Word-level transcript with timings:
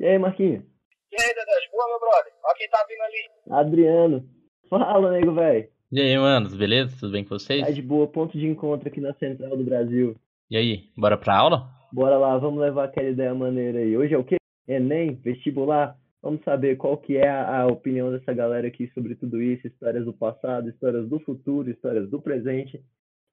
E 0.00 0.06
aí, 0.06 0.18
Marquinhos? 0.18 0.64
E 1.12 1.22
aí, 1.22 1.28
Dedé, 1.28 1.52
boa, 1.70 1.86
meu 1.88 2.00
brother? 2.00 2.32
Olha 2.42 2.54
quem 2.56 2.70
tá 2.70 2.86
vindo 2.88 3.02
ali. 3.02 3.60
Adriano. 3.60 4.24
Fala, 4.70 5.12
nego, 5.12 5.34
velho. 5.34 5.68
E 5.92 6.00
aí, 6.00 6.16
manos, 6.16 6.56
beleza? 6.56 6.96
Tudo 6.98 7.12
bem 7.12 7.22
com 7.22 7.38
vocês? 7.38 7.60
Tá 7.66 7.70
de 7.70 7.82
boa, 7.82 8.06
ponto 8.06 8.38
de 8.38 8.46
encontro 8.46 8.88
aqui 8.88 8.98
na 8.98 9.12
Central 9.16 9.54
do 9.58 9.62
Brasil. 9.62 10.16
E 10.50 10.56
aí, 10.56 10.84
bora 10.96 11.18
pra 11.18 11.36
aula? 11.36 11.68
Bora 11.92 12.16
lá, 12.16 12.38
vamos 12.38 12.62
levar 12.62 12.84
aquela 12.84 13.10
ideia 13.10 13.34
maneira 13.34 13.80
aí. 13.80 13.94
Hoje 13.94 14.14
é 14.14 14.16
o 14.16 14.24
quê? 14.24 14.36
Enem? 14.66 15.16
Vestibular? 15.16 15.94
Vamos 16.22 16.42
saber 16.44 16.78
qual 16.78 16.96
que 16.96 17.18
é 17.18 17.28
a, 17.28 17.60
a 17.60 17.66
opinião 17.66 18.10
dessa 18.10 18.32
galera 18.32 18.68
aqui 18.68 18.90
sobre 18.94 19.14
tudo 19.16 19.42
isso, 19.42 19.66
histórias 19.66 20.06
do 20.06 20.14
passado, 20.14 20.70
histórias 20.70 21.06
do 21.10 21.20
futuro, 21.20 21.70
histórias 21.70 22.08
do 22.08 22.22
presente. 22.22 22.82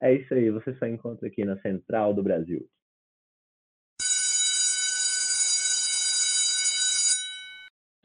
É 0.01 0.13
isso 0.13 0.33
aí, 0.33 0.51
você 0.51 0.73
só 0.73 0.85
encontra 0.85 1.29
aqui 1.29 1.45
na 1.45 1.57
Central 1.61 2.13
do 2.13 2.21
Brasil. 2.21 2.67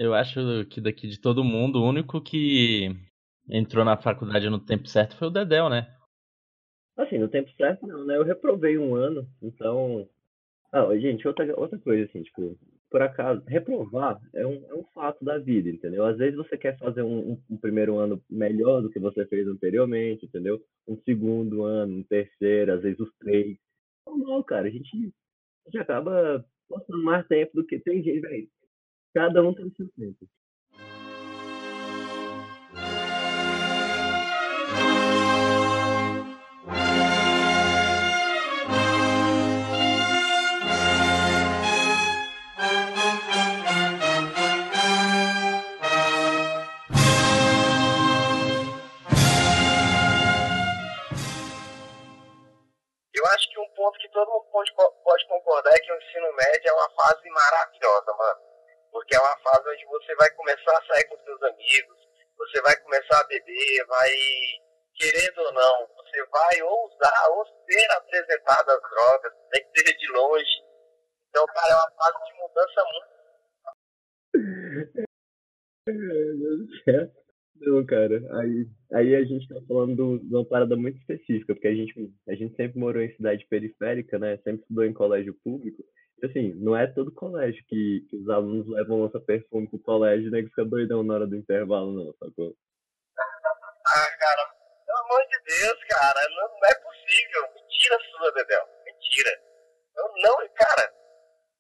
Eu 0.03 0.15
acho 0.15 0.67
que 0.69 0.81
daqui 0.81 1.07
de 1.07 1.21
todo 1.21 1.45
mundo, 1.45 1.79
o 1.79 1.89
único 1.89 2.21
que 2.21 2.89
entrou 3.49 3.85
na 3.85 3.97
faculdade 3.97 4.51
no 4.51 4.59
tempo 4.59 4.89
certo 4.89 5.17
foi 5.17 5.29
o 5.29 5.31
Dedel, 5.31 5.71
né? 5.71 5.95
Assim, 6.97 7.19
no 7.19 7.29
tempo 7.29 7.49
certo 7.53 7.87
não, 7.87 8.05
né? 8.05 8.17
Eu 8.17 8.25
reprovei 8.25 8.77
um 8.77 8.97
ano, 8.97 9.25
então. 9.41 10.09
Ah, 10.73 10.93
gente, 10.99 11.29
outra, 11.29 11.49
outra 11.57 11.79
coisa, 11.79 12.05
assim, 12.05 12.21
tipo, 12.21 12.59
por 12.91 13.01
acaso, 13.01 13.45
reprovar 13.47 14.21
é 14.35 14.45
um, 14.45 14.65
é 14.71 14.75
um 14.75 14.83
fato 14.93 15.25
da 15.25 15.39
vida, 15.39 15.71
entendeu? 15.71 16.05
Às 16.05 16.19
vezes 16.19 16.37
você 16.37 16.59
quer 16.59 16.77
fazer 16.79 17.03
um, 17.03 17.35
um, 17.35 17.43
um 17.51 17.57
primeiro 17.57 17.97
ano 17.99 18.21
melhor 18.29 18.83
do 18.83 18.91
que 18.91 18.99
você 18.99 19.25
fez 19.27 19.47
anteriormente, 19.47 20.27
entendeu? 20.27 20.61
Um 20.89 21.01
segundo 21.05 21.63
ano, 21.63 21.99
um 21.99 22.03
terceiro, 22.03 22.73
às 22.73 22.83
vezes 22.83 22.99
os 22.99 23.15
três. 23.21 23.57
Normal, 24.05 24.43
cara, 24.43 24.67
a 24.67 24.71
gente, 24.71 25.15
a 25.65 25.71
gente 25.71 25.79
acaba 25.79 26.45
passando 26.69 27.05
mais 27.05 27.25
tempo 27.29 27.53
do 27.55 27.65
que 27.65 27.79
tem 27.79 28.03
gente, 28.03 28.19
velho. 28.19 28.49
Cada 29.15 29.43
um 29.43 29.53
tem 29.53 29.67
o 29.67 29.75
seu 29.77 29.87
tempo. 29.89 30.27
Eu 53.15 53.27
acho 53.27 53.51
que 53.51 53.61
ponto 53.75 53.99
que 53.99 54.09
todo 54.09 54.31
mundo 54.31 54.47
pode 55.05 55.27
concordar 55.29 55.75
é 55.75 55.81
que 55.81 55.93
o 55.93 55.97
ensino 55.97 56.33
médio 56.35 56.69
é 56.69 56.73
uma 56.73 56.91
fase 56.91 57.29
maravilhosa, 57.29 58.13
mano. 58.17 58.52
Porque 58.93 59.17
é 59.17 59.19
uma 59.19 59.39
fase 59.39 59.69
onde 59.71 59.85
você 59.87 60.15
vai 60.17 60.31
começar 60.33 60.77
a 60.77 60.87
sair 60.87 61.05
com 61.09 61.17
seus 61.25 61.43
amigos, 61.43 61.97
você 62.37 62.61
vai 62.61 62.77
começar 62.83 63.21
a 63.21 63.27
beber, 63.27 63.87
vai, 63.89 64.11
querendo 64.95 65.39
ou 65.39 65.53
não, 65.53 65.89
você 65.97 66.23
vai 66.27 66.63
ou 66.63 66.87
usar 66.87 67.29
ou 67.31 67.47
ser 67.67 67.91
apresentado 67.93 68.69
às 68.71 68.81
drogas, 68.83 69.33
tem 69.51 69.65
que 69.65 69.81
ser 69.81 69.97
de 69.97 70.13
longe. 70.13 70.63
Então, 71.31 71.47
cara, 71.47 71.73
é 71.73 71.77
uma 71.77 71.91
fase 71.97 72.19
de 72.27 72.35
mudança 72.43 72.85
muito. 72.93 73.13
Meu 75.89 76.39
Deus 76.39 76.67
do 76.67 76.85
céu. 76.85 77.23
Não, 77.57 77.87
cara, 77.87 78.21
aí, 78.41 78.67
aí 78.93 79.15
a 79.15 79.25
gente 79.25 79.49
tá 79.49 79.55
falando 79.69 80.19
de 80.19 80.35
uma 80.35 80.45
parada 80.45 80.77
muito 80.77 80.99
específica, 80.99 81.55
porque 81.55 81.69
a 81.69 81.75
gente, 81.75 82.13
a 82.29 82.35
gente 82.35 82.57
sempre 82.57 82.79
morou 82.79 83.01
em 83.01 83.15
cidade 83.15 83.47
periférica, 83.49 84.19
né? 84.19 84.37
Sempre 84.39 84.63
estudou 84.63 84.85
em 84.85 84.93
colégio 84.93 85.33
público. 85.45 85.83
Assim, 86.23 86.55
não 86.55 86.77
é 86.77 86.87
todo 86.87 87.11
colégio 87.11 87.65
que, 87.67 88.07
que 88.09 88.17
os 88.17 88.29
alunos 88.31 88.69
levam 88.69 89.03
lança-perfume 89.03 89.69
pro 89.69 89.83
colégio, 89.83 90.31
né? 90.31 90.43
Que 90.43 90.49
fica 90.51 90.65
doidão 90.65 91.03
na 91.03 91.15
hora 91.15 91.27
do 91.27 91.35
intervalo, 91.35 91.91
não, 91.91 92.15
sacou? 92.15 92.55
Ah, 93.19 94.11
cara, 94.19 94.55
pelo 94.87 94.99
amor 94.99 95.27
de 95.27 95.39
Deus, 95.43 95.79
cara, 95.91 96.21
não, 96.31 96.47
não 96.47 96.69
é 96.71 96.75
possível. 96.79 97.43
Mentira 97.55 97.99
sua, 98.11 98.33
Dedel. 98.33 98.69
Mentira. 98.87 99.43
Não, 99.97 100.07
não, 100.23 100.49
cara, 100.55 100.95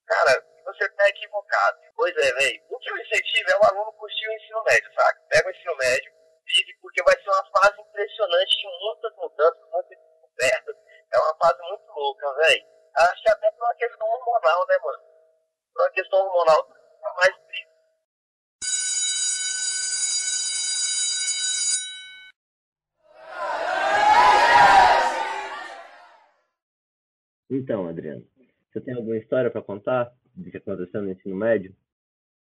cara, 0.07 0.47
você 0.65 0.89
tá 0.91 1.09
equivocado. 1.09 1.79
Pois 1.97 2.17
é, 2.17 2.33
velho. 2.33 2.63
O 2.71 2.79
que 2.79 2.91
eu 2.91 2.99
incentivo 2.99 3.51
é 3.51 3.57
o 3.59 3.65
aluno 3.65 3.93
curtir 3.95 4.29
o 4.29 4.33
ensino 4.33 4.63
médio, 4.63 4.95
sabe? 4.95 5.19
Pega 5.29 5.49
o 5.49 5.51
ensino 5.51 5.77
médio, 5.77 6.13
vive, 6.47 6.79
porque 6.81 7.03
vai 7.03 7.15
ser 7.21 7.31
uma 7.31 7.45
fase 7.51 7.81
impressionante 7.81 8.57
de 8.57 8.67
muitas 8.79 9.17
mudanças, 9.17 9.71
muitas 9.73 9.99
descobertas. 9.99 10.77
É 11.13 11.19
uma 11.19 11.35
fase 11.35 11.59
muito 11.69 11.91
louca, 11.91 12.33
velho. 12.47 12.82
Acho 12.95 13.23
que 13.23 13.31
até 13.31 13.51
por 13.53 13.65
uma 13.65 13.75
questão 13.75 14.07
hormonal, 14.07 14.67
né, 14.67 14.75
mano? 14.85 14.99
Por 15.73 15.83
uma 15.83 15.91
questão 15.91 16.19
hormonal, 16.21 16.67
fica 16.67 17.15
mais 17.17 17.37
triste. 17.47 17.73
Então, 27.51 27.89
Adriano, 27.89 28.25
você 28.71 28.81
tem 28.81 28.95
alguma 28.95 29.17
história 29.17 29.51
para 29.51 29.63
contar 29.63 30.13
do 30.35 30.51
que 30.51 30.57
aconteceu 30.57 31.03
no 31.03 31.11
ensino 31.11 31.37
médio? 31.37 31.75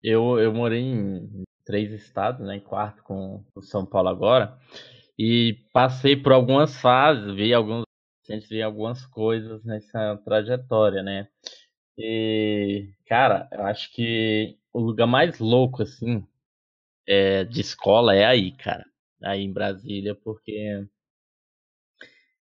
Eu, 0.04 0.40
eu 0.40 0.54
morei 0.54 0.82
em 0.82 1.44
três 1.66 1.92
estados, 1.92 2.46
né? 2.46 2.56
Em 2.56 2.62
quarto 2.62 3.04
com 3.04 3.44
o 3.56 3.62
São 3.62 3.86
Paulo 3.86 4.10
agora. 4.10 4.58
E 5.18 5.66
passei 5.74 6.16
por 6.16 6.32
algumas 6.32 6.80
fases, 6.80 7.34
vi 7.36 7.54
alguns, 7.54 7.87
vi 8.50 8.62
algumas 8.62 9.06
coisas 9.06 9.64
nessa 9.64 10.18
trajetória, 10.26 11.02
né? 11.04 11.28
E, 11.98 12.90
cara, 13.08 13.48
eu 13.52 13.64
acho 13.66 13.92
que 13.94 14.58
o 14.74 14.80
lugar 14.80 15.08
mais 15.08 15.40
louco, 15.40 15.84
assim, 15.84 16.26
é, 17.08 17.44
de 17.46 17.62
escola 17.62 18.16
é 18.16 18.26
aí, 18.26 18.52
cara. 18.54 18.86
Aí 19.24 19.42
em 19.44 19.54
Brasília, 19.54 20.16
porque 20.16 20.86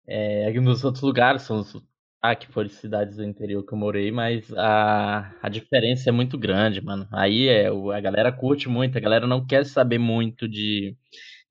é, 0.09 0.53
nos 0.61 0.85
outros 0.85 1.03
lugares 1.03 1.43
são 1.43 1.61
os 1.61 1.75
ah, 2.23 2.35
que 2.35 2.49
foram 2.49 2.69
cidades 2.69 3.17
do 3.17 3.25
interior 3.25 3.65
que 3.65 3.73
eu 3.73 3.79
morei, 3.79 4.11
mas 4.11 4.53
a, 4.55 5.33
a 5.43 5.49
diferença 5.49 6.09
é 6.09 6.13
muito 6.13 6.37
grande, 6.39 6.81
mano. 6.81 7.07
Aí 7.13 7.49
é, 7.49 7.69
a 7.69 8.01
galera 8.01 8.33
curte 8.33 8.69
muito, 8.69 8.97
a 8.99 9.01
galera 9.01 9.27
não 9.27 9.47
quer 9.47 9.65
saber 9.65 9.99
muito 9.99 10.49
de, 10.49 10.97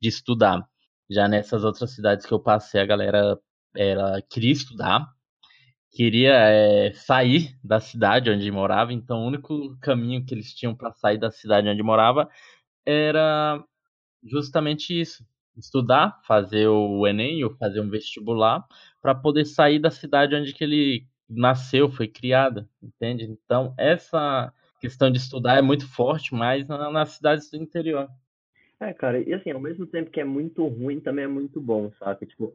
de 0.02 0.10
estudar. 0.10 0.68
Já 1.10 1.28
nessas 1.28 1.64
outras 1.64 1.92
cidades 1.96 2.26
que 2.26 2.34
eu 2.34 2.40
passei, 2.42 2.82
a 2.82 2.86
galera 2.86 3.40
ela 3.76 4.22
queria 4.22 4.52
estudar, 4.52 5.08
queria 5.92 6.34
é, 6.34 6.94
sair 6.94 7.58
da 7.64 7.80
cidade 7.80 8.30
onde 8.30 8.50
morava, 8.52 8.92
então 8.94 9.24
o 9.24 9.28
único 9.28 9.78
caminho 9.80 10.26
que 10.26 10.34
eles 10.34 10.54
tinham 10.54 10.76
para 10.76 10.92
sair 10.92 11.18
da 11.18 11.32
cidade 11.32 11.70
onde 11.70 11.82
morava 11.82 12.30
era 12.86 13.64
justamente 14.24 15.00
isso: 15.00 15.26
estudar, 15.58 16.20
fazer 16.28 16.68
o 16.68 17.08
Enem 17.08 17.44
ou 17.44 17.56
fazer 17.56 17.80
um 17.80 17.90
vestibular 17.90 18.66
para 19.02 19.16
poder 19.16 19.46
sair 19.46 19.80
da 19.80 19.90
cidade 19.90 20.36
onde 20.36 20.54
que 20.54 20.64
ele 20.64 21.08
nasceu, 21.30 21.90
foi 21.90 22.08
criado, 22.08 22.68
entende? 22.82 23.24
Então, 23.26 23.74
essa 23.78 24.54
questão 24.80 25.10
de 25.10 25.18
estudar 25.18 25.58
é 25.58 25.62
muito 25.62 25.88
forte, 25.88 26.34
mas 26.36 26.68
na, 26.68 26.92
nas 26.92 27.12
cidades 27.12 27.50
do 27.50 27.58
interior. 27.58 28.08
É, 28.80 28.94
cara, 28.94 29.20
e 29.20 29.34
assim, 29.34 29.52
ao 29.52 29.60
mesmo 29.60 29.86
tempo 29.88 30.12
que 30.12 30.20
é 30.20 30.26
muito 30.26 30.68
ruim, 30.68 31.00
também 31.00 31.26
é 31.26 31.28
muito 31.28 31.62
bom, 31.62 31.92
sabe? 31.94 32.26
Tipo, 32.26 32.54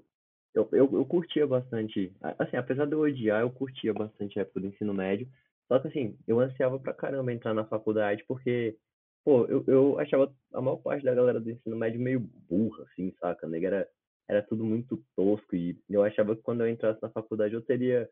eu, 0.55 0.69
eu, 0.73 0.91
eu 0.93 1.05
curtia 1.07 1.47
bastante, 1.47 2.13
assim, 2.39 2.57
apesar 2.57 2.87
de 2.87 2.93
eu 2.93 3.01
odiar, 3.01 3.43
eu 3.43 3.51
curtia 3.51 3.95
bastante 3.95 4.39
a 4.39 4.43
época 4.43 4.61
do 4.61 4.67
ensino 4.67 4.93
médio, 4.95 5.29
só 5.69 5.79
que 5.79 5.89
assim, 5.89 6.19
eu 6.27 6.41
ansiava 6.41 6.79
pra 6.79 6.93
caramba 6.93 7.33
entrar 7.33 7.55
na 7.55 7.65
faculdade, 7.65 8.25
porque, 8.27 8.77
pô, 9.25 9.47
eu, 9.47 9.65
eu 9.69 9.99
achava 10.01 10.35
a 10.53 10.61
maior 10.61 10.79
parte 10.79 11.05
da 11.05 11.15
galera 11.15 11.41
do 11.41 11.51
ensino 11.51 11.77
médio 11.77 12.01
meio 12.01 12.21
burra, 12.21 12.85
assim, 12.85 13.13
saca? 13.21 13.47
Nega 13.47 13.67
era 13.69 13.89
era 14.29 14.43
tudo 14.43 14.65
muito 14.65 15.03
tosco 15.17 15.57
e 15.57 15.77
eu 15.89 16.05
achava 16.05 16.37
que 16.37 16.43
quando 16.43 16.61
eu 16.61 16.69
entrasse 16.69 17.03
na 17.03 17.11
faculdade 17.11 17.53
eu 17.55 17.63
teria, 17.63 18.09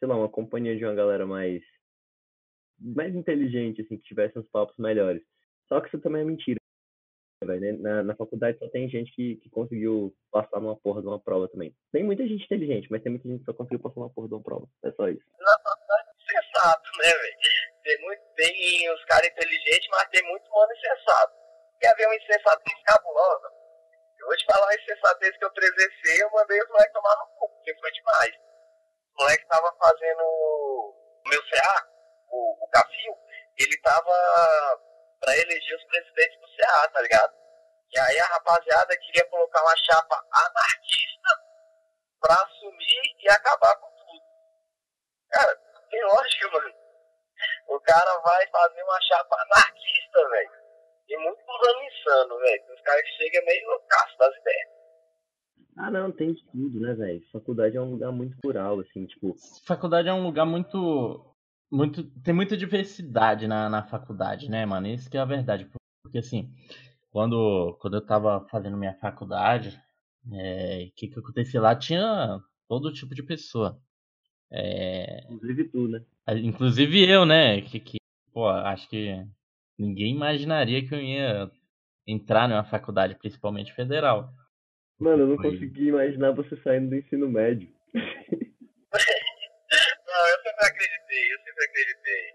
sei 0.00 0.08
lá, 0.08 0.16
uma 0.16 0.28
companhia 0.28 0.76
de 0.76 0.84
uma 0.84 0.94
galera 0.94 1.24
mais 1.26 1.62
mais 2.80 3.14
inteligente, 3.14 3.82
assim, 3.82 3.96
que 3.96 4.02
tivesse 4.02 4.38
uns 4.38 4.48
papos 4.48 4.76
melhores. 4.78 5.22
Só 5.68 5.80
que 5.80 5.88
isso 5.88 6.00
também 6.00 6.22
é 6.22 6.24
mentira, 6.24 6.59
né? 7.46 7.72
Na, 7.80 8.02
na 8.02 8.14
faculdade 8.14 8.58
só 8.58 8.68
tem 8.68 8.88
gente 8.88 9.10
que, 9.12 9.36
que 9.36 9.48
conseguiu 9.50 10.14
passar 10.30 10.60
numa 10.60 10.76
porra 10.76 11.00
de 11.00 11.08
uma 11.08 11.18
prova 11.18 11.48
também. 11.48 11.74
Tem 11.92 12.04
muita 12.04 12.26
gente 12.26 12.44
inteligente, 12.44 12.88
mas 12.90 13.02
tem 13.02 13.10
muita 13.10 13.28
gente 13.28 13.40
que 13.40 13.46
só 13.46 13.54
conseguiu 13.54 13.80
passar 13.80 14.00
uma 14.00 14.10
porra 14.10 14.28
de 14.28 14.34
uma 14.34 14.42
prova. 14.42 14.66
É 14.84 14.92
só 14.92 15.08
isso. 15.08 15.24
Na 15.38 15.58
faculdade 15.64 16.08
insensato, 16.20 16.90
né, 16.98 17.12
velho? 17.12 17.36
Tem, 17.82 18.00
muito, 18.02 18.22
tem 18.36 18.92
os 18.92 19.04
caras 19.06 19.28
inteligentes, 19.28 19.88
mas 19.90 20.08
tem 20.10 20.22
muito 20.28 20.50
mano 20.50 20.72
insensato. 20.72 21.32
Quer 21.80 21.96
ver 21.96 22.06
uma 22.06 22.16
insensatez 22.16 22.82
cabulosa? 22.84 23.48
Eu 24.20 24.26
vou 24.26 24.36
te 24.36 24.44
falar 24.44 24.66
uma 24.66 24.74
insensatez 24.74 25.36
que 25.38 25.44
eu 25.44 25.52
presenciei, 25.52 26.22
eu 26.22 26.30
mandei 26.30 26.60
os 26.60 26.68
moleques 26.68 26.92
tomar 26.92 27.16
no 27.16 27.26
cu, 27.38 27.48
porque 27.48 27.74
foi 27.80 27.90
demais. 27.92 28.36
O 29.16 29.22
moleque 29.22 29.48
tava 29.48 29.74
fazendo 29.80 30.20
o 30.20 30.94
meu 31.26 31.42
CA, 31.48 31.88
o, 32.28 32.64
o 32.64 32.68
Cafio, 32.68 33.16
ele 33.58 33.80
tava 33.80 34.12
pra 35.20 35.36
eleger 35.36 35.76
os 35.76 35.84
presidentes 35.84 36.40
do 36.40 36.48
CA, 36.56 36.88
tá 36.88 37.00
ligado? 37.02 37.32
E 37.92 37.98
aí 37.98 38.18
a 38.20 38.26
rapaziada 38.26 38.96
queria 38.96 39.28
colocar 39.28 39.62
uma 39.62 39.76
chapa 39.76 40.16
anarquista 40.32 41.30
pra 42.20 42.34
assumir 42.34 43.16
e 43.18 43.30
acabar 43.30 43.76
com 43.76 43.90
tudo. 43.90 44.22
Cara, 45.30 45.56
tem 45.90 46.04
lógica, 46.04 46.50
mano. 46.52 46.74
O 47.68 47.80
cara 47.80 48.18
vai 48.20 48.46
fazer 48.48 48.82
uma 48.82 49.00
chapa 49.02 49.36
anarquista, 49.42 50.28
velho. 50.28 50.50
E 51.08 51.16
muito 51.18 51.40
usando 51.40 51.82
insano, 51.82 52.38
velho. 52.38 52.74
Os 52.74 52.80
caras 52.82 53.02
que 53.02 53.16
chegam 53.16 53.44
meio 53.44 53.68
loucaço 53.68 54.18
das 54.18 54.36
ideias. 54.36 54.70
Ah, 55.78 55.90
não, 55.90 56.12
tem 56.12 56.32
de 56.32 56.44
tudo, 56.50 56.80
né, 56.80 56.94
velho? 56.94 57.20
Faculdade 57.32 57.76
é 57.76 57.80
um 57.80 57.92
lugar 57.92 58.12
muito 58.12 58.36
plural, 58.40 58.80
assim, 58.80 59.06
tipo. 59.06 59.34
Faculdade 59.66 60.08
é 60.08 60.12
um 60.12 60.22
lugar 60.22 60.44
muito. 60.44 61.29
Muito 61.70 62.04
tem 62.22 62.34
muita 62.34 62.56
diversidade 62.56 63.46
na, 63.46 63.68
na 63.68 63.82
faculdade, 63.82 64.50
né, 64.50 64.66
mano? 64.66 64.86
Isso 64.88 65.10
que 65.10 65.16
é 65.16 65.20
a 65.20 65.24
verdade. 65.24 65.68
Porque, 66.02 66.18
assim, 66.18 66.52
quando, 67.10 67.76
quando 67.80 67.94
eu 67.94 68.06
tava 68.06 68.46
fazendo 68.50 68.76
minha 68.76 68.94
faculdade, 68.94 69.80
o 70.26 70.34
é, 70.34 70.90
que 70.96 71.08
que 71.08 71.18
acontecia 71.18 71.60
lá? 71.60 71.74
Tinha 71.74 72.40
todo 72.68 72.92
tipo 72.92 73.14
de 73.14 73.22
pessoa. 73.22 73.80
É... 74.50 75.24
Inclusive 75.30 75.64
tu, 75.64 75.88
né? 75.88 76.04
Inclusive 76.42 77.08
eu, 77.08 77.24
né? 77.24 77.60
Que, 77.62 77.80
que, 77.80 77.98
pô, 78.32 78.48
acho 78.48 78.88
que 78.88 79.24
ninguém 79.78 80.14
imaginaria 80.14 80.86
que 80.86 80.94
eu 80.94 81.00
ia 81.00 81.50
entrar 82.06 82.48
numa 82.48 82.64
faculdade, 82.64 83.14
principalmente 83.14 83.74
federal. 83.74 84.32
Mano, 84.98 85.22
eu 85.22 85.28
não 85.28 85.36
Foi... 85.36 85.52
consegui 85.52 85.88
imaginar 85.88 86.32
você 86.32 86.56
saindo 86.58 86.90
do 86.90 86.96
ensino 86.96 87.28
médio. 87.28 87.68
não, 87.94 88.02
eu 90.28 90.42
sempre 90.42 90.66
acreditei, 90.66 91.32
eu 91.32 91.38
sempre 91.60 91.64
acreditei. 91.64 92.34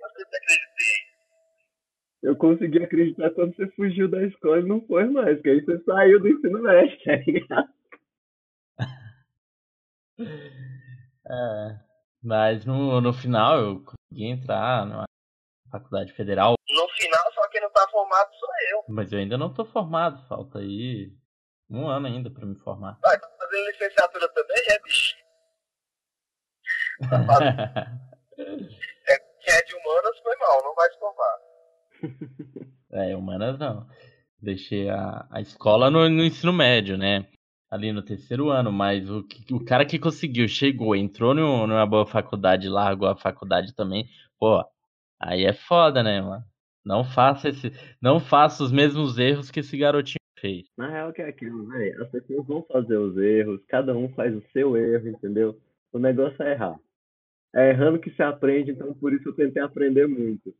Eu 0.00 0.10
sempre 0.10 0.36
acreditei. 0.36 1.12
Eu 2.22 2.36
consegui 2.36 2.84
acreditar 2.84 3.30
quando 3.30 3.56
você 3.56 3.68
fugiu 3.72 4.08
da 4.08 4.24
escola 4.24 4.60
e 4.60 4.66
não 4.66 4.80
foi 4.86 5.04
mais, 5.06 5.36
porque 5.36 5.50
aí 5.50 5.60
você 5.60 5.82
saiu 5.84 6.20
do 6.20 6.28
ensino 6.28 6.62
médio, 6.62 6.98
tá 7.04 7.16
ligado? 7.16 7.72
É, 11.24 11.78
mas 12.22 12.66
no, 12.66 13.00
no 13.00 13.12
final 13.12 13.58
eu 13.58 13.84
consegui 13.84 14.26
entrar 14.26 14.84
na 14.84 15.04
faculdade 15.70 16.12
federal. 16.14 16.54
No 16.68 16.88
final, 16.88 17.32
só 17.32 17.48
quem 17.48 17.60
não 17.60 17.70
tá 17.70 17.88
formado 17.90 18.28
sou 18.34 18.48
eu. 18.72 18.84
Mas 18.88 19.12
eu 19.12 19.20
ainda 19.20 19.38
não 19.38 19.54
tô 19.54 19.64
formado, 19.64 20.26
falta 20.26 20.58
aí 20.58 21.12
um 21.70 21.88
ano 21.88 22.08
ainda 22.08 22.28
pra 22.28 22.44
me 22.44 22.56
formar. 22.58 22.98
Vai, 23.00 23.18
tá 23.18 23.28
fazendo 23.38 23.66
licenciatura 23.70 24.28
também, 24.30 24.64
é, 24.68 24.78
bicho? 24.80 25.16
Tá 27.08 27.86
quem 29.42 29.54
é 29.54 29.62
de 29.62 29.74
humanas 29.74 30.11
foi 30.22 30.36
mal, 30.36 30.62
não 30.62 30.74
vai 30.74 30.88
formar. 30.98 31.38
é, 32.92 33.16
humanas 33.16 33.58
não. 33.58 33.86
Deixei 34.40 34.88
a, 34.88 35.26
a 35.30 35.40
escola 35.40 35.90
no, 35.90 36.08
no 36.08 36.24
ensino 36.24 36.52
médio, 36.52 36.96
né? 36.96 37.26
ali 37.72 37.90
no 37.90 38.02
terceiro 38.02 38.50
ano, 38.50 38.70
mas 38.70 39.08
o, 39.10 39.24
o 39.50 39.64
cara 39.64 39.86
que 39.86 39.98
conseguiu, 39.98 40.46
chegou, 40.46 40.94
entrou 40.94 41.32
no, 41.32 41.66
numa 41.66 41.86
boa 41.86 42.04
faculdade, 42.04 42.68
largou 42.68 43.08
a 43.08 43.16
faculdade 43.16 43.74
também, 43.74 44.06
pô, 44.38 44.62
aí 45.18 45.46
é 45.46 45.54
foda, 45.54 46.02
né, 46.02 46.20
mano? 46.20 46.44
Não 46.84 47.02
faça 47.02 47.48
esse, 47.48 47.72
não 47.98 48.20
faça 48.20 48.62
os 48.62 48.70
mesmos 48.70 49.18
erros 49.18 49.50
que 49.50 49.60
esse 49.60 49.74
garotinho 49.78 50.20
fez. 50.38 50.66
Na 50.76 50.90
real 50.90 51.14
que 51.14 51.22
é 51.22 51.28
aquilo, 51.28 51.66
velho, 51.66 52.02
as 52.02 52.10
pessoas 52.10 52.46
vão 52.46 52.62
fazer 52.70 52.98
os 52.98 53.16
erros, 53.16 53.64
cada 53.66 53.96
um 53.96 54.06
faz 54.10 54.36
o 54.36 54.42
seu 54.52 54.76
erro, 54.76 55.08
entendeu? 55.08 55.58
O 55.94 55.98
negócio 55.98 56.42
é 56.42 56.52
errar. 56.52 56.78
É 57.54 57.70
errando 57.70 57.98
que 57.98 58.10
se 58.10 58.22
aprende, 58.22 58.70
então 58.70 58.94
por 58.94 59.12
isso 59.12 59.28
eu 59.28 59.34
tentei 59.34 59.62
aprender 59.62 60.06
muito. 60.06 60.54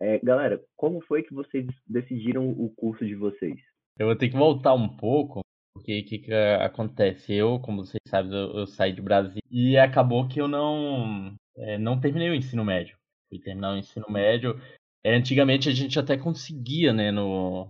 É, 0.00 0.18
galera, 0.20 0.62
como 0.76 1.00
foi 1.02 1.22
que 1.22 1.34
vocês 1.34 1.66
decidiram 1.86 2.48
o 2.48 2.70
curso 2.70 3.04
de 3.04 3.14
vocês? 3.14 3.60
Eu 3.98 4.06
vou 4.06 4.16
ter 4.16 4.30
que 4.30 4.36
voltar 4.36 4.72
um 4.72 4.88
pouco, 4.88 5.40
porque 5.74 6.00
o 6.00 6.04
que, 6.04 6.18
que 6.20 6.32
acontece? 6.32 7.34
Eu, 7.34 7.58
como 7.58 7.84
vocês 7.84 8.00
sabem, 8.08 8.32
eu, 8.32 8.60
eu, 8.60 8.66
saí 8.66 8.92
de 8.92 9.02
Brasília 9.02 9.42
e 9.50 9.76
acabou 9.76 10.26
que 10.26 10.40
eu 10.40 10.48
não, 10.48 11.34
é, 11.56 11.76
não 11.76 12.00
terminei 12.00 12.30
o 12.30 12.34
ensino 12.34 12.64
médio. 12.64 12.96
Fui 13.28 13.38
terminar 13.38 13.74
o 13.74 13.76
ensino 13.76 14.06
médio. 14.08 14.58
É, 15.04 15.14
antigamente 15.14 15.68
a 15.68 15.72
gente 15.72 15.98
até 15.98 16.16
conseguia, 16.16 16.92
né, 16.92 17.10
no, 17.10 17.68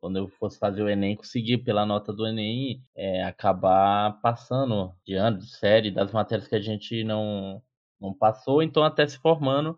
quando 0.00 0.18
eu 0.18 0.28
fosse 0.28 0.58
fazer 0.58 0.82
o 0.82 0.88
Enem, 0.88 1.16
conseguir, 1.16 1.58
pela 1.58 1.84
nota 1.84 2.12
do 2.12 2.26
Enem, 2.26 2.80
é, 2.96 3.24
acabar 3.24 4.18
passando 4.22 4.94
de 5.04 5.14
ano, 5.14 5.38
de 5.38 5.50
série, 5.50 5.90
das 5.90 6.12
matérias 6.12 6.48
que 6.48 6.54
a 6.54 6.60
gente 6.60 7.02
não, 7.04 7.62
não 8.00 8.14
passou, 8.14 8.62
então 8.62 8.84
até 8.84 9.06
se 9.06 9.18
formando 9.18 9.76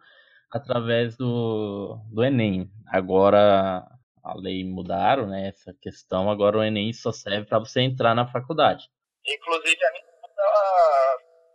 através 0.50 1.16
do, 1.16 1.98
do 2.12 2.22
Enem. 2.24 2.70
Agora 2.86 3.86
a 4.22 4.34
lei 4.34 4.64
mudaram, 4.64 5.26
né? 5.26 5.48
Essa 5.48 5.72
questão, 5.80 6.30
agora 6.30 6.58
o 6.58 6.62
Enem 6.62 6.92
só 6.92 7.12
serve 7.12 7.46
para 7.46 7.58
você 7.58 7.80
entrar 7.80 8.14
na 8.14 8.26
faculdade. 8.26 8.88
Inclusive 9.26 9.84
a 9.84 9.92
minha 9.92 10.10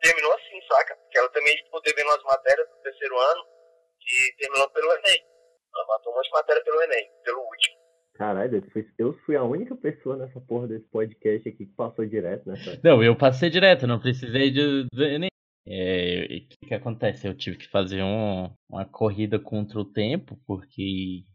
terminou 0.02 0.34
assim, 0.34 0.62
saca? 0.68 0.96
Porque 0.96 1.18
ela 1.18 1.30
também 1.30 1.58
ficou 1.58 1.82
devendo 1.82 2.12
as 2.12 2.24
matérias 2.24 2.68
do 2.70 2.76
terceiro 2.82 3.18
ano 3.18 3.44
e 4.02 4.36
terminou 4.38 4.70
pelo 4.70 4.92
Enem. 4.94 5.26
Ela 5.76 5.86
matou 5.88 6.14
um 6.14 6.16
monte 6.16 6.26
de 6.26 6.32
matéria 6.32 6.64
pelo 6.64 6.82
Enem, 6.84 7.10
pelo 7.24 7.42
último. 7.42 7.85
Caralho, 8.16 8.64
eu 8.98 9.14
fui 9.26 9.36
a 9.36 9.44
única 9.44 9.76
pessoa 9.76 10.16
nessa 10.16 10.40
porra 10.40 10.68
desse 10.68 10.88
podcast 10.88 11.50
aqui 11.50 11.66
que 11.66 11.74
passou 11.74 12.06
direto 12.06 12.48
nessa. 12.48 12.80
Não, 12.82 13.04
eu 13.04 13.14
passei 13.14 13.50
direto, 13.50 13.86
não 13.86 14.00
precisei 14.00 14.50
de, 14.50 14.88
Enem. 14.98 15.30
É, 15.68 16.24
o 16.24 16.48
que, 16.48 16.68
que 16.68 16.74
acontece? 16.74 17.28
Eu 17.28 17.36
tive 17.36 17.58
que 17.58 17.68
fazer 17.68 18.02
um, 18.02 18.50
uma 18.70 18.86
corrida 18.86 19.38
contra 19.38 19.80
o 19.80 19.86
tempo, 19.86 20.40
porque 20.48 21.26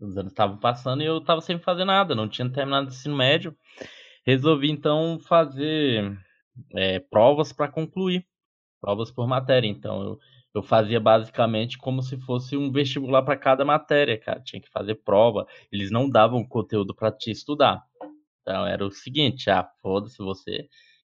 os 0.00 0.18
anos 0.18 0.32
estavam 0.32 0.58
passando 0.58 1.02
e 1.02 1.06
eu 1.06 1.18
estava 1.18 1.40
sem 1.40 1.58
fazer 1.58 1.86
nada, 1.86 2.14
não 2.14 2.28
tinha 2.28 2.50
terminado 2.50 2.88
o 2.88 2.90
ensino 2.90 3.16
médio. 3.16 3.56
Resolvi 4.26 4.70
então 4.70 5.18
fazer 5.20 6.14
é, 6.74 7.00
provas 7.00 7.54
para 7.54 7.72
concluir, 7.72 8.26
provas 8.82 9.10
por 9.10 9.26
matéria. 9.26 9.66
Então 9.66 10.02
eu, 10.02 10.18
eu 10.58 10.62
fazia 10.62 11.00
basicamente 11.00 11.78
como 11.78 12.02
se 12.02 12.16
fosse 12.18 12.56
um 12.56 12.70
vestibular 12.70 13.22
para 13.22 13.36
cada 13.36 13.64
matéria, 13.64 14.18
cara. 14.18 14.40
Tinha 14.40 14.60
que 14.60 14.70
fazer 14.70 14.96
prova, 14.96 15.46
eles 15.72 15.90
não 15.90 16.08
davam 16.08 16.46
conteúdo 16.46 16.94
para 16.94 17.10
te 17.12 17.30
estudar. 17.30 17.82
Então 18.42 18.66
era 18.66 18.84
o 18.84 18.90
seguinte: 18.90 19.50
ah, 19.50 19.68
foda-se 19.82 20.18
você 20.18 20.68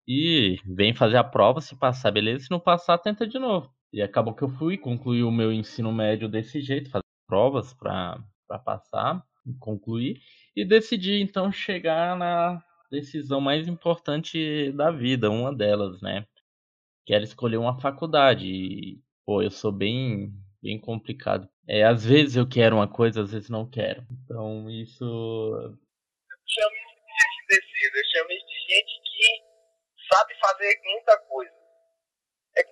e 0.08 0.58
vem 0.64 0.94
fazer 0.94 1.18
a 1.18 1.24
prova, 1.24 1.60
se 1.60 1.76
passar, 1.76 2.10
beleza, 2.10 2.44
se 2.46 2.50
não 2.50 2.58
passar, 2.58 2.96
tenta 2.96 3.26
de 3.26 3.38
novo. 3.38 3.70
E 3.92 4.00
acabou 4.00 4.34
que 4.34 4.42
eu 4.42 4.48
fui, 4.48 4.78
concluí 4.78 5.22
o 5.22 5.30
meu 5.30 5.52
ensino 5.52 5.92
médio 5.92 6.28
desse 6.28 6.62
jeito, 6.62 6.90
fazer 6.90 7.04
provas 7.26 7.74
para 7.74 8.24
passar, 8.64 9.22
concluir, 9.60 10.18
e 10.56 10.64
decidi 10.64 11.20
então 11.20 11.52
chegar 11.52 12.16
na 12.16 12.62
decisão 12.90 13.38
mais 13.38 13.68
importante 13.68 14.72
da 14.72 14.90
vida, 14.90 15.30
uma 15.30 15.54
delas, 15.54 16.00
né? 16.00 16.24
Que 17.04 17.12
era 17.12 17.24
escolher 17.24 17.58
uma 17.58 17.78
faculdade. 17.78 18.46
E, 18.46 19.02
pô, 19.28 19.42
eu 19.42 19.50
sou 19.50 19.70
bem, 19.70 20.32
bem 20.62 20.80
complicado. 20.80 21.46
É, 21.68 21.84
às 21.84 22.02
vezes 22.02 22.34
eu 22.34 22.48
quero 22.48 22.76
uma 22.76 22.88
coisa, 22.88 23.20
às 23.20 23.30
vezes 23.30 23.50
não 23.50 23.68
quero. 23.68 24.00
Então 24.24 24.70
isso. 24.70 25.04
Eu 25.04 25.68
chamo 26.48 26.76
isso 26.80 26.96
de 26.96 27.12
gente 27.12 27.36
indecisa, 27.44 27.98
eu 27.98 28.04
chamo 28.10 28.32
isso 28.32 28.46
de 28.46 28.74
gente 28.74 28.98
sabe 30.10 30.34
fazer 30.40 30.80
muita 30.82 31.18
coisa. 31.28 31.52
É, 32.56 32.62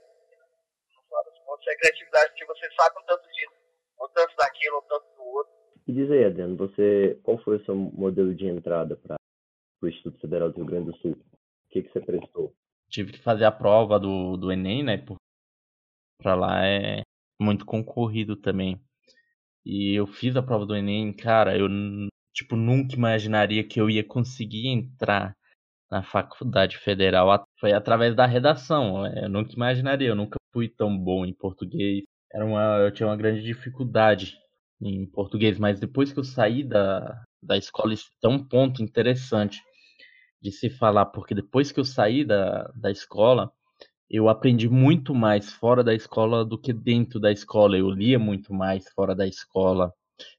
você 1.46 1.70
é 1.70 1.76
criatividade 1.76 2.30
porque 2.30 2.46
você 2.46 2.70
sabe 2.74 3.00
um 3.00 3.04
tanto 3.04 3.28
disso, 3.28 3.52
um 4.00 4.08
tanto 4.14 4.34
daquilo, 4.36 4.78
um 4.78 4.88
tanto 4.88 5.14
do 5.14 5.22
outro. 5.24 5.52
E 5.86 5.92
diz 5.92 6.10
aí, 6.10 6.24
Adriano, 6.24 6.56
você, 6.56 7.20
qual 7.22 7.36
foi 7.36 7.58
o 7.58 7.64
seu 7.66 7.74
modelo 7.76 8.34
de 8.34 8.46
entrada 8.46 8.96
para 8.96 9.16
o 9.82 9.88
Instituto 9.88 10.18
Federal 10.18 10.48
do 10.48 10.56
Rio 10.56 10.64
Grande 10.64 10.90
do 10.90 10.96
Sul? 10.96 11.12
O 11.12 11.68
que, 11.68 11.82
que 11.82 11.92
você 11.92 12.00
prestou? 12.00 12.54
Tive 12.88 13.12
que 13.12 13.22
fazer 13.22 13.44
a 13.44 13.52
prova 13.52 14.00
do, 14.00 14.38
do 14.38 14.50
Enem, 14.50 14.82
né? 14.82 14.96
Para 16.18 16.34
lá 16.34 16.66
é 16.66 17.02
muito 17.40 17.64
concorrido 17.64 18.36
também. 18.36 18.80
E 19.64 19.94
eu 19.94 20.06
fiz 20.06 20.36
a 20.36 20.42
prova 20.42 20.66
do 20.66 20.76
Enem, 20.76 21.12
cara, 21.12 21.56
eu 21.56 21.68
tipo 22.32 22.56
nunca 22.56 22.94
imaginaria 22.94 23.64
que 23.66 23.80
eu 23.80 23.90
ia 23.90 24.04
conseguir 24.04 24.68
entrar 24.68 25.34
na 25.90 26.02
faculdade 26.02 26.78
federal 26.78 27.46
foi 27.60 27.72
através 27.72 28.14
da 28.14 28.26
redação. 28.26 29.06
Eu 29.06 29.28
nunca 29.28 29.52
imaginaria, 29.54 30.08
eu 30.08 30.14
nunca 30.16 30.36
fui 30.52 30.68
tão 30.68 30.96
bom 30.96 31.24
em 31.24 31.34
português. 31.34 32.04
Era 32.32 32.44
uma, 32.44 32.78
eu 32.80 32.92
tinha 32.92 33.08
uma 33.08 33.16
grande 33.16 33.42
dificuldade 33.42 34.36
em 34.80 35.06
português, 35.06 35.58
mas 35.58 35.80
depois 35.80 36.12
que 36.12 36.18
eu 36.18 36.24
saí 36.24 36.62
da, 36.62 37.22
da 37.42 37.56
escola, 37.56 37.94
isso 37.94 38.10
é 38.22 38.28
um 38.28 38.42
ponto 38.46 38.82
interessante 38.82 39.60
de 40.40 40.52
se 40.52 40.68
falar, 40.70 41.06
porque 41.06 41.34
depois 41.34 41.72
que 41.72 41.80
eu 41.80 41.84
saí 41.84 42.24
da, 42.24 42.70
da 42.74 42.90
escola, 42.90 43.50
eu 44.10 44.28
aprendi 44.28 44.68
muito 44.68 45.14
mais 45.14 45.52
fora 45.52 45.82
da 45.84 45.94
escola 45.94 46.44
do 46.44 46.58
que 46.58 46.72
dentro 46.72 47.20
da 47.20 47.32
escola. 47.32 47.76
Eu 47.76 47.90
lia 47.90 48.18
muito 48.18 48.52
mais 48.54 48.88
fora 48.90 49.14
da 49.14 49.26
escola 49.26 49.92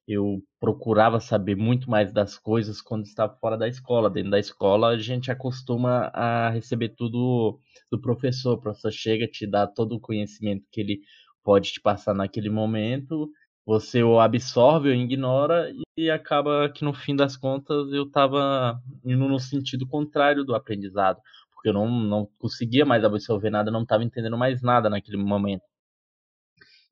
eu 0.07 0.41
procurava 0.59 1.19
saber 1.19 1.55
muito 1.55 1.89
mais 1.89 2.11
das 2.11 2.37
coisas 2.37 2.81
quando 2.81 3.05
estava 3.05 3.35
fora 3.37 3.57
da 3.57 3.67
escola. 3.67 4.09
Dentro 4.09 4.31
da 4.31 4.39
escola, 4.39 4.89
a 4.89 4.97
gente 4.97 5.31
acostuma 5.31 6.09
a 6.13 6.49
receber 6.49 6.89
tudo 6.89 7.59
do 7.91 7.99
professor. 7.99 8.53
O 8.53 8.61
professor 8.61 8.91
chega, 8.91 9.27
te 9.27 9.45
dá 9.45 9.67
todo 9.67 9.95
o 9.95 9.99
conhecimento 9.99 10.65
que 10.71 10.81
ele 10.81 11.01
pode 11.43 11.73
te 11.73 11.81
passar 11.81 12.13
naquele 12.13 12.49
momento. 12.49 13.29
Você 13.65 14.01
o 14.01 14.19
absorve 14.19 14.89
ou 14.89 14.95
ignora 14.95 15.69
e 15.97 16.09
acaba 16.09 16.69
que 16.69 16.85
no 16.85 16.93
fim 16.93 17.15
das 17.15 17.35
contas 17.35 17.91
eu 17.91 18.03
estava 18.03 18.79
indo 19.03 19.27
no 19.27 19.39
sentido 19.39 19.85
contrário 19.85 20.45
do 20.45 20.55
aprendizado. 20.55 21.19
Porque 21.67 21.69
eu 21.69 21.73
não, 21.73 21.89
não 21.89 22.25
conseguia 22.39 22.85
mais 22.85 23.03
absorver 23.03 23.49
nada, 23.49 23.69
não 23.69 23.83
estava 23.83 24.03
entendendo 24.03 24.37
mais 24.37 24.61
nada 24.61 24.89
naquele 24.89 25.17
momento. 25.17 25.63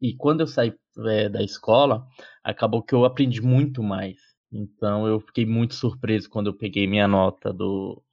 E 0.01 0.13
quando 0.15 0.41
eu 0.41 0.47
saí 0.47 0.73
é, 1.07 1.29
da 1.29 1.41
escola, 1.41 2.05
acabou 2.43 2.83
que 2.83 2.93
eu 2.93 3.05
aprendi 3.05 3.41
muito 3.41 3.81
mais. 3.81 4.17
Então 4.51 5.07
eu 5.07 5.19
fiquei 5.21 5.45
muito 5.45 5.75
surpreso 5.75 6.29
quando 6.29 6.47
eu 6.47 6.57
peguei 6.57 6.87
minha 6.87 7.07
nota 7.07 7.53
do, 7.53 8.03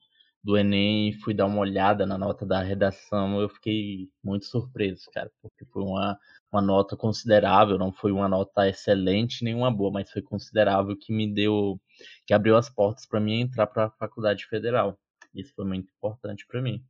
do 0.42 0.56
Enem 0.56 1.08
e 1.10 1.12
fui 1.14 1.34
dar 1.34 1.46
uma 1.46 1.58
olhada 1.60 2.06
na 2.06 2.16
nota 2.16 2.46
da 2.46 2.62
redação. 2.62 3.40
Eu 3.40 3.48
fiquei 3.48 4.08
muito 4.22 4.46
surpreso, 4.46 5.10
cara, 5.12 5.30
porque 5.42 5.64
foi 5.66 5.82
uma, 5.82 6.18
uma 6.52 6.62
nota 6.62 6.96
considerável, 6.96 7.78
não 7.78 7.92
foi 7.92 8.12
uma 8.12 8.28
nota 8.28 8.68
excelente 8.68 9.44
nem 9.44 9.54
uma 9.54 9.70
boa, 9.70 9.90
mas 9.92 10.10
foi 10.10 10.22
considerável 10.22 10.96
que 10.96 11.12
me 11.12 11.32
deu, 11.32 11.80
que 12.26 12.32
abriu 12.34 12.56
as 12.56 12.70
portas 12.70 13.04
para 13.06 13.20
mim 13.20 13.40
entrar 13.40 13.66
para 13.66 13.86
a 13.86 13.90
faculdade 13.90 14.46
federal. 14.46 14.96
Isso 15.34 15.52
foi 15.54 15.64
muito 15.64 15.90
importante 15.96 16.46
para 16.46 16.60
mim. 16.60 16.84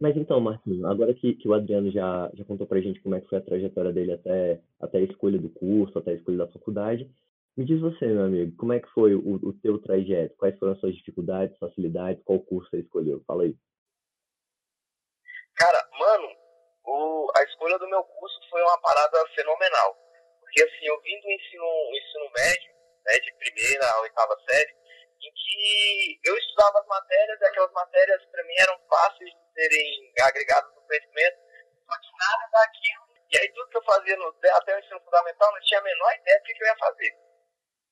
Mas 0.00 0.16
então, 0.16 0.40
Marcinho, 0.40 0.86
agora 0.86 1.14
que, 1.14 1.34
que 1.34 1.48
o 1.48 1.54
Adriano 1.54 1.90
já, 1.92 2.30
já 2.34 2.44
contou 2.44 2.66
pra 2.66 2.80
gente 2.80 3.00
como 3.00 3.14
é 3.14 3.20
que 3.20 3.28
foi 3.28 3.38
a 3.38 3.42
trajetória 3.42 3.92
dele 3.92 4.12
até, 4.12 4.60
até 4.80 4.98
a 4.98 5.02
escolha 5.02 5.38
do 5.38 5.48
curso, 5.48 5.96
até 5.98 6.10
a 6.10 6.14
escolha 6.14 6.38
da 6.38 6.48
faculdade, 6.48 7.08
me 7.56 7.64
diz 7.64 7.80
você, 7.80 8.06
meu 8.06 8.24
amigo, 8.24 8.56
como 8.56 8.72
é 8.72 8.80
que 8.80 8.88
foi 8.88 9.14
o, 9.14 9.34
o 9.34 9.52
teu 9.60 9.78
trajeto? 9.78 10.34
Quais 10.36 10.58
foram 10.58 10.72
as 10.72 10.80
suas 10.80 10.94
dificuldades, 10.96 11.56
facilidades? 11.58 12.22
Qual 12.24 12.40
curso 12.40 12.68
você 12.70 12.78
escolheu? 12.78 13.22
Fala 13.26 13.44
aí. 13.44 13.54
Cara, 15.54 15.88
mano, 15.98 16.28
o, 16.84 17.30
a 17.36 17.42
escolha 17.44 17.78
do 17.78 17.88
meu 17.88 18.02
curso 18.02 18.40
foi 18.50 18.62
uma 18.62 18.80
parada 18.80 19.18
fenomenal. 19.34 19.96
Porque 20.40 20.62
assim, 20.62 20.86
eu 20.86 21.00
vim 21.02 21.20
do 21.20 21.30
ensino, 21.30 21.64
ensino 21.94 22.30
médio, 22.34 22.72
né, 23.06 23.12
de 23.20 23.32
primeira 23.34 23.86
a 23.86 24.00
oitava 24.00 24.36
série, 24.48 24.74
em 25.22 25.32
que 25.32 26.20
eu 26.24 26.36
estudava 26.36 26.80
as 26.80 26.86
matérias 26.86 27.40
e 27.40 27.44
aquelas 27.44 27.72
matérias 27.72 28.24
para 28.26 28.44
mim 28.44 28.54
eram 28.58 28.80
fáceis 28.88 29.30
de 29.30 29.52
serem 29.54 30.12
agregadas 30.20 30.74
no 30.74 30.82
conhecimento, 30.82 31.38
só 31.86 31.98
que 31.98 32.10
nada 32.18 32.48
daquilo. 32.52 33.12
E 33.30 33.38
aí 33.38 33.52
tudo 33.52 33.68
que 33.68 33.76
eu 33.78 33.84
fazia 33.84 34.16
no, 34.16 34.28
até 34.28 34.76
o 34.76 34.78
ensino 34.78 35.00
fundamental 35.00 35.52
não 35.52 35.60
tinha 35.60 35.80
a 35.80 35.84
menor 35.84 36.14
ideia 36.14 36.38
do 36.38 36.44
que, 36.44 36.62
eu 36.62 36.66
ia 36.66 36.76
fazer. 36.76 37.16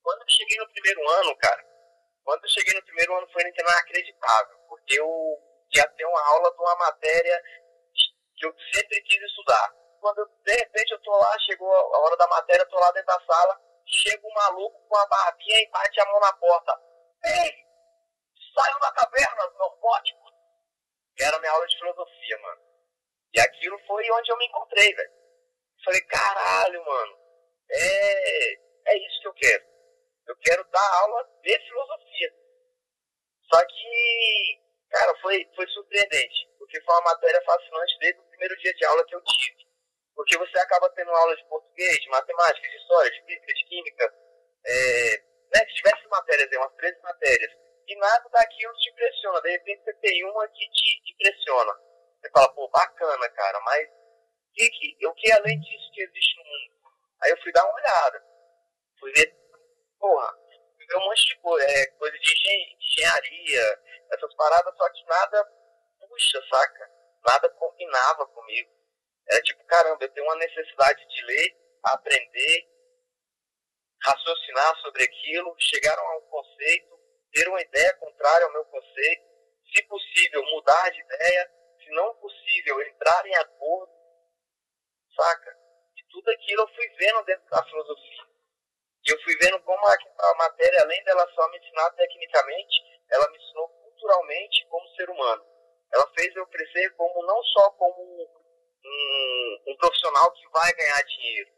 Quando 0.03 0.21
eu 0.23 0.29
cheguei 0.29 0.59
no 0.59 0.69
primeiro 0.71 1.09
ano, 1.11 1.37
cara, 1.37 1.65
quando 2.25 2.45
eu 2.45 2.51
cheguei 2.51 2.75
no 2.75 2.85
primeiro 2.85 3.17
ano 3.17 3.29
foi 3.33 3.43
inacreditável, 3.43 4.59
porque 4.69 4.99
eu 4.99 5.09
ia 5.75 5.89
ter 5.89 6.05
uma 6.05 6.29
aula 6.35 6.51
de 6.51 6.59
uma 6.59 6.77
matéria 6.77 7.43
que 8.37 8.47
eu 8.47 8.55
sempre 8.75 9.01
quis 9.03 9.23
estudar. 9.23 9.75
Quando 10.01 10.27
de 10.45 10.57
repente 10.57 10.93
eu 10.93 11.03
tô 11.03 11.13
lá, 11.13 11.39
chegou 11.41 11.71
a 11.71 11.99
hora 12.01 12.17
da 12.17 12.27
matéria, 12.27 12.63
eu 12.63 12.69
tô 12.69 12.79
lá 12.81 12.91
dentro 12.93 13.07
da 13.07 13.21
sala, 13.21 13.61
chega 13.87 14.27
um 14.27 14.33
maluco 14.33 14.81
com 14.89 14.97
a 14.97 15.07
barbinha 15.07 15.63
e 15.63 15.71
bate 15.71 16.01
a 16.01 16.07
mão 16.07 16.21
na 16.21 16.33
porta. 16.35 16.89
Ei, 17.25 17.53
saiu 18.55 18.79
da 18.81 18.93
caverna, 18.93 19.50
meu 19.59 19.71
gótico. 19.81 20.31
Era 21.21 21.39
minha 21.39 21.53
aula 21.53 21.67
de 21.67 21.79
filosofia, 21.79 22.39
mano. 22.39 22.61
E 23.35 23.41
aquilo 23.41 23.79
foi 23.87 24.11
onde 24.11 24.33
eu 24.33 24.39
me 24.39 24.47
encontrei, 24.47 24.95
velho. 24.95 25.12
Falei, 25.85 26.00
caralho, 26.03 26.85
mano. 26.85 27.19
É, 27.71 28.53
é 28.93 28.99
isso 29.07 29.21
que 29.21 29.29
eu 29.29 29.35
quero. 29.35 29.65
Eu 30.27 30.37
quero 30.37 30.65
dar 30.65 31.00
aula 31.03 31.29
de 31.43 31.59
filosofia. 31.59 32.35
Só 33.53 33.65
que, 33.67 34.61
cara, 34.91 35.15
foi, 35.21 35.49
foi 35.55 35.67
surpreendente. 35.69 36.49
Porque 36.59 36.81
foi 36.83 36.95
uma 36.95 37.12
matéria 37.12 37.43
fascinante 37.43 37.99
desde 37.99 38.21
o 38.21 38.25
primeiro 38.25 38.57
dia 38.59 38.75
de 38.75 38.85
aula 38.87 39.05
que 39.07 39.15
eu 39.15 39.23
tive. 39.23 39.67
Porque 40.15 40.39
você 40.39 40.59
acaba 40.59 40.91
tendo 40.91 41.11
aula 41.11 41.37
de 41.37 41.45
português, 41.47 42.00
de 42.00 42.09
matemática, 42.09 42.69
de 42.69 42.77
história, 42.77 43.11
de 43.11 43.23
física, 43.25 43.55
de 43.55 43.65
química, 43.65 44.15
é, 44.67 45.30
né, 45.54 45.64
diversas 45.64 46.07
matérias, 46.07 46.49
umas 46.57 46.75
13 46.75 47.00
matérias, 47.02 47.52
e 47.87 47.97
nada 47.97 48.28
daquilo 48.30 48.73
te 48.75 48.90
impressiona. 48.90 49.40
De 49.40 49.50
repente 49.50 49.85
você 49.85 49.95
tem 49.95 50.25
uma 50.25 50.49
que 50.49 50.71
te 50.71 51.12
impressiona. 51.12 51.73
Você 52.21 52.30
fala, 52.30 52.49
pô, 52.54 52.69
bacana, 52.69 53.28
cara, 53.30 53.61
mas 53.61 53.88
o 53.88 54.52
que, 54.54 54.71
que, 54.71 55.07
o 55.07 55.14
que 55.14 55.33
além 55.33 55.59
disso 55.61 55.90
que 55.92 56.02
existe 56.02 56.38
no 56.38 56.45
mundo? 56.45 56.95
Aí 57.23 57.30
eu 57.30 57.42
fui 57.42 57.52
dar 57.52 57.64
uma 57.64 57.75
olhada. 57.75 58.25
Fui 58.99 59.12
ver, 59.12 59.35
porra, 59.99 60.35
fui 60.76 60.87
ver 60.87 60.97
um 60.97 61.04
monte 61.04 61.26
de 61.26 61.37
coisa, 61.40 61.66
é, 61.66 61.87
coisa 61.87 62.19
de 62.19 62.76
engenharia, 62.78 63.80
essas 64.12 64.35
paradas, 64.35 64.76
só 64.76 64.88
que 64.90 65.04
nada 65.07 65.49
puxa, 66.11 66.42
saca? 66.52 66.90
Nada 67.25 67.49
combinava 67.50 68.26
comigo. 68.26 68.71
Era 69.28 69.42
tipo, 69.42 69.64
caramba, 69.64 70.04
eu 70.04 70.12
tenho 70.12 70.26
uma 70.26 70.37
necessidade 70.37 71.07
de 71.07 71.25
ler, 71.25 71.57
aprender, 71.85 72.69
raciocinar 74.02 74.76
sobre 74.80 75.04
aquilo, 75.04 75.54
chegaram 75.59 76.02
a 76.02 76.19
um 76.19 76.23
conceito, 76.23 76.99
ter 77.33 77.49
uma 77.49 77.61
ideia 77.61 77.95
contrária 77.95 78.47
ao 78.47 78.52
meu 78.52 78.64
conceito, 78.64 79.23
se 79.73 79.83
possível 79.85 80.42
mudar 80.47 80.90
de 80.90 81.00
ideia, 81.00 81.50
se 81.83 81.90
não 81.90 82.14
possível 82.16 82.83
entrar 82.83 83.26
em 83.26 83.35
acordo, 83.37 83.92
saca? 85.16 85.57
E 85.97 86.02
tudo 86.11 86.30
aquilo 86.30 86.62
eu 86.62 86.69
fui 86.69 86.88
vendo 86.99 87.25
dentro 87.25 87.49
da 87.50 87.64
filosofia. 87.64 88.25
E 89.07 89.12
eu 89.12 89.23
fui 89.23 89.37
vendo 89.38 89.61
como 89.62 89.87
a, 89.87 89.92
a 89.92 90.35
matéria, 90.35 90.83
além 90.83 91.02
dela 91.04 91.28
só 91.35 91.49
me 91.49 91.59
ensinar 91.59 91.90
tecnicamente, 91.92 93.02
ela 93.11 93.30
me 93.30 93.38
ensinou 93.38 93.69
culturalmente 93.69 94.66
como 94.69 94.88
ser 94.97 95.09
humano. 95.09 95.45
Ela 95.92 96.11
fez 96.16 96.35
eu 96.37 96.47
crescer 96.47 96.90
como 96.90 97.25
não 97.26 97.42
só 97.45 97.71
como 97.73 98.02
um, 98.85 99.62
um 99.66 99.76
profissional 99.76 100.30
que 100.33 100.49
vai 100.50 100.73
ganhar 100.75 101.02
dinheiro, 101.02 101.50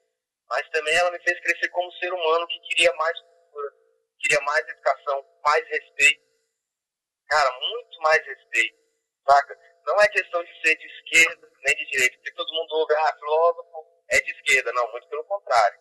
mas 0.49 0.69
também 0.71 0.95
ela 0.97 1.11
me 1.11 1.21
fez 1.21 1.39
crescer 1.41 1.69
como 1.71 1.93
ser 1.93 2.13
humano 2.13 2.47
que 2.47 2.61
queria 2.61 2.93
mais 2.95 3.19
cultura, 3.21 3.73
queria 4.21 4.41
mais 4.43 4.69
educação, 4.69 5.25
mais 5.45 5.67
respeito. 5.69 6.23
Cara, 7.29 7.51
muito 7.61 8.01
mais 8.01 8.27
respeito, 8.27 8.79
saca? 9.27 9.59
Não 9.87 10.01
é 10.01 10.09
questão 10.09 10.43
de 10.45 10.61
ser 10.61 10.77
de 10.77 10.87
esquerda 10.87 11.53
nem 11.65 11.75
de 11.77 11.87
direita, 11.87 12.17
porque 12.17 12.35
todo 12.35 12.53
mundo 12.53 12.73
ouve, 12.73 12.95
ah, 12.95 13.17
filósofo 13.19 13.87
é 14.11 14.21
de 14.21 14.31
esquerda. 14.33 14.73
Não, 14.73 14.91
muito 14.91 15.09
pelo 15.09 15.25
contrário. 15.25 15.79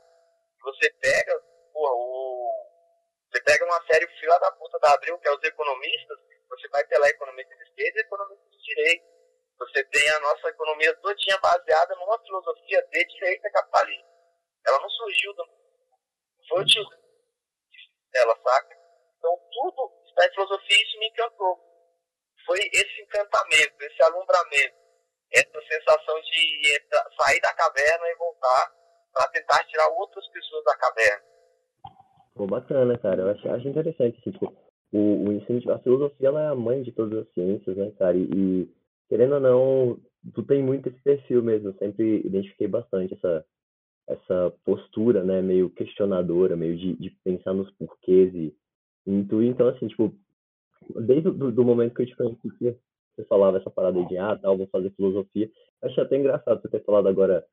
Você 0.63 0.89
pega, 1.01 1.39
porra, 1.74 1.94
o... 1.94 2.72
Você 3.32 3.41
pega 3.44 3.65
uma 3.65 3.84
série 3.86 4.08
fila 4.20 4.38
da 4.39 4.51
puta 4.51 4.77
da 4.80 4.94
Abril, 4.94 5.18
que 5.20 5.27
é 5.27 5.32
os 5.32 5.44
economistas, 5.44 6.18
você 6.50 6.68
vai 6.68 6.86
ter 6.86 6.98
lá 6.98 7.08
economistas 7.08 7.58
de 7.58 7.63
esquerda 7.63 8.00
e 8.00 8.01
economistas 8.01 8.51
de 8.51 8.58
direita. 8.58 9.06
Você 9.58 9.84
tem 9.86 10.10
a 10.10 10.20
nossa 10.20 10.50
economia 10.50 10.94
todinha 10.98 11.38
baseada 11.38 11.96
numa 11.96 12.20
filosofia 12.20 12.86
de 12.91 13.06
direita 13.06 13.50
capitalista. 13.51 14.11
Ela 14.68 14.80
não 14.80 14.89
surgiu 14.89 15.34
do. 15.34 15.46
Foi 16.50 16.62
o 16.62 16.65
tio 16.65 16.84
ela, 18.13 18.36
saca? 18.44 18.75
Então 19.18 19.38
tudo 19.51 19.91
está 20.08 20.27
em 20.27 20.34
filosofia 20.34 20.77
e 20.77 20.84
isso 20.84 21.00
me 21.00 21.08
encantou. 21.08 21.60
Foi 22.46 22.60
esse 22.60 23.01
encantamento, 23.01 23.75
esse 23.80 24.03
alumbramento, 24.03 24.75
essa 25.32 25.62
sensação 25.62 26.20
de 26.22 26.75
entrar, 26.75 27.08
sair 27.18 27.39
da 27.39 27.53
caverna 27.53 28.06
e 28.08 28.15
voltar 28.15 28.74
para 29.13 29.27
tentar 29.30 29.63
tirar 29.65 29.88
outras 29.89 30.27
pessoas 30.30 30.63
da 30.65 30.75
caverna. 30.77 31.24
Pô, 32.36 32.48
bacana, 32.48 32.98
cara. 32.98 33.22
Eu 33.22 33.30
acho, 33.30 33.50
acho 33.50 33.68
interessante. 33.68 34.20
Tipo, 34.22 34.53
o, 34.91 35.27
o 35.27 35.32
ensino, 35.34 35.72
a 35.72 35.80
filosofia 35.80 36.30
ela 36.30 36.41
é 36.41 36.48
a 36.48 36.56
mãe 36.56 36.82
de 36.82 36.91
todas 36.91 37.20
as 37.20 37.34
ciências, 37.34 37.77
né, 37.77 37.91
cara? 37.98 38.18
E, 38.18 38.24
e 38.24 38.75
querendo 39.08 39.36
ou 39.36 39.39
não, 39.39 40.00
tu 40.34 40.44
tem 40.44 40.63
muito 40.63 40.89
esse 40.89 41.00
perfil 41.01 41.44
mesmo. 41.44 41.70
Eu 41.70 41.77
sempre 41.77 42.25
identifiquei 42.25 42.68
bastante 42.68 43.13
essa, 43.13 43.46
essa 44.12 44.53
postura, 44.65 45.24
né, 45.24 45.41
meio 45.41 45.70
questionadora, 45.70 46.56
meio 46.56 46.77
de, 46.77 46.94
de 46.94 47.10
pensar 47.24 47.53
nos 47.53 47.70
porquês 47.72 48.34
e, 48.34 48.53
tu, 49.30 49.41
então, 49.41 49.68
assim, 49.70 49.88
tipo, 49.88 50.13
desde 50.96 51.32
do, 51.32 51.51
do 51.51 51.63
momento 51.65 51.94
que 51.96 52.03
eu 52.03 52.06
te 52.06 52.15
conheci, 52.15 52.77
você 53.15 53.25
falava 53.25 53.58
essa 53.58 53.70
parada 53.70 54.03
de, 54.06 54.18
ah, 54.18 54.38
tal, 54.38 54.58
vou 54.58 54.68
fazer 54.68 54.91
filosofia, 54.91 55.50
achei 55.82 56.03
até 56.03 56.18
engraçado 56.18 56.62
você 56.62 56.70
ter 56.70 56.84
falado 56.84 57.08
agora 57.08 57.46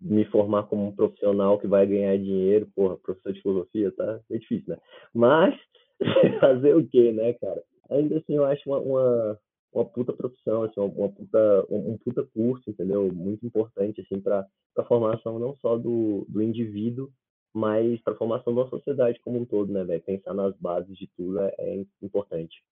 me 0.00 0.24
formar 0.26 0.64
como 0.64 0.88
um 0.88 0.94
profissional 0.94 1.58
que 1.58 1.66
vai 1.66 1.86
ganhar 1.86 2.16
dinheiro, 2.18 2.68
porra, 2.74 2.96
professor 2.96 3.32
de 3.32 3.40
filosofia, 3.40 3.92
tá 3.92 4.20
é 4.30 4.38
difícil, 4.38 4.74
né? 4.74 4.78
Mas, 5.14 5.54
fazer 6.40 6.74
o 6.74 6.86
quê, 6.86 7.12
né, 7.12 7.32
cara? 7.34 7.62
Ainda 7.90 8.18
assim, 8.18 8.34
eu 8.34 8.44
acho 8.44 8.62
uma, 8.68 8.78
uma, 8.78 9.38
uma 9.72 9.84
puta 9.84 10.12
profissão, 10.12 10.64
assim, 10.64 10.78
uma, 10.80 11.08
puta, 11.08 11.66
um, 11.70 11.92
um, 11.92 11.98
puta 11.98 12.22
curso, 12.24 12.68
entendeu? 12.68 13.12
Muito 13.12 13.46
importante, 13.46 14.00
assim, 14.00 14.20
para 14.20 14.46
a 14.76 14.84
formação 14.84 15.38
não 15.38 15.56
só 15.56 15.78
do, 15.78 16.26
do 16.28 16.42
indivíduo, 16.42 17.10
mas 17.54 18.00
para 18.02 18.12
a 18.12 18.16
formação 18.16 18.54
da 18.54 18.68
sociedade 18.68 19.20
como 19.20 19.40
um 19.40 19.46
todo, 19.46 19.72
né, 19.72 19.82
velho? 19.84 20.02
Pensar 20.02 20.34
nas 20.34 20.54
bases 20.58 20.96
de 20.96 21.06
tudo 21.16 21.40
é, 21.40 21.54
é, 21.58 21.86
importante. 22.02 22.62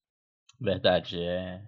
Verdade, 0.61 1.21
é. 1.21 1.63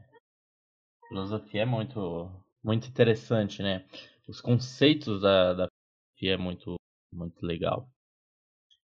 Filosofia 1.09 1.63
é 1.63 1.67
muito, 1.67 2.31
muito 2.63 2.89
interessante, 2.89 3.63
né? 3.63 3.87
Os 4.29 4.41
conceitos 4.41 5.21
da, 5.21 5.55
da 5.55 5.69
filosofia 6.17 6.35
é 6.35 6.37
muito, 6.37 6.77
muito 7.13 7.45
legal. 7.45 7.89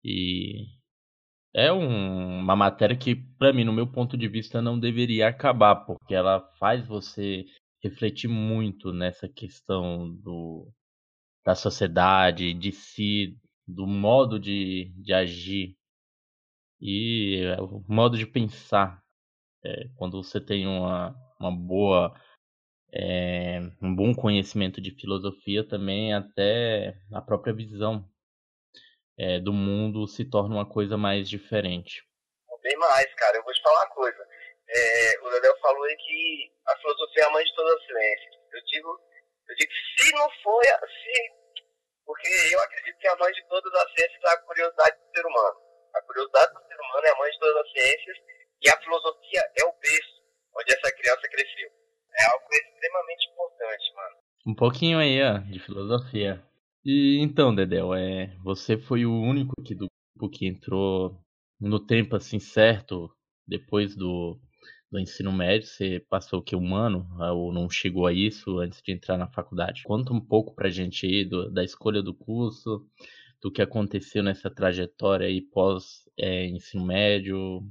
E 0.03 0.76
é 1.57 1.73
um, 1.73 2.39
uma 2.39 2.55
matéria 2.55 2.95
que, 2.95 3.15
para 3.15 3.51
mim, 3.51 3.63
no 3.63 3.73
meu 3.73 3.87
ponto 3.91 4.15
de 4.15 4.27
vista, 4.27 4.61
não 4.61 4.79
deveria 4.79 5.27
acabar, 5.27 5.75
porque 5.87 6.13
ela 6.13 6.39
faz 6.59 6.85
você 6.85 7.45
refletir 7.83 8.27
muito 8.27 8.93
nessa 8.93 9.27
questão 9.27 10.07
do, 10.21 10.71
da 11.43 11.55
sociedade, 11.55 12.53
de 12.53 12.71
si, 12.71 13.39
do 13.67 13.87
modo 13.87 14.39
de, 14.39 14.93
de 14.97 15.11
agir 15.11 15.75
e 16.79 17.41
o 17.59 17.83
modo 17.91 18.17
de 18.19 18.27
pensar. 18.27 19.01
É, 19.65 19.87
quando 19.95 20.21
você 20.21 20.39
tem 20.39 20.67
uma, 20.67 21.15
uma 21.39 21.51
boa 21.51 22.13
é, 22.93 23.59
um 23.81 23.95
bom 23.95 24.13
conhecimento 24.13 24.79
de 24.79 24.91
filosofia 24.91 25.67
também 25.67 26.13
até 26.13 26.95
a 27.11 27.19
própria 27.19 27.51
visão 27.53 28.07
é, 29.17 29.39
do 29.39 29.51
mundo 29.51 30.07
se 30.07 30.23
torna 30.29 30.55
uma 30.55 30.69
coisa 30.69 30.97
mais 30.97 31.29
diferente. 31.29 32.03
Bem 32.61 32.77
mais, 32.77 33.13
cara. 33.15 33.37
Eu 33.37 33.43
vou 33.43 33.53
te 33.53 33.61
falar 33.61 33.85
uma 33.85 33.95
coisa. 33.95 34.27
É, 34.69 35.19
o 35.21 35.29
Dedel 35.29 35.57
falou 35.61 35.83
aí 35.83 35.95
que 35.95 36.51
a 36.67 36.77
filosofia 36.77 37.23
é 37.23 37.25
a 37.25 37.29
mãe 37.31 37.43
de 37.43 37.55
toda 37.55 37.73
a 37.73 37.79
ciência. 37.79 38.29
Eu 38.51 38.61
digo, 38.65 38.99
eu 39.47 39.55
digo 39.55 39.71
se 39.97 40.11
não 40.11 40.29
foi, 40.43 40.65
se, 40.65 41.31
porque 42.05 42.27
eu 42.51 42.59
acredito 42.59 42.97
que 42.99 43.07
a 43.07 43.15
mãe 43.15 43.31
de 43.31 43.47
todas 43.47 43.73
as 43.73 43.93
ciências 43.93 44.21
é 44.23 44.29
a 44.29 44.41
curiosidade 44.41 44.97
do 44.97 45.15
ser 45.15 45.25
humano. 45.25 45.57
A 45.95 46.01
curiosidade 46.01 46.53
do 46.53 46.59
ser 46.67 46.75
humano 46.75 47.07
é 47.07 47.09
a 47.11 47.17
mãe 47.17 47.31
de 47.31 47.39
todas 47.39 47.57
as 47.57 47.71
ciências 47.71 48.17
e 48.61 48.69
a 48.69 48.77
filosofia 48.81 49.41
é 49.55 49.63
o 49.63 49.73
berço 49.79 50.17
onde 50.57 50.73
essa 50.73 50.91
criança 50.91 51.29
cresceu. 51.29 51.69
É 52.19 52.25
algo 52.25 52.45
extremamente 52.51 53.29
importante, 53.31 53.93
mano. 53.95 54.15
Um 54.47 54.55
pouquinho 54.55 54.99
aí, 54.99 55.21
ó, 55.23 55.37
de 55.37 55.59
filosofia. 55.59 56.43
E 56.89 57.19
então, 57.19 57.53
Dedel, 57.53 57.93
é, 57.93 58.33
você 58.41 58.77
foi 58.77 59.05
o 59.05 59.11
único 59.11 59.51
aqui 59.59 59.75
do 59.75 59.87
grupo 60.15 60.33
que 60.33 60.47
entrou 60.47 61.19
no 61.59 61.81
tempo 61.81 62.15
assim 62.15 62.39
certo, 62.39 63.11
depois 63.45 63.93
do, 63.93 64.39
do 64.89 64.97
ensino 64.97 65.33
médio, 65.33 65.67
você 65.67 65.99
passou 66.09 66.39
o 66.39 66.41
que 66.41 66.55
um 66.55 66.73
ano 66.73 67.05
ou 67.19 67.51
não 67.51 67.69
chegou 67.69 68.07
a 68.07 68.13
isso 68.13 68.59
antes 68.59 68.81
de 68.81 68.93
entrar 68.93 69.17
na 69.17 69.27
faculdade? 69.27 69.83
Conta 69.83 70.13
um 70.13 70.21
pouco 70.21 70.55
pra 70.55 70.69
gente 70.69 71.05
aí 71.05 71.25
do, 71.25 71.51
da 71.51 71.61
escolha 71.61 72.01
do 72.01 72.13
curso, 72.13 72.87
do 73.41 73.51
que 73.51 73.61
aconteceu 73.61 74.23
nessa 74.23 74.49
trajetória 74.49 75.27
aí 75.27 75.41
pós 75.41 76.07
é, 76.17 76.45
ensino 76.45 76.85
médio. 76.85 77.63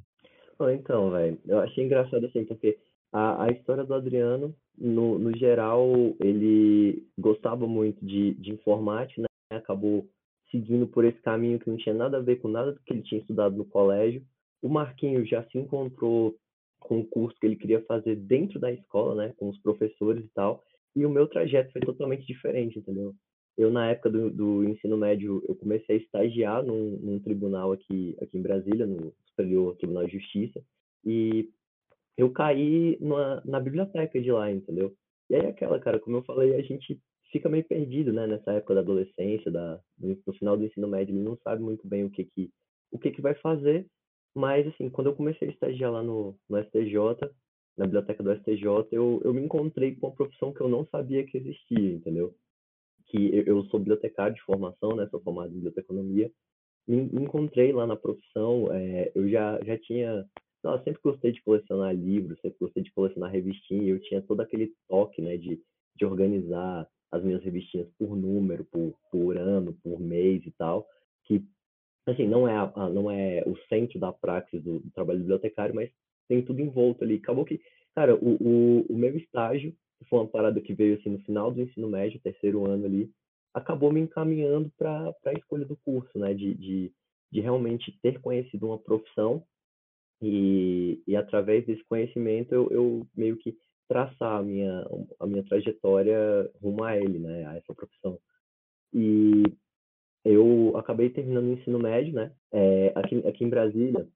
então, 0.74 1.10
velho, 1.10 1.40
eu 1.46 1.60
achei 1.60 1.86
engraçado 1.86 2.26
assim, 2.26 2.44
porque 2.44 2.78
a, 3.10 3.44
a 3.44 3.50
história 3.50 3.82
do 3.82 3.94
Adriano, 3.94 4.54
no, 4.78 5.18
no 5.18 5.36
geral, 5.36 5.90
ele 6.20 7.06
gostava 7.18 7.66
muito 7.66 8.04
de, 8.04 8.34
de 8.34 8.52
informática, 8.52 9.22
né? 9.22 9.26
Acabou 9.58 10.08
seguindo 10.50 10.86
por 10.86 11.04
esse 11.04 11.20
caminho 11.20 11.58
que 11.58 11.68
não 11.68 11.76
tinha 11.76 11.94
nada 11.94 12.18
a 12.18 12.22
ver 12.22 12.36
com 12.36 12.48
nada 12.48 12.72
do 12.72 12.80
que 12.80 12.92
ele 12.92 13.02
tinha 13.02 13.20
estudado 13.20 13.56
no 13.56 13.64
colégio. 13.64 14.22
O 14.62 14.68
Marquinhos 14.68 15.28
já 15.28 15.42
se 15.44 15.58
encontrou 15.58 16.36
com 16.80 17.00
o 17.00 17.06
curso 17.06 17.36
que 17.40 17.46
ele 17.46 17.56
queria 17.56 17.82
fazer 17.82 18.16
dentro 18.16 18.58
da 18.58 18.72
escola, 18.72 19.14
né, 19.14 19.34
com 19.36 19.48
os 19.48 19.58
professores 19.58 20.24
e 20.24 20.30
tal. 20.34 20.62
E 20.94 21.04
o 21.04 21.10
meu 21.10 21.26
trajeto 21.26 21.72
foi 21.72 21.82
totalmente 21.82 22.26
diferente, 22.26 22.78
entendeu? 22.78 23.14
Eu, 23.56 23.70
na 23.70 23.90
época 23.90 24.10
do, 24.10 24.30
do 24.30 24.64
ensino 24.64 24.96
médio, 24.96 25.42
eu 25.48 25.54
comecei 25.54 25.96
a 25.96 25.98
estagiar 25.98 26.62
num, 26.62 26.98
num 27.02 27.18
tribunal 27.18 27.72
aqui, 27.72 28.16
aqui 28.20 28.38
em 28.38 28.42
Brasília, 28.42 28.86
no 28.86 29.12
Superior 29.28 29.74
Tribunal 29.76 30.06
de 30.06 30.18
Justiça, 30.18 30.62
e 31.04 31.48
eu 32.16 32.30
caí 32.30 32.96
numa, 33.00 33.42
na 33.44 33.60
biblioteca 33.60 34.20
de 34.20 34.30
lá, 34.32 34.50
entendeu? 34.50 34.94
E 35.28 35.34
aí 35.34 35.46
aquela, 35.46 35.78
cara, 35.78 35.98
como 35.98 36.18
eu 36.18 36.22
falei, 36.22 36.54
a 36.54 36.62
gente 36.62 37.00
fica 37.30 37.48
meio 37.48 37.64
perdido, 37.64 38.12
né, 38.12 38.26
nessa 38.26 38.52
época 38.52 38.74
da 38.74 38.80
adolescência, 38.80 39.50
da, 39.50 39.80
no 39.98 40.32
final 40.34 40.56
do 40.56 40.64
ensino 40.64 40.88
médio, 40.88 41.14
ele 41.14 41.24
não 41.24 41.36
sabe 41.38 41.62
muito 41.62 41.86
bem 41.86 42.04
o 42.04 42.10
que 42.10 42.24
que, 42.24 42.50
o 42.90 42.98
que 42.98 43.10
que 43.10 43.20
vai 43.20 43.34
fazer, 43.34 43.86
mas, 44.34 44.66
assim, 44.66 44.88
quando 44.90 45.08
eu 45.08 45.16
comecei 45.16 45.48
a 45.48 45.50
estagiar 45.50 45.90
lá 45.90 46.02
no, 46.02 46.38
no 46.48 46.62
STJ, 46.64 46.94
na 47.76 47.86
biblioteca 47.86 48.22
do 48.22 48.34
STJ, 48.36 48.64
eu, 48.92 49.20
eu 49.24 49.34
me 49.34 49.42
encontrei 49.42 49.94
com 49.96 50.06
uma 50.06 50.14
profissão 50.14 50.52
que 50.52 50.60
eu 50.60 50.68
não 50.68 50.86
sabia 50.86 51.24
que 51.26 51.36
existia, 51.36 51.92
entendeu? 51.92 52.34
Que 53.06 53.34
eu, 53.34 53.44
eu 53.44 53.64
sou 53.64 53.80
bibliotecário 53.80 54.34
de 54.34 54.42
formação, 54.42 54.94
né, 54.94 55.08
sou 55.10 55.20
formado 55.20 55.50
em 55.50 55.54
biblioteconomia, 55.54 56.30
me, 56.86 57.02
me 57.02 57.24
encontrei 57.24 57.72
lá 57.72 57.86
na 57.86 57.96
profissão, 57.96 58.72
é, 58.72 59.10
eu 59.14 59.28
já, 59.28 59.58
já 59.64 59.76
tinha 59.78 60.24
não, 60.66 60.74
eu 60.74 60.82
sempre 60.82 61.00
gostei 61.02 61.32
de 61.32 61.42
colecionar 61.42 61.94
livros, 61.94 62.40
sempre 62.40 62.58
gostei 62.60 62.82
de 62.82 62.92
colecionar 62.92 63.30
revistinha, 63.30 63.82
e 63.84 63.90
eu 63.90 64.00
tinha 64.00 64.20
todo 64.20 64.40
aquele 64.40 64.72
toque, 64.88 65.22
né, 65.22 65.36
de, 65.36 65.60
de 65.96 66.04
organizar 66.04 66.88
as 67.12 67.22
minhas 67.22 67.42
revistinhas 67.42 67.88
por 67.96 68.16
número, 68.16 68.64
por, 68.64 68.92
por 69.10 69.36
ano, 69.36 69.76
por 69.82 70.00
mês 70.00 70.44
e 70.44 70.50
tal, 70.58 70.86
que, 71.24 71.42
assim, 72.06 72.26
não 72.26 72.48
é, 72.48 72.56
a, 72.56 72.90
não 72.90 73.10
é 73.10 73.44
o 73.46 73.56
centro 73.68 73.98
da 74.00 74.12
praxis 74.12 74.62
do, 74.62 74.80
do, 74.80 74.90
trabalho 74.90 75.20
bibliotecário, 75.20 75.74
mas 75.74 75.90
tem 76.28 76.42
tudo 76.42 76.60
envolto 76.60 77.04
ali. 77.04 77.16
Acabou 77.16 77.44
que, 77.44 77.60
cara, 77.94 78.16
o, 78.16 78.36
o, 78.40 78.86
o 78.88 78.96
meu 78.96 79.16
estágio, 79.16 79.72
que 79.98 80.04
foi 80.08 80.18
uma 80.18 80.28
parada 80.28 80.60
que 80.60 80.74
veio, 80.74 80.98
assim, 80.98 81.10
no 81.10 81.20
final 81.20 81.52
do 81.52 81.62
ensino 81.62 81.88
médio, 81.88 82.20
terceiro 82.20 82.66
ano 82.66 82.86
ali, 82.86 83.10
acabou 83.54 83.92
me 83.92 84.00
encaminhando 84.00 84.70
para 84.76 85.14
a 85.26 85.32
escolha 85.32 85.64
do 85.64 85.76
curso, 85.76 86.18
né, 86.18 86.34
de, 86.34 86.54
de, 86.54 86.92
de 87.30 87.40
realmente 87.40 87.96
ter 88.02 88.20
conhecido 88.20 88.66
uma 88.66 88.78
profissão 88.78 89.44
e, 90.22 91.02
e 91.06 91.16
através 91.16 91.64
desse 91.66 91.84
conhecimento 91.84 92.54
eu, 92.54 92.68
eu 92.70 93.06
meio 93.16 93.36
que 93.36 93.56
traçar 93.88 94.38
a 94.38 94.42
minha, 94.42 94.86
a 95.20 95.26
minha 95.26 95.44
trajetória 95.44 96.50
rumo 96.60 96.82
a 96.84 96.96
ele, 96.96 97.18
né, 97.18 97.46
a 97.46 97.56
essa 97.56 97.74
profissão. 97.74 98.18
E 98.92 99.42
eu 100.24 100.76
acabei 100.76 101.10
terminando 101.10 101.46
o 101.46 101.52
ensino 101.52 101.78
médio, 101.78 102.14
né, 102.14 102.32
é, 102.52 102.92
aqui, 102.94 103.26
aqui 103.26 103.44
em 103.44 103.50
Brasília, 103.50 104.08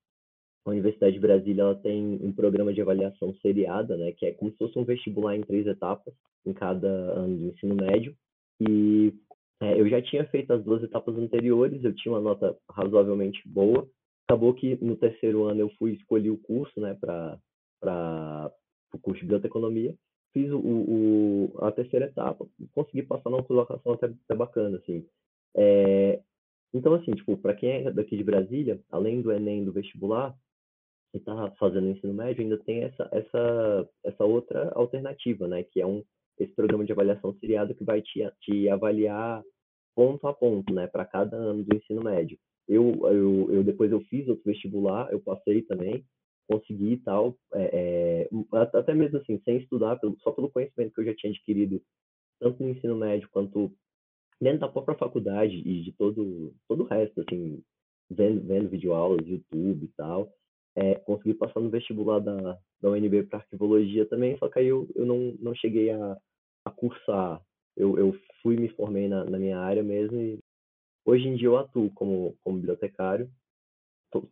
a 0.64 0.70
Universidade 0.70 1.14
de 1.14 1.20
Brasília 1.20 1.62
ela 1.62 1.74
tem 1.74 2.18
um 2.22 2.32
programa 2.32 2.72
de 2.72 2.80
avaliação 2.80 3.34
seriada, 3.36 3.96
né, 3.96 4.12
que 4.12 4.26
é 4.26 4.32
como 4.32 4.50
se 4.50 4.58
fosse 4.58 4.78
um 4.78 4.84
vestibular 4.84 5.36
em 5.36 5.42
três 5.42 5.66
etapas 5.66 6.14
em 6.44 6.52
cada 6.52 6.88
ano 6.88 7.36
do 7.36 7.46
ensino 7.46 7.74
médio. 7.74 8.14
E 8.60 9.12
é, 9.60 9.80
eu 9.80 9.88
já 9.88 10.02
tinha 10.02 10.24
feito 10.26 10.52
as 10.52 10.62
duas 10.62 10.82
etapas 10.82 11.16
anteriores, 11.16 11.82
eu 11.82 11.94
tinha 11.94 12.12
uma 12.12 12.20
nota 12.20 12.56
razoavelmente 12.70 13.40
boa. 13.46 13.88
Acabou 14.30 14.54
que 14.54 14.76
no 14.80 14.94
terceiro 14.94 15.42
ano 15.42 15.58
eu 15.60 15.70
fui 15.70 15.94
escolher 15.94 16.30
o 16.30 16.38
curso, 16.38 16.80
né, 16.80 16.96
para 17.00 18.52
o 18.94 18.98
curso 19.00 19.18
de 19.18 19.26
biblioteconomia, 19.26 19.92
fiz 20.32 20.48
o, 20.52 20.60
o, 20.60 21.58
a 21.58 21.72
terceira 21.72 22.06
etapa, 22.06 22.46
consegui 22.72 23.02
passar 23.02 23.28
numa 23.28 23.42
colocação 23.42 23.94
até, 23.94 24.06
até 24.06 24.34
bacana, 24.36 24.76
assim. 24.76 25.04
É, 25.56 26.22
então, 26.72 26.94
assim, 26.94 27.10
tipo, 27.10 27.36
para 27.38 27.54
quem 27.54 27.70
é 27.70 27.90
daqui 27.90 28.16
de 28.16 28.22
Brasília, 28.22 28.80
além 28.88 29.20
do 29.20 29.32
Enem 29.32 29.64
do 29.64 29.72
vestibular, 29.72 30.32
e 31.12 31.18
está 31.18 31.50
fazendo 31.58 31.88
ensino 31.88 32.14
médio, 32.14 32.44
ainda 32.44 32.58
tem 32.58 32.84
essa, 32.84 33.08
essa, 33.10 33.88
essa 34.04 34.24
outra 34.24 34.70
alternativa, 34.76 35.48
né, 35.48 35.64
que 35.64 35.80
é 35.80 35.86
um, 35.86 36.04
esse 36.38 36.54
programa 36.54 36.84
de 36.84 36.92
avaliação 36.92 37.34
seriado 37.40 37.74
que 37.74 37.82
vai 37.82 38.00
te, 38.00 38.24
te 38.42 38.68
avaliar 38.68 39.42
ponto 39.92 40.28
a 40.28 40.32
ponto, 40.32 40.72
né, 40.72 40.86
para 40.86 41.04
cada 41.04 41.36
ano 41.36 41.64
do 41.64 41.74
ensino 41.74 42.00
médio. 42.00 42.38
Eu, 42.70 43.00
eu, 43.09 43.52
eu 43.52 43.64
depois 43.64 43.90
eu 43.90 44.00
fiz 44.02 44.28
outro 44.28 44.44
vestibular, 44.46 45.11
eu 45.11 45.20
passei 45.20 45.61
também, 45.62 46.04
consegui 46.48 46.92
e 46.92 46.96
tal, 46.98 47.37
é, 47.52 48.28
é, 48.33 48.76
até 48.76 48.94
mesmo 48.94 49.18
assim, 49.18 49.40
sem 49.44 49.56
estudar, 49.56 49.98
só 50.20 50.30
pelo 50.30 50.50
conhecimento 50.50 50.94
que 50.94 51.00
eu 51.00 51.04
já 51.06 51.14
tinha 51.16 51.33
adquirido, 51.33 51.83
tanto 52.38 52.62
no 52.62 52.68
ensino 52.70 52.96
médio 52.96 53.28
quanto 53.33 53.72
dentro 54.40 54.61
da 54.61 54.68
própria 54.68 54.96
faculdade 54.96 55.56
e 55.56 55.83
de 55.83 55.92
todo, 55.92 56.54
todo 56.68 56.85
o 56.85 56.87
resto, 56.87 57.20
assim, 57.22 57.61
vendo, 58.09 58.40
vendo 58.46 58.70
videoaulas, 58.70 59.26
YouTube 59.26 59.85
e 59.85 59.88
tal, 59.96 60.33
é, 60.76 60.94
consegui 60.94 61.35
passar 61.35 61.59
no 61.59 61.70
vestibular 61.70 62.20
da, 62.20 62.56
da 62.80 62.88
UNB 62.88 63.24
para 63.24 63.40
arquivologia 63.40 64.06
também, 64.06 64.38
só 64.38 64.48
que 64.48 64.61
aí 64.61 64.68
eu, 64.68 64.88
eu 64.94 65.04
não, 65.04 65.37
não 65.40 65.56
cheguei 65.56 65.90
a, 65.90 66.16
a 66.64 66.70
cursar. 66.70 67.42
Eu, 67.76 67.98
eu 67.98 68.16
fui 68.42 68.56
me 68.56 68.68
formei 68.70 69.09
na, 69.09 69.24
na 69.24 69.38
minha 69.38 69.59
área 69.59 69.83
mesmo 69.83 70.20
e 70.20 70.38
hoje 71.04 71.28
em 71.28 71.36
dia 71.36 71.48
eu 71.48 71.58
atuo 71.58 71.90
como, 71.94 72.36
como 72.42 72.56
bibliotecário 72.56 73.30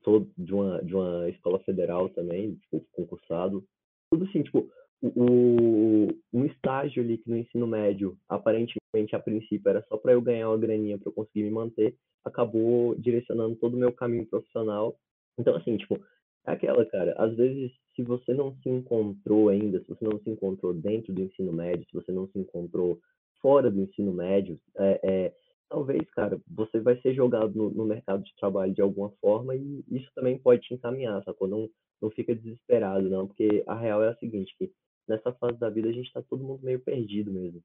sou 0.03 0.27
de 0.37 0.53
uma, 0.53 0.83
de 0.83 0.95
uma 0.95 1.29
escola 1.29 1.59
federal 1.61 2.09
também, 2.11 2.57
tipo, 2.57 2.85
concursado. 2.93 3.65
Tudo 4.11 4.25
assim, 4.25 4.43
tipo, 4.43 4.69
o, 5.03 6.09
um 6.33 6.45
estágio 6.45 7.03
ali 7.03 7.19
que 7.19 7.31
no 7.31 7.37
ensino 7.37 7.67
médio, 7.67 8.17
aparentemente, 8.29 9.15
a 9.15 9.21
princípio, 9.21 9.69
era 9.69 9.85
só 9.89 9.97
para 9.97 10.13
eu 10.13 10.21
ganhar 10.21 10.49
uma 10.49 10.59
graninha 10.59 10.99
para 10.99 11.09
eu 11.09 11.13
conseguir 11.13 11.45
me 11.45 11.51
manter, 11.51 11.95
acabou 12.25 12.95
direcionando 12.97 13.57
todo 13.57 13.75
o 13.75 13.79
meu 13.79 13.93
caminho 13.93 14.27
profissional. 14.27 14.97
Então, 15.39 15.55
assim, 15.55 15.77
tipo, 15.77 16.03
é 16.47 16.51
aquela, 16.51 16.85
cara, 16.87 17.15
às 17.17 17.37
vezes, 17.37 17.71
se 17.95 18.03
você 18.03 18.35
não 18.35 18.57
se 18.57 18.69
encontrou 18.69 19.51
ainda, 19.51 19.79
se 19.81 19.89
você 19.89 20.05
não 20.05 20.19
se 20.19 20.29
encontrou 20.29 20.75
dentro 20.75 21.13
do 21.13 21.23
ensino 21.23 21.53
médio, 21.53 21.87
se 21.87 21.95
você 21.95 22.11
não 22.11 22.27
se 22.29 22.39
encontrou 22.39 22.99
fora 23.41 23.71
do 23.71 23.81
ensino 23.81 24.13
médio, 24.13 24.59
é, 24.77 25.01
é 25.05 25.35
talvez, 25.69 26.09
cara, 26.11 26.41
você 26.47 26.81
vai 26.81 27.01
ser 27.01 27.15
jogado 27.15 27.55
no, 27.55 27.71
no, 27.71 27.85
mercado 27.85 28.23
de 28.23 28.35
trabalho 28.37 28.75
de 28.75 28.81
alguma 28.81 29.11
forma 29.21 29.55
e 29.55 29.85
isso 29.89 30.11
também 30.15 30.39
pode 30.39 30.63
te 30.63 30.75
encaminhar, 30.75 31.23
sacou? 31.25 31.47
Não, 31.47 31.69
não 32.01 32.11
fica 32.11 32.35
desesperado, 32.35 33.09
não, 33.09 33.27
porque 33.27 33.63
a 33.67 33.75
real 33.75 34.03
é 34.03 34.09
a 34.09 34.17
seguinte, 34.17 34.55
que 34.59 34.73
nessa 35.09 35.33
fase 35.33 35.59
da 35.59 35.71
vida 35.71 35.89
a 35.89 35.93
gente 35.93 36.13
tá 36.13 36.23
todo 36.23 36.45
mundo 36.45 36.63
meio 36.63 36.81
perdido 36.81 37.33
mesmo. 37.33 37.63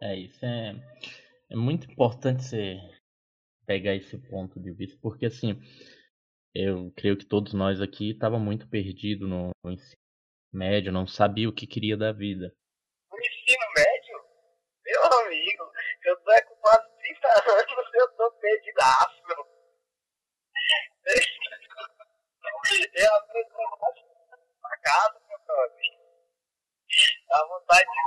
É, 0.00 0.16
isso 0.16 0.44
é, 0.44 0.74
é 1.50 1.56
muito 1.56 1.90
importante 1.90 2.42
você 2.42 2.78
pegar 3.66 3.94
esse 3.94 4.18
ponto 4.28 4.60
de 4.60 4.72
vista, 4.72 4.98
porque 5.00 5.26
assim, 5.26 5.58
eu 6.54 6.92
creio 6.96 7.16
que 7.16 7.26
todos 7.26 7.54
nós 7.54 7.80
aqui 7.80 8.10
estavam 8.10 8.38
muito 8.38 8.68
perdidos 8.68 9.28
no, 9.28 9.50
no 9.64 9.72
ensino 9.72 10.00
médio, 10.52 10.92
não 10.92 11.06
sabia 11.06 11.48
o 11.48 11.52
que 11.52 11.66
queria 11.66 11.96
da 11.96 12.12
vida. 12.12 12.54
No 13.10 13.18
ensino 13.18 13.66
médio? 13.76 13.94
Meu 14.84 15.02
amigo, 15.20 15.64
eu 16.04 16.16
tô 16.16 16.30
com 16.48 16.56
quase 16.60 16.94
30 16.98 17.28
anos 18.24 18.30
eu 18.30 18.30
tô 18.30 18.30
perdidaço. 18.40 19.22
Eu 22.94 23.14
aprendi 23.16 23.50
pra 24.60 24.76
casa, 24.78 25.20
meu 25.28 25.36
amigo. 25.64 26.04
Dá 27.28 27.46
vontade 27.46 27.84
de 27.84 27.98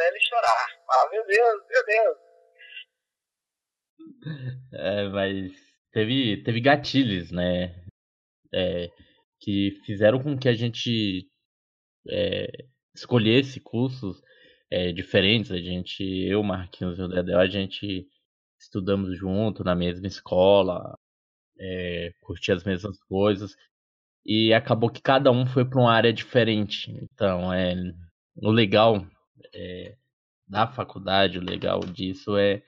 ela 0.00 0.16
e 0.16 0.20
chorar. 0.28 0.66
Ah, 0.90 1.08
meu 1.10 1.26
Deus, 1.26 1.66
meu 1.68 1.86
Deus. 1.86 2.18
É, 4.72 5.08
mas 5.08 5.52
teve, 5.92 6.42
teve 6.42 6.60
gatilhos, 6.60 7.30
né? 7.30 7.84
É, 8.54 8.88
que 9.40 9.80
fizeram 9.84 10.22
com 10.22 10.38
que 10.38 10.48
a 10.48 10.54
gente 10.54 11.28
é, 12.08 12.46
escolhesse 12.94 13.60
cursos 13.60 14.22
é, 14.70 14.92
diferentes. 14.92 15.50
A 15.50 15.58
gente, 15.58 16.02
eu, 16.02 16.42
Marquinhos 16.42 16.98
e 16.98 17.02
o 17.02 17.08
Dedé, 17.08 17.34
a 17.34 17.46
gente 17.46 18.08
estudamos 18.58 19.16
junto 19.18 19.64
na 19.64 19.74
mesma 19.74 20.06
escola, 20.06 20.98
é, 21.58 22.12
curtia 22.20 22.54
as 22.54 22.64
mesmas 22.64 22.98
coisas 23.04 23.56
e 24.24 24.52
acabou 24.52 24.90
que 24.90 25.00
cada 25.00 25.30
um 25.30 25.46
foi 25.46 25.64
para 25.64 25.80
uma 25.80 25.92
área 25.92 26.12
diferente. 26.12 26.90
Então, 27.02 27.52
é 27.52 27.74
o 28.36 28.50
legal 28.50 29.06
é, 29.54 29.96
da 30.46 30.66
faculdade, 30.66 31.38
o 31.38 31.44
legal 31.44 31.80
disso 31.80 32.36
é 32.36 32.62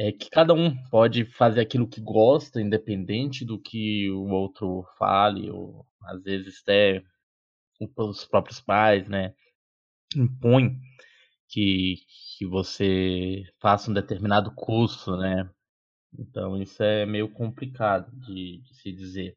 é 0.00 0.12
que 0.12 0.30
cada 0.30 0.54
um 0.54 0.76
pode 0.90 1.24
fazer 1.24 1.60
aquilo 1.60 1.88
que 1.88 2.00
gosta, 2.00 2.60
independente 2.60 3.44
do 3.44 3.58
que 3.60 4.08
o 4.10 4.28
outro 4.28 4.86
fale, 4.96 5.50
ou 5.50 5.84
às 6.04 6.22
vezes 6.22 6.60
até 6.62 7.02
os 7.96 8.24
próprios 8.24 8.60
pais, 8.60 9.08
né, 9.08 9.34
impõem 10.14 10.80
que, 11.48 11.96
que 12.36 12.46
você 12.46 13.44
faça 13.60 13.90
um 13.90 13.94
determinado 13.94 14.54
curso, 14.54 15.16
né? 15.16 15.50
Então 16.18 16.60
isso 16.60 16.82
é 16.82 17.04
meio 17.04 17.28
complicado 17.28 18.10
de, 18.20 18.58
de 18.58 18.74
se 18.76 18.92
dizer. 18.92 19.36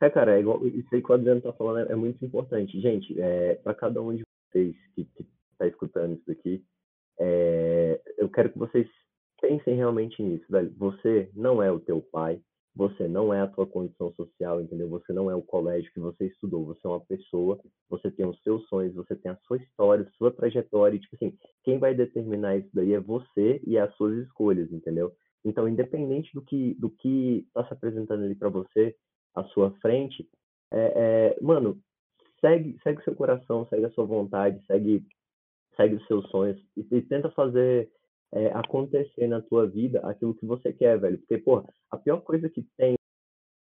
É, 0.00 0.10
cara, 0.10 0.36
é 0.36 0.40
igual, 0.40 0.66
isso 0.66 0.88
aí 0.92 1.00
que 1.00 1.10
o 1.12 1.14
Adriano 1.14 1.40
tá 1.40 1.52
falando 1.52 1.88
é, 1.88 1.92
é 1.92 1.96
muito 1.96 2.24
importante. 2.24 2.80
Gente, 2.80 3.18
é, 3.20 3.54
para 3.54 3.74
cada 3.74 4.02
um 4.02 4.14
de 4.14 4.24
vocês 4.50 4.74
que, 4.94 5.04
que 5.04 5.26
tá 5.56 5.66
escutando 5.66 6.14
isso 6.14 6.26
daqui, 6.26 6.64
é, 7.20 8.00
eu 8.18 8.28
quero 8.28 8.50
que 8.50 8.58
vocês 8.58 8.88
pensem 9.40 9.76
realmente 9.76 10.20
nisso, 10.22 10.44
velho. 10.50 10.72
Você 10.76 11.30
não 11.34 11.62
é 11.62 11.70
o 11.70 11.78
teu 11.78 12.00
pai, 12.00 12.40
você 12.74 13.06
não 13.06 13.32
é 13.32 13.40
a 13.40 13.46
tua 13.46 13.66
condição 13.66 14.12
social, 14.14 14.60
entendeu? 14.60 14.88
Você 14.88 15.12
não 15.12 15.30
é 15.30 15.34
o 15.34 15.42
colégio 15.42 15.92
que 15.92 16.00
você 16.00 16.26
estudou, 16.26 16.64
você 16.64 16.80
é 16.86 16.88
uma 16.88 17.00
pessoa, 17.00 17.60
você 17.88 18.10
tem 18.10 18.26
os 18.26 18.40
seus 18.42 18.66
sonhos, 18.68 18.94
você 18.94 19.14
tem 19.14 19.30
a 19.30 19.38
sua 19.46 19.58
história, 19.58 20.10
sua 20.16 20.30
trajetória, 20.30 20.96
e, 20.96 21.00
tipo 21.00 21.14
assim, 21.16 21.36
quem 21.64 21.78
vai 21.78 21.94
determinar 21.94 22.56
isso 22.56 22.70
daí 22.72 22.94
é 22.94 23.00
você 23.00 23.60
e 23.66 23.76
as 23.76 23.94
suas 23.96 24.16
escolhas, 24.26 24.72
entendeu? 24.72 25.12
Então, 25.44 25.68
independente 25.68 26.30
do 26.34 26.40
que 26.40 26.74
do 26.74 26.88
que 26.88 27.44
está 27.48 27.66
se 27.66 27.74
apresentando 27.74 28.24
ali 28.24 28.34
para 28.34 28.48
você, 28.48 28.94
à 29.34 29.44
sua 29.44 29.72
frente, 29.82 30.28
é, 30.72 31.34
é, 31.36 31.38
mano, 31.42 31.78
segue 32.40 32.78
segue 32.82 33.02
seu 33.04 33.14
coração, 33.14 33.66
segue 33.68 33.84
a 33.84 33.90
sua 33.90 34.04
vontade, 34.04 34.64
segue 34.66 35.04
segue 35.76 35.96
os 35.96 36.06
seus 36.06 36.28
sonhos 36.30 36.58
e, 36.76 36.86
e 36.90 37.02
tenta 37.02 37.30
fazer 37.30 37.90
é, 38.32 38.46
acontecer 38.54 39.26
na 39.26 39.40
tua 39.40 39.66
vida 39.68 40.00
aquilo 40.04 40.34
que 40.34 40.46
você 40.46 40.72
quer, 40.72 40.98
velho. 40.98 41.18
Porque, 41.18 41.38
pô, 41.38 41.64
a 41.90 41.98
pior 41.98 42.20
coisa 42.22 42.48
que 42.48 42.62
tem, 42.76 42.94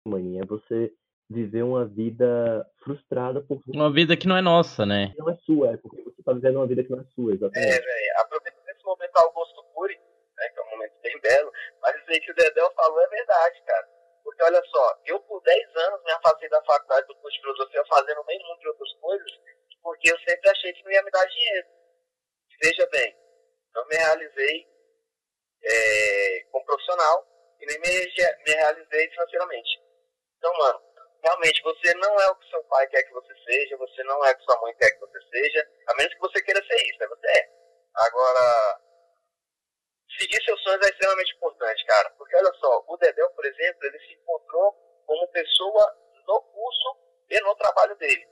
maninha, 0.06 0.42
é 0.42 0.46
você 0.46 0.92
viver 1.28 1.62
uma 1.62 1.84
vida 1.84 2.64
frustrada 2.84 3.40
por. 3.40 3.60
Uma 3.66 3.92
vida 3.92 4.16
que 4.16 4.28
não 4.28 4.36
é 4.36 4.42
nossa, 4.42 4.86
né? 4.86 5.12
Não 5.18 5.28
é 5.28 5.36
sua, 5.44 5.72
é 5.72 5.76
porque 5.76 6.02
você 6.02 6.22
tá 6.22 6.32
vivendo 6.32 6.56
uma 6.56 6.66
vida 6.66 6.84
que 6.84 6.90
não 6.90 7.00
é 7.00 7.04
sua, 7.14 7.32
exatamente. 7.32 7.68
É, 7.68 7.80
velho. 7.80 8.20
Aproveitando 8.20 8.68
esse 8.68 8.84
momento 8.84 9.16
Augusto 9.16 9.64
Cury, 9.74 9.96
né, 9.96 10.48
que 10.48 10.60
é 10.60 10.62
um 10.62 10.70
momento 10.70 10.94
bem 11.02 11.20
belo, 11.20 11.52
mas 11.80 11.96
isso 11.96 12.10
aí 12.10 12.20
que 12.20 12.30
o 12.30 12.34
Dedéu 12.34 12.70
falou 12.72 13.00
é 13.00 13.08
verdade, 13.08 13.62
cara. 13.66 13.88
Porque 14.22 14.42
olha 14.44 14.62
só, 14.66 14.98
eu 15.06 15.18
por 15.20 15.42
10 15.42 15.76
anos 15.76 16.04
me 16.04 16.12
afastei 16.12 16.48
da 16.48 16.62
faculdade 16.62 17.06
do 17.08 17.16
curso 17.16 17.36
de 17.36 17.42
filosofia 17.42 17.84
fazendo 17.88 18.22
bem 18.24 18.38
muito 18.46 18.60
de 18.60 18.68
outras 18.68 18.92
coisas, 19.00 19.32
porque 19.82 20.12
eu 20.12 20.18
sempre 20.20 20.50
achei 20.50 20.72
que 20.72 20.84
não 20.84 20.92
ia 20.92 21.02
me 21.02 21.10
dar 21.10 21.26
dinheiro. 21.26 21.66
Veja 22.62 22.88
bem, 22.92 23.16
não 23.74 23.86
me 23.86 23.96
realizei 23.96 24.66
é, 25.64 26.44
como 26.50 26.64
profissional 26.64 27.26
e 27.60 27.66
nem 27.66 27.78
me, 27.80 28.52
realizei 28.52 29.10
financeiramente. 29.10 29.80
Então, 30.38 30.52
mano, 30.58 30.80
realmente 31.22 31.62
você 31.62 31.94
não 31.94 32.20
é 32.20 32.30
o 32.30 32.36
que 32.36 32.50
seu 32.50 32.62
pai 32.64 32.86
quer 32.88 33.02
que 33.04 33.12
você 33.12 33.32
seja, 33.44 33.76
você 33.76 34.02
não 34.04 34.24
é 34.24 34.32
o 34.32 34.36
que 34.36 34.44
sua 34.44 34.60
mãe 34.60 34.74
quer 34.74 34.90
que 34.90 35.00
você 35.00 35.18
seja, 35.30 35.70
a 35.86 35.94
menos 35.94 36.12
que 36.14 36.20
você 36.20 36.42
queira 36.42 36.64
ser 36.66 36.76
isso, 36.76 36.98
né? 36.98 37.06
Você 37.06 37.26
é. 37.28 37.50
Agora, 37.94 38.80
seguir 40.18 40.42
seus 40.44 40.60
sonhos 40.62 40.84
é 40.86 40.90
extremamente 40.90 41.34
importante, 41.36 41.84
cara. 41.86 42.10
Porque 42.18 42.36
olha 42.36 42.52
só, 42.58 42.84
o 42.88 42.96
Dedéu, 42.96 43.30
por 43.30 43.44
exemplo, 43.44 43.86
ele 43.86 43.98
se 44.00 44.14
encontrou 44.14 44.72
como 45.06 45.28
pessoa 45.28 45.96
no 46.26 46.42
curso 46.42 46.96
e 47.30 47.40
no 47.40 47.54
trabalho 47.56 47.94
dele. 47.96 48.26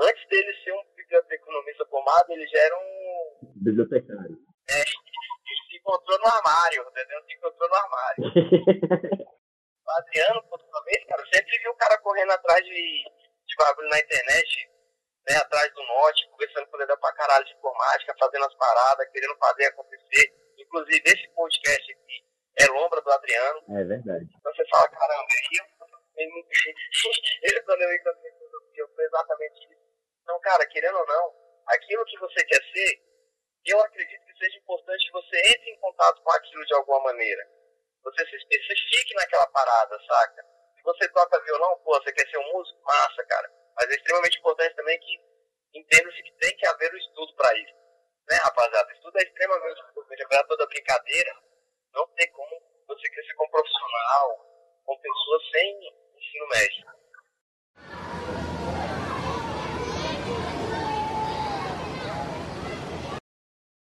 Antes 0.00 0.28
dele 0.28 0.52
ser 0.64 0.72
um 0.72 0.84
biblioteconomista 0.96 1.86
formado, 1.86 2.32
ele 2.32 2.46
já 2.48 2.58
era 2.58 2.76
um. 2.76 3.38
Bibliotecário. 3.62 4.51
É, 4.72 4.80
ele 4.80 5.62
se 5.68 5.76
encontrou 5.76 6.18
no 6.18 6.26
armário, 6.26 6.86
entendeu? 6.88 7.22
Se 7.24 7.34
encontrou 7.34 7.68
no 7.68 7.74
armário. 7.74 8.22
o 9.86 9.90
Adriano, 9.90 10.42
por 10.48 10.60
sua 10.60 10.84
vez, 10.84 11.04
cara, 11.06 11.24
sempre 11.32 11.58
viu 11.58 11.70
o 11.72 11.76
cara 11.76 11.98
correndo 11.98 12.32
atrás 12.32 12.64
de, 12.64 12.72
de 12.72 13.56
bagulho 13.56 13.88
na 13.88 13.98
internet, 13.98 14.70
né, 15.28 15.36
atrás 15.36 15.72
do 15.74 15.82
norte, 15.82 16.28
conversando 16.30 16.66
com 16.66 16.80
ele 16.80 16.96
pra 16.96 17.12
caralho 17.12 17.44
de 17.44 17.52
informática, 17.52 18.16
fazendo 18.18 18.44
as 18.44 18.54
paradas, 18.54 19.10
querendo 19.10 19.36
fazer 19.36 19.66
acontecer. 19.66 20.34
Inclusive, 20.58 21.02
esse 21.06 21.28
podcast 21.34 21.92
aqui 21.92 22.24
é 22.58 22.66
lombra 22.66 23.00
do 23.00 23.10
Adriano. 23.12 23.62
É 23.78 23.84
verdade. 23.84 24.26
Então 24.38 24.54
você 24.54 24.66
fala, 24.68 24.88
caramba, 24.88 25.26
ele, 26.16 26.36
ele 27.42 27.60
quando 27.62 27.82
eu 27.82 27.94
encontrei 27.94 28.32
eu 28.76 28.88
foi 28.94 29.04
exatamente 29.04 29.58
isso. 29.70 29.82
Então, 30.22 30.40
cara, 30.40 30.66
querendo 30.66 30.98
ou 30.98 31.06
não, 31.06 31.34
aquilo 31.68 32.04
que 32.04 32.18
você 32.18 32.44
quer 32.44 32.62
ser, 32.72 33.02
eu 33.66 33.80
acredito 33.80 34.24
que 34.26 34.31
seja 34.38 34.58
importante 34.58 35.06
que 35.06 35.12
você 35.12 35.36
entre 35.36 35.70
em 35.70 35.80
contato 35.80 36.22
com 36.22 36.32
aquilo 36.32 36.64
de 36.64 36.74
alguma 36.74 37.00
maneira. 37.04 37.42
Você 38.04 38.26
se 38.26 38.36
especifique 38.36 39.14
naquela 39.14 39.46
parada, 39.48 39.98
saca? 40.06 40.44
Se 40.76 40.82
você 40.82 41.08
toca 41.10 41.42
violão, 41.44 41.78
pô, 41.84 41.94
você 41.94 42.12
quer 42.12 42.28
ser 42.28 42.38
um 42.38 42.52
músico? 42.52 42.82
Massa, 42.82 43.24
cara. 43.24 43.50
Mas 43.76 43.90
é 43.90 43.94
extremamente 43.94 44.38
importante 44.38 44.74
também 44.74 44.98
que 44.98 45.20
entenda-se 45.74 46.22
que 46.22 46.32
tem 46.38 46.56
que 46.56 46.66
haver 46.66 46.92
o 46.92 46.98
estudo 46.98 47.34
para 47.36 47.56
isso. 47.58 47.74
Né, 48.28 48.36
rapaziada? 48.36 48.92
Estudo 48.92 49.18
é 49.18 49.22
extremamente 49.22 49.80
importante. 49.80 50.22
Apesar 50.24 50.44
toda 50.44 50.66
brincadeira, 50.66 51.36
não 51.92 52.06
tem 52.14 52.30
como 52.32 52.62
você 52.86 53.10
crescer 53.10 53.34
como 53.34 53.50
profissional, 53.50 54.46
com 54.84 54.98
pessoas 54.98 55.50
sem 55.50 55.78
ensino 56.16 56.48
médio. 56.48 57.01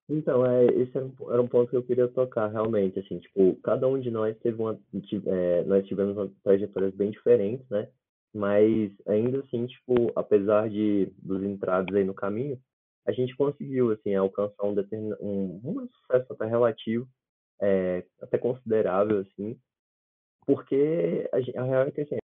Então, 0.09 0.45
é, 0.45 0.65
esse 0.65 0.97
era 0.97 1.05
um, 1.05 1.31
era 1.31 1.41
um 1.41 1.47
ponto 1.47 1.69
que 1.69 1.77
eu 1.77 1.83
queria 1.83 2.07
tocar 2.07 2.47
realmente, 2.47 2.99
assim, 2.99 3.19
tipo, 3.19 3.55
cada 3.63 3.87
um 3.87 3.99
de 3.99 4.11
nós 4.11 4.37
teve 4.39 4.61
uma, 4.61 4.77
é, 5.25 5.63
nós 5.63 5.87
tivemos 5.87 6.17
uma 6.17 6.29
trajetórias 6.43 6.93
bem 6.93 7.11
diferentes, 7.11 7.67
né? 7.69 7.89
Mas 8.33 8.91
ainda 9.07 9.39
assim, 9.39 9.65
tipo, 9.67 10.11
apesar 10.15 10.69
de 10.69 11.05
dos 11.17 11.41
entraves 11.43 11.93
aí 11.95 12.03
no 12.03 12.13
caminho, 12.13 12.59
a 13.05 13.11
gente 13.11 13.35
conseguiu, 13.35 13.91
assim, 13.91 14.13
alcançar 14.15 14.63
um 14.65 14.75
um, 15.21 15.61
um 15.63 15.87
sucesso 15.89 16.33
até 16.33 16.45
relativo, 16.45 17.07
é, 17.61 18.03
até 18.21 18.37
considerável, 18.37 19.19
assim, 19.19 19.57
porque 20.45 21.29
a, 21.31 21.61
a 21.61 21.63
real 21.63 21.83
é 21.83 21.91
que, 21.91 22.01
assim, 22.01 22.17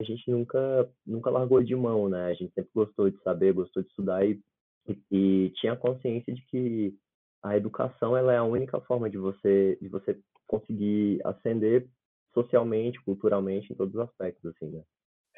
a 0.00 0.04
gente 0.04 0.30
nunca, 0.30 0.88
nunca 1.06 1.30
largou 1.30 1.62
de 1.62 1.74
mão, 1.74 2.08
né? 2.08 2.26
A 2.26 2.34
gente 2.34 2.52
sempre 2.54 2.70
gostou 2.74 3.10
de 3.10 3.20
saber, 3.22 3.52
gostou 3.52 3.82
de 3.82 3.88
estudar 3.88 4.24
e 4.26 4.40
e, 4.86 5.00
e 5.10 5.50
tinha 5.54 5.76
consciência 5.76 6.32
de 6.32 6.42
que 6.46 6.94
a 7.42 7.56
educação 7.56 8.16
ela 8.16 8.32
é 8.32 8.36
a 8.36 8.44
única 8.44 8.80
forma 8.80 9.10
de 9.10 9.18
você 9.18 9.76
de 9.80 9.88
você 9.88 10.18
conseguir 10.46 11.20
ascender 11.24 11.88
socialmente, 12.34 13.02
culturalmente, 13.04 13.72
em 13.72 13.76
todos 13.76 13.94
os 13.94 14.00
aspectos, 14.00 14.44
assim, 14.54 14.70
né? 14.70 14.82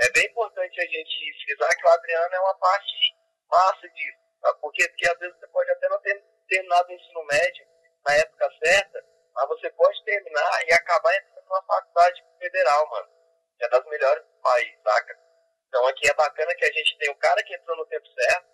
É 0.00 0.10
bem 0.10 0.26
importante 0.26 0.80
a 0.80 0.86
gente 0.86 1.44
frisar 1.44 1.76
que 1.76 1.86
o 1.86 1.90
Adriano 1.90 2.34
é 2.34 2.40
uma 2.40 2.54
parte 2.54 3.14
massa 3.50 3.88
disso, 3.88 4.18
tá? 4.40 4.54
porque, 4.60 4.86
porque 4.88 5.08
às 5.08 5.18
vezes 5.18 5.36
você 5.38 5.46
pode 5.48 5.70
até 5.70 5.88
não 5.88 6.00
ter 6.00 6.24
terminado 6.48 6.88
o 6.88 6.92
ensino 6.92 7.24
médio 7.30 7.66
na 8.06 8.14
época 8.14 8.50
certa, 8.62 9.04
mas 9.34 9.48
você 9.48 9.70
pode 9.70 10.04
terminar 10.04 10.66
e 10.68 10.74
acabar 10.74 11.14
entrando 11.14 11.46
numa 11.46 11.62
faculdade 11.62 12.24
federal, 12.38 12.90
mano, 12.90 13.08
que 13.58 13.64
é 13.64 13.68
das 13.68 13.84
melhores 13.86 14.24
do 14.24 14.42
país, 14.42 14.74
saca? 14.82 15.18
Então 15.68 15.86
aqui 15.86 16.08
é 16.08 16.14
bacana 16.14 16.54
que 16.54 16.64
a 16.64 16.72
gente 16.72 16.98
tem 16.98 17.10
o 17.10 17.16
cara 17.16 17.42
que 17.42 17.54
entrou 17.54 17.76
no 17.76 17.86
tempo 17.86 18.06
certo, 18.08 18.46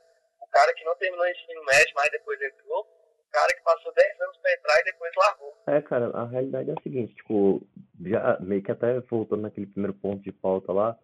cara 0.51 0.75
que 0.75 0.85
não 0.85 0.97
terminou 0.97 1.25
o 1.25 1.29
ensino 1.29 1.65
médio, 1.65 1.93
mas 1.95 2.11
depois 2.11 2.41
entrou, 2.41 2.81
o 2.83 3.31
cara 3.31 3.55
que 3.55 3.63
passou 3.63 3.93
10 3.95 4.21
anos 4.21 4.37
para 4.39 4.53
entrar 4.55 4.81
e 4.81 4.85
depois 4.85 5.13
largou. 5.17 5.55
É, 5.67 5.81
cara, 5.83 6.07
a 6.11 6.27
realidade 6.27 6.71
é 6.71 6.73
a 6.73 6.83
seguinte, 6.83 7.15
tipo, 7.15 7.63
já 8.01 8.39
meio 8.41 8.63
que 8.63 8.73
até 8.73 9.01
voltando 9.01 9.43
naquele 9.43 9.67
primeiro 9.67 9.95
ponto 9.95 10.23
de 10.23 10.33
pauta 10.33 10.73
lá, 10.73 10.99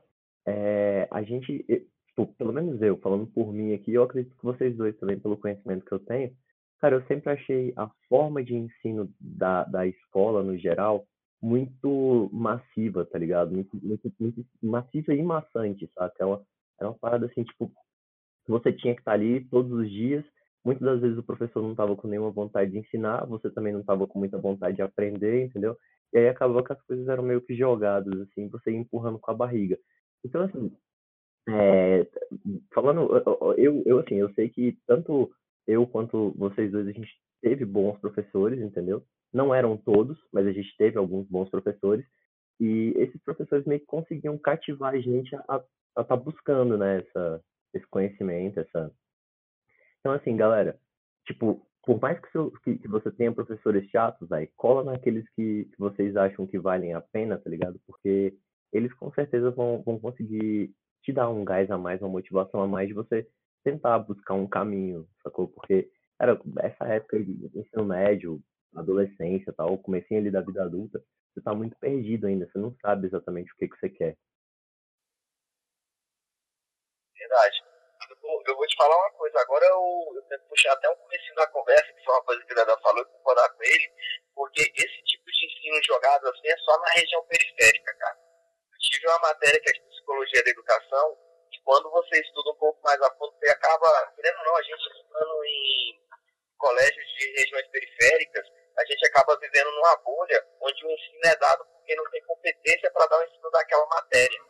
é, 0.46 1.08
a 1.10 1.22
gente, 1.22 1.64
tipo, 2.08 2.26
pelo 2.38 2.52
menos 2.52 2.80
eu, 2.82 2.96
falando 2.98 3.26
por 3.26 3.52
mim 3.52 3.74
aqui, 3.74 3.94
eu 3.94 4.02
acredito 4.02 4.36
que 4.36 4.44
vocês 4.44 4.76
dois 4.76 4.96
também, 4.98 5.18
pelo 5.18 5.36
conhecimento 5.36 5.84
que 5.84 5.92
eu 5.92 5.98
tenho, 5.98 6.36
cara, 6.80 6.96
eu 6.96 7.06
sempre 7.06 7.32
achei 7.32 7.72
a 7.76 7.90
forma 8.08 8.42
de 8.42 8.54
ensino 8.54 9.08
da, 9.20 9.64
da 9.64 9.86
escola, 9.86 10.42
no 10.42 10.56
geral, 10.56 11.06
muito 11.40 12.30
massiva, 12.32 13.04
tá 13.04 13.18
ligado? 13.18 13.52
Muito, 13.52 13.76
muito, 13.76 14.12
muito 14.18 14.44
massiva 14.62 15.14
e 15.14 15.22
maçante, 15.22 15.90
saca? 15.94 16.16
É 16.18 16.24
uma, 16.24 16.42
é 16.80 16.84
uma 16.84 16.94
parada 16.94 17.26
assim, 17.26 17.44
tipo, 17.44 17.70
você 18.50 18.72
tinha 18.72 18.94
que 18.94 19.00
estar 19.00 19.12
ali 19.12 19.44
todos 19.48 19.72
os 19.72 19.90
dias, 19.90 20.24
muitas 20.64 20.84
das 20.84 21.00
vezes 21.00 21.18
o 21.18 21.22
professor 21.22 21.62
não 21.62 21.72
estava 21.72 21.94
com 21.96 22.08
nenhuma 22.08 22.30
vontade 22.30 22.72
de 22.72 22.78
ensinar, 22.78 23.24
você 23.26 23.50
também 23.50 23.72
não 23.72 23.80
estava 23.80 24.06
com 24.06 24.18
muita 24.18 24.38
vontade 24.38 24.76
de 24.76 24.82
aprender, 24.82 25.44
entendeu? 25.44 25.76
E 26.12 26.18
aí 26.18 26.28
acabou 26.28 26.62
que 26.62 26.72
as 26.72 26.82
coisas 26.82 27.06
eram 27.08 27.22
meio 27.22 27.40
que 27.40 27.54
jogadas, 27.54 28.12
assim, 28.20 28.48
você 28.48 28.70
ia 28.70 28.78
empurrando 28.78 29.18
com 29.18 29.30
a 29.30 29.34
barriga. 29.34 29.78
Então, 30.24 30.42
assim, 30.42 30.72
é, 31.48 32.06
falando, 32.74 33.08
eu, 33.56 33.82
eu, 33.86 34.00
assim, 34.00 34.16
eu 34.16 34.32
sei 34.34 34.48
que 34.48 34.76
tanto 34.86 35.30
eu 35.66 35.86
quanto 35.86 36.32
vocês 36.36 36.70
dois, 36.72 36.88
a 36.88 36.92
gente 36.92 37.10
teve 37.40 37.64
bons 37.64 37.98
professores, 38.00 38.60
entendeu? 38.60 39.04
Não 39.32 39.54
eram 39.54 39.76
todos, 39.76 40.18
mas 40.32 40.46
a 40.46 40.52
gente 40.52 40.76
teve 40.76 40.98
alguns 40.98 41.28
bons 41.28 41.48
professores. 41.48 42.04
E 42.58 42.92
esses 42.96 43.20
professores 43.22 43.66
meio 43.66 43.80
que 43.80 43.86
conseguiam 43.86 44.38
cativar 44.38 44.94
a 44.94 44.98
gente 44.98 45.34
a 45.34 45.62
estar 45.90 46.04
tá 46.04 46.16
buscando, 46.16 46.76
né, 46.76 47.00
essa, 47.00 47.40
esse 47.76 47.86
conhecimento, 47.86 48.60
essa... 48.60 48.92
Então, 50.00 50.12
assim, 50.12 50.36
galera, 50.36 50.78
tipo, 51.26 51.66
por 51.86 52.00
mais 52.00 52.18
que, 52.20 52.30
seu, 52.32 52.50
que, 52.62 52.88
você 52.88 53.10
tenha 53.12 53.32
professores 53.32 53.88
chatos, 53.90 54.30
aí, 54.32 54.48
cola 54.56 54.84
naqueles 54.84 55.24
que, 55.30 55.64
que 55.64 55.78
vocês 55.78 56.16
acham 56.16 56.46
que 56.46 56.58
valem 56.58 56.94
a 56.94 57.00
pena, 57.00 57.38
tá 57.38 57.48
ligado? 57.48 57.80
Porque 57.86 58.36
eles 58.72 58.92
com 58.94 59.10
certeza 59.12 59.50
vão, 59.52 59.82
vão 59.82 59.98
conseguir 59.98 60.74
te 61.02 61.12
dar 61.12 61.30
um 61.30 61.44
gás 61.44 61.70
a 61.70 61.78
mais, 61.78 62.00
uma 62.02 62.08
motivação 62.08 62.60
a 62.60 62.66
mais 62.66 62.88
de 62.88 62.94
você 62.94 63.28
tentar 63.62 63.98
buscar 64.00 64.34
um 64.34 64.48
caminho, 64.48 65.08
sacou? 65.22 65.48
Porque, 65.48 65.88
cara, 66.18 66.40
essa 66.60 66.84
época 66.86 67.22
de 67.22 67.50
ensino 67.54 67.84
médio, 67.84 68.42
adolescência 68.74 69.52
tal, 69.52 69.78
comecinho 69.78 70.20
ali 70.20 70.30
da 70.30 70.40
vida 70.40 70.64
adulta, 70.64 71.02
você 71.32 71.40
tá 71.40 71.54
muito 71.54 71.76
perdido 71.78 72.26
ainda, 72.26 72.48
você 72.50 72.58
não 72.58 72.74
sabe 72.80 73.06
exatamente 73.06 73.52
o 73.52 73.56
que, 73.56 73.68
que 73.68 73.78
você 73.78 73.88
quer. 73.88 74.16
Verdade. 77.16 77.62
Eu 78.10 78.16
vou, 78.20 78.42
eu 78.46 78.56
vou 78.56 78.65
te 78.76 78.82
falar 78.82 78.96
uma 78.96 79.10
coisa, 79.12 79.40
agora 79.40 79.64
eu, 79.64 80.12
eu 80.14 80.22
tento 80.28 80.44
puxar 80.48 80.72
até 80.72 80.88
um 80.90 80.96
começo 80.96 81.34
da 81.34 81.46
conversa, 81.46 81.92
que 81.92 82.04
foi 82.04 82.14
uma 82.14 82.24
coisa 82.24 82.44
que 82.44 82.52
o 82.52 82.56
Dada 82.56 82.78
falou, 82.78 83.02
e 83.02 83.06
concordar 83.06 83.48
com 83.48 83.62
ele, 83.62 83.92
porque 84.34 84.60
esse 84.60 85.02
tipo 85.04 85.24
de 85.24 85.46
ensino 85.46 85.82
jogado 85.82 86.28
assim 86.28 86.48
é 86.48 86.56
só 86.58 86.78
na 86.78 86.90
região 86.90 87.24
periférica, 87.24 87.94
cara. 87.94 88.18
Eu 88.72 88.78
tive 88.78 89.08
uma 89.08 89.18
matéria 89.20 89.60
que 89.60 89.70
é 89.70 89.72
de 89.72 89.80
psicologia 89.80 90.44
da 90.44 90.50
educação, 90.50 91.18
e 91.52 91.58
quando 91.64 91.90
você 91.90 92.20
estuda 92.20 92.50
um 92.50 92.56
pouco 92.56 92.78
mais 92.84 93.00
a 93.00 93.10
fundo, 93.16 93.34
você 93.38 93.50
acaba, 93.50 94.12
querendo 94.14 94.38
ou 94.38 94.44
não, 94.44 94.56
a 94.56 94.62
gente 94.62 94.78
estudando 94.78 95.44
em 95.44 96.00
colégios 96.58 97.06
de 97.18 97.32
regiões 97.38 97.66
periféricas, 97.68 98.46
a 98.76 98.84
gente 98.84 99.06
acaba 99.06 99.38
vivendo 99.38 99.70
numa 99.72 99.96
bolha 99.96 100.46
onde 100.60 100.84
o 100.84 100.90
ensino 100.90 101.20
é 101.24 101.36
dado 101.36 101.64
porque 101.64 101.96
não 101.96 102.10
tem 102.10 102.22
competência 102.24 102.90
para 102.90 103.06
dar 103.06 103.18
o 103.18 103.24
ensino 103.24 103.50
daquela 103.50 103.86
matéria, 103.86 104.40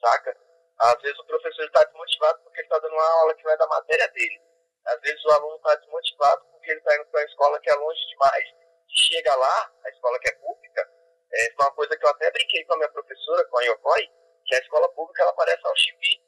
saca? 0.00 0.45
Às 0.78 1.00
vezes 1.00 1.18
o 1.18 1.24
professor 1.24 1.64
está 1.64 1.84
desmotivado 1.84 2.42
porque 2.42 2.60
está 2.60 2.78
dando 2.78 2.92
uma 2.92 3.10
aula 3.20 3.34
que 3.34 3.44
não 3.44 3.52
é 3.52 3.56
da 3.56 3.66
matéria 3.66 4.08
dele. 4.08 4.40
Às 4.86 5.00
vezes 5.00 5.24
o 5.24 5.30
aluno 5.32 5.56
está 5.56 5.74
desmotivado 5.76 6.44
porque 6.52 6.70
ele 6.70 6.78
está 6.80 6.94
indo 6.96 7.06
para 7.06 7.20
uma 7.20 7.26
escola 7.26 7.60
que 7.60 7.70
é 7.70 7.74
longe 7.74 8.06
demais. 8.08 8.48
E 8.88 9.14
chega 9.14 9.34
lá, 9.34 9.72
a 9.84 9.90
escola 9.90 10.18
que 10.20 10.28
é 10.28 10.32
pública, 10.32 10.90
é 11.32 11.54
uma 11.58 11.70
coisa 11.72 11.96
que 11.96 12.04
eu 12.04 12.10
até 12.10 12.30
brinquei 12.30 12.64
com 12.64 12.74
a 12.74 12.76
minha 12.76 12.88
professora, 12.90 13.44
com 13.46 13.58
a 13.58 13.62
Yokoi, 13.62 14.10
que 14.44 14.54
a 14.54 14.58
escola 14.58 14.88
pública 14.90 15.22
ela 15.22 15.32
parece 15.32 15.66
ao 15.66 15.76
chibi, 15.76 16.22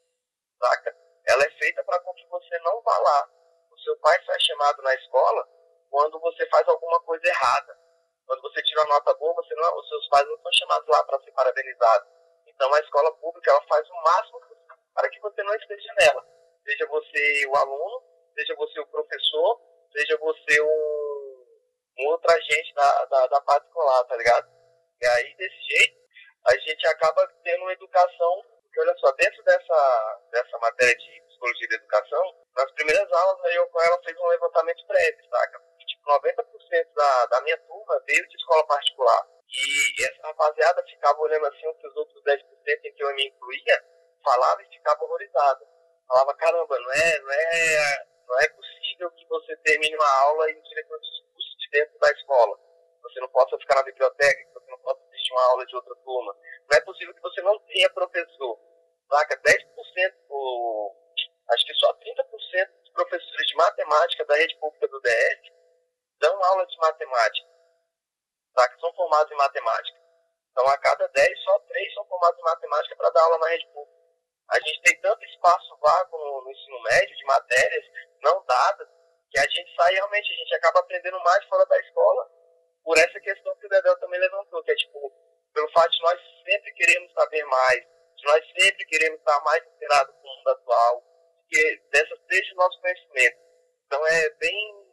saca? 0.61 0.95
Ela 1.27 1.43
é 1.43 1.49
feita 1.51 1.83
para 1.83 1.99
que 1.99 2.27
você 2.27 2.59
não 2.59 2.81
vá 2.81 2.97
lá. 2.97 3.29
O 3.71 3.77
seu 3.79 3.95
pai 3.99 4.17
sai 4.25 4.35
é 4.35 4.39
chamado 4.39 4.81
na 4.81 4.93
escola 4.95 5.47
quando 5.89 6.19
você 6.19 6.45
faz 6.49 6.67
alguma 6.67 6.99
coisa 7.01 7.25
errada. 7.27 7.77
Quando 8.25 8.41
você 8.41 8.61
tira 8.63 8.81
uma 8.81 8.95
nota 8.95 9.13
boa, 9.15 9.43
não, 9.49 9.77
os 9.79 9.89
seus 9.89 10.07
pais 10.09 10.27
não 10.27 10.37
são 10.39 10.53
chamados 10.53 10.87
lá 10.87 11.03
para 11.03 11.19
ser 11.21 11.31
parabenizados. 11.31 12.18
Então 12.59 12.73
a 12.73 12.79
escola 12.81 13.09
pública 13.15 13.51
ela 13.51 13.61
faz 13.69 13.89
o 13.89 13.93
máximo 14.03 14.41
para 14.93 15.09
que 15.09 15.21
você 15.21 15.41
não 15.43 15.55
esteja 15.55 15.93
nela. 15.97 16.25
Seja 16.65 16.85
você 16.87 17.45
o 17.47 17.55
aluno, 17.55 18.03
seja 18.35 18.53
você 18.55 18.81
o 18.81 18.87
professor, 18.87 19.61
seja 19.95 20.17
você 20.17 20.61
um, 20.61 21.45
um 21.99 22.07
outro 22.07 22.29
agente 22.29 22.73
da, 22.73 23.05
da, 23.05 23.27
da 23.27 23.41
parte 23.43 23.65
escolar, 23.65 24.03
tá 24.03 24.17
ligado? 24.17 24.51
E 25.01 25.07
aí, 25.07 25.35
desse 25.37 25.55
jeito, 25.69 25.95
a 26.47 26.57
gente 26.57 26.85
acaba 26.87 27.25
tendo 27.45 27.61
uma 27.61 27.71
educação, 27.71 28.43
porque 28.61 28.81
olha 28.81 28.93
só, 28.97 29.09
dentro 29.13 29.41
dessa, 29.43 30.19
dessa 30.29 30.57
matéria 30.57 30.97
de 30.97 31.21
psicologia 31.29 31.69
da 31.69 31.75
educação, 31.75 32.35
nas 32.57 32.71
primeiras 32.73 33.09
aulas 33.09 33.55
eu 33.55 33.67
com 33.67 33.81
ela 33.81 34.03
fez 34.03 34.17
um 34.19 34.27
levantamento 34.27 34.85
prévio, 34.85 35.29
saca? 35.29 35.61
Tipo, 35.87 36.11
90% 36.11 36.93
da, 36.93 37.25
da 37.27 37.41
minha 37.41 37.57
turma 37.59 38.03
veio 38.05 38.27
de 38.27 38.35
escola 38.35 38.67
particular. 38.67 39.28
E 39.49 40.03
essa 40.03 40.21
rapaziada 40.21 40.83
ficava 40.83 41.19
olhando 41.19 41.47
assim 41.47 41.67
o 41.67 41.73
que 41.73 41.87
os 41.87 41.95
outros 41.95 42.23
10% 42.23 42.39
em 42.85 42.93
que 42.93 43.03
eu 43.03 43.15
me 43.15 43.27
incluía, 43.27 43.83
falava 44.23 44.61
e 44.61 44.69
ficava 44.69 45.03
horrorizada. 45.03 45.65
Falava, 46.07 46.35
caramba, 46.35 46.79
não 46.79 46.91
é, 46.91 47.19
não 47.19 47.31
é, 47.31 48.05
não 48.27 48.39
é 48.41 48.49
possível 48.49 49.11
que 49.11 49.25
você 49.27 49.55
termine 49.57 49.95
uma 49.95 50.19
aula 50.21 50.49
e 50.51 50.55
no 50.55 50.63
diretor 50.63 50.99
discurso 50.99 51.57
de 51.57 51.69
dentro 51.71 51.99
da 51.99 52.11
escola. 52.11 52.59
Você 53.01 53.19
não 53.21 53.29
possa 53.29 53.57
ficar 53.57 53.75
na 53.75 53.83
biblioteca, 53.83 54.43
que 54.43 54.53
você 54.53 54.69
não 54.69 54.79
possa 54.79 55.01
assistir 55.03 55.31
uma 55.33 55.45
aula 55.49 55.65
de 55.65 55.75
outra 55.75 55.95
turma. 55.95 56.35
Não 56.69 56.77
é 56.77 56.81
possível 56.81 57.13
que 57.15 57.21
você 57.21 57.41
não 57.41 57.57
tenha 57.59 57.89
professor. 57.89 58.59
Saca? 59.09 59.35
10%, 59.37 60.13
ou, 60.29 60.95
acho 61.49 61.65
que 61.65 61.73
só 61.73 61.91
30% 61.95 62.69
dos 62.81 62.89
professores 62.91 63.47
de 63.47 63.55
matemática 63.55 64.25
da 64.25 64.35
rede 64.35 64.55
pública 64.59 64.87
do 64.87 65.01
DF 65.01 65.53
dão 66.19 66.43
aula 66.43 66.67
de 66.67 66.77
matemática. 66.77 67.48
Saca? 68.59 68.77
São 68.79 68.93
formados 68.93 69.31
em 69.31 69.35
matemática. 69.35 69.97
Então, 70.51 70.67
a 70.67 70.77
cada 70.77 71.07
10, 71.07 71.43
só 71.43 71.59
3 71.59 71.93
são 71.93 72.05
formados 72.05 72.37
em 72.37 72.43
matemática 72.43 72.95
para 72.97 73.09
dar 73.11 73.23
aula 73.23 73.37
na 73.37 73.47
rede 73.47 73.65
pública. 73.67 73.97
A 74.49 74.59
gente 74.59 74.81
tem 74.81 74.99
tanto 74.99 75.23
espaço 75.23 75.77
vago 75.79 76.17
no, 76.17 76.43
no 76.43 76.51
ensino 76.51 76.81
médio 76.81 77.15
de 77.15 77.25
matérias 77.25 77.85
não 78.21 78.43
dadas 78.45 78.89
que 79.31 79.39
a 79.39 79.43
gente 79.43 79.75
sai 79.75 79.93
realmente, 79.93 80.33
a 80.33 80.35
gente 80.35 80.55
acaba 80.55 80.79
aprendendo 80.79 81.19
mais 81.21 81.45
fora 81.45 81.65
da 81.67 81.79
escola 81.79 82.29
por 82.83 82.97
essa 82.97 83.19
questão 83.19 83.55
que 83.57 83.65
o 83.67 83.69
Dedel 83.69 83.97
também 83.99 84.19
levantou, 84.19 84.63
que 84.63 84.71
é 84.71 84.75
tipo, 84.75 85.13
pelo 85.53 85.71
fato 85.71 85.91
de 85.91 86.01
nós 86.01 86.19
sempre 86.43 86.73
queremos 86.73 87.13
saber 87.13 87.45
mais, 87.45 87.79
de 88.17 88.25
nós 88.25 88.43
sempre 88.59 88.85
queremos 88.87 89.19
estar 89.19 89.39
mais 89.41 89.63
inteirados 89.67 90.15
com 90.15 90.27
o 90.27 90.35
mundo 90.35 90.49
atual, 90.49 91.03
que 91.47 91.81
dessa 91.91 92.17
seja 92.27 92.53
o 92.53 92.57
nosso 92.57 92.81
conhecimento. 92.81 93.37
Então 93.85 94.05
é 94.07 94.29
bem, 94.31 94.85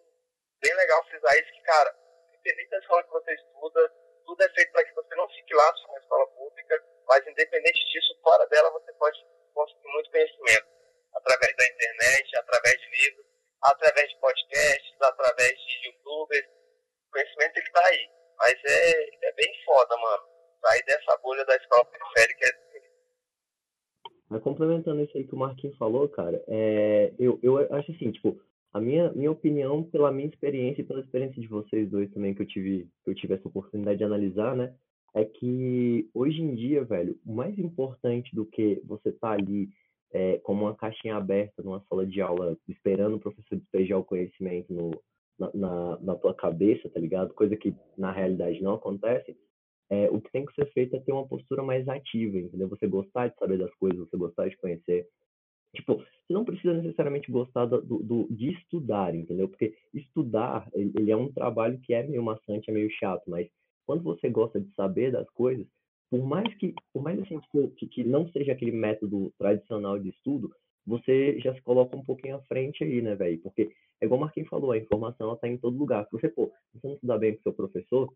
bem 0.61 0.75
legal 0.75 1.03
frisar 1.07 1.35
isso 1.39 1.53
que, 1.53 1.63
cara, 1.63 2.06
independente 2.47 2.71
da 2.71 2.79
escola 2.79 3.03
que 3.03 3.11
você 3.11 3.35
estuda, 3.35 3.93
tudo 4.25 4.43
é 4.43 4.49
feito 4.51 4.73
para 4.73 4.85
que 4.85 4.95
você 4.95 5.15
não 5.17 5.29
fique 5.29 5.55
lá 5.55 5.75
só 5.75 5.93
na 5.93 5.99
escola 5.99 6.27
pública, 6.29 6.85
mas 7.09 7.27
independente 7.27 7.93
disso, 7.93 8.19
fora 8.23 8.47
dela 8.47 8.71
você 8.71 8.93
pode 8.95 9.19
conseguir 9.53 9.89
muito 9.89 10.11
conhecimento. 10.11 10.67
Através 11.15 11.57
da 11.57 11.67
internet, 11.67 12.37
através 12.37 12.81
de 12.81 12.91
livros, 12.91 13.27
através 13.63 14.09
de 14.09 14.21
podcasts, 14.21 14.97
através 15.01 15.53
de 15.53 15.89
youtubers. 15.89 16.47
O 16.47 17.13
conhecimento 17.13 17.57
ele 17.57 17.71
tá 17.71 17.87
aí. 17.87 18.11
Mas 18.39 18.55
é, 18.65 19.29
é 19.29 19.33
bem 19.33 19.65
foda, 19.65 19.97
mano. 19.97 20.23
Sair 20.61 20.85
dessa 20.85 21.17
bolha 21.19 21.45
da 21.45 21.57
escola 21.57 21.85
periférica 21.87 22.47
é 22.47 22.67
mas 24.29 24.43
complementando 24.43 25.03
isso 25.03 25.17
aí 25.17 25.25
que 25.25 25.37
o 25.37 25.39
Marquinhos 25.39 25.79
falou, 25.79 26.09
cara, 26.09 26.43
é, 26.49 27.13
eu, 27.17 27.39
eu 27.45 27.59
acho 27.77 27.93
assim, 27.93 28.11
tipo, 28.11 28.37
a 28.77 28.81
minha, 28.81 29.11
minha 29.13 29.31
opinião, 29.31 29.83
pela 29.83 30.13
minha 30.13 30.29
experiência 30.29 30.83
e 30.83 30.85
pela 30.85 31.01
experiência 31.01 31.41
de 31.41 31.49
vocês 31.49 31.89
dois 31.89 32.11
também, 32.13 32.35
que 32.35 32.43
eu 32.43 32.47
tive, 32.47 32.87
que 33.03 33.11
eu 33.11 33.15
tive 33.15 33.33
essa 33.33 33.49
oportunidade 33.49 33.97
de 33.97 34.05
analisar, 34.05 34.55
né? 34.55 34.75
É 35.15 35.25
que 35.25 36.11
hoje 36.13 36.43
em 36.43 36.55
dia, 36.55 36.85
velho, 36.85 37.19
o 37.25 37.33
mais 37.33 37.59
importante 37.59 38.35
do 38.35 38.45
que 38.45 38.83
você 38.85 39.11
tá 39.13 39.31
ali 39.31 39.71
é, 40.13 40.39
como 40.41 40.65
uma 40.65 40.75
caixinha 40.75 41.17
aberta 41.17 41.63
numa 41.63 41.83
sala 41.89 42.07
de 42.07 42.21
aula, 42.21 42.55
esperando 42.69 43.17
o 43.17 43.21
professor 43.21 43.57
despejar 43.57 43.99
o 43.99 44.05
conhecimento 44.05 44.71
no, 44.75 44.91
na, 45.39 45.51
na, 45.55 45.99
na 46.01 46.15
tua 46.17 46.35
cabeça, 46.35 46.91
tá 46.91 47.01
ligado? 47.01 47.33
Coisa 47.33 47.57
que 47.57 47.75
na 47.97 48.13
realidade 48.13 48.63
não 48.63 48.75
acontece. 48.75 49.35
É, 49.89 50.11
o 50.11 50.21
que 50.21 50.31
tem 50.31 50.45
que 50.45 50.55
ser 50.55 50.71
feito 50.73 50.97
é 50.97 51.01
ter 51.01 51.13
uma 51.13 51.27
postura 51.27 51.63
mais 51.63 51.89
ativa, 51.89 52.37
entendeu? 52.37 52.69
Você 52.69 52.87
gostar 52.87 53.29
de 53.29 53.39
saber 53.39 53.57
das 53.57 53.73
coisas, 53.77 53.99
você 53.99 54.19
gostar 54.19 54.49
de 54.49 54.57
conhecer. 54.59 55.07
Tipo, 55.75 55.97
você 55.97 56.33
não 56.33 56.45
precisa 56.45 56.75
necessariamente 56.75 57.31
gostar 57.31 57.67
do, 57.67 57.81
do, 57.81 58.27
de 58.31 58.53
estudar, 58.53 59.15
entendeu? 59.15 59.49
Porque 59.49 59.75
estudar, 59.93 60.69
ele 60.75 61.11
é 61.11 61.17
um 61.17 61.33
trabalho 61.33 61.79
que 61.81 61.93
é 61.93 62.03
meio 62.03 62.23
maçante, 62.23 62.71
é 62.71 62.73
meio 62.73 62.91
chato, 62.91 63.23
mas 63.29 63.49
quando 63.87 64.03
você 64.03 64.29
gosta 64.29 64.61
de 64.61 64.73
saber 64.75 65.13
das 65.13 65.29
coisas, 65.31 65.67
por 66.11 66.25
mais 66.25 66.53
que, 66.57 66.75
por 66.93 67.03
mais 67.03 67.19
assim, 67.21 67.41
que, 67.77 67.87
que 67.87 68.05
não 68.05 68.29
seja 68.31 68.53
aquele 68.53 68.73
método 68.73 69.33
tradicional 69.39 69.99
de 69.99 70.09
estudo, 70.11 70.53
você 70.87 71.39
já 71.41 71.53
se 71.53 71.61
coloca 71.63 71.97
um 71.97 72.05
pouquinho 72.05 72.37
à 72.37 72.41
frente 72.43 72.85
aí, 72.85 73.03
né, 73.03 73.15
velho? 73.17 73.41
Porque 73.41 73.73
é 74.01 74.05
igual 74.05 74.19
o 74.19 74.21
Marquinhos 74.23 74.49
falou, 74.49 74.71
a 74.71 74.79
informação 74.79 75.29
ela 75.29 75.37
tá 75.37 75.49
em 75.49 75.59
todo 75.59 75.77
lugar. 75.77 76.05
Se 76.07 76.13
você, 76.13 76.29
pô, 76.29 76.47
se 76.47 76.81
você 76.81 76.87
não 76.87 76.95
estudar 76.95 77.19
bem 77.19 77.35
com 77.35 77.43
seu 77.43 77.53
professor, 77.53 78.13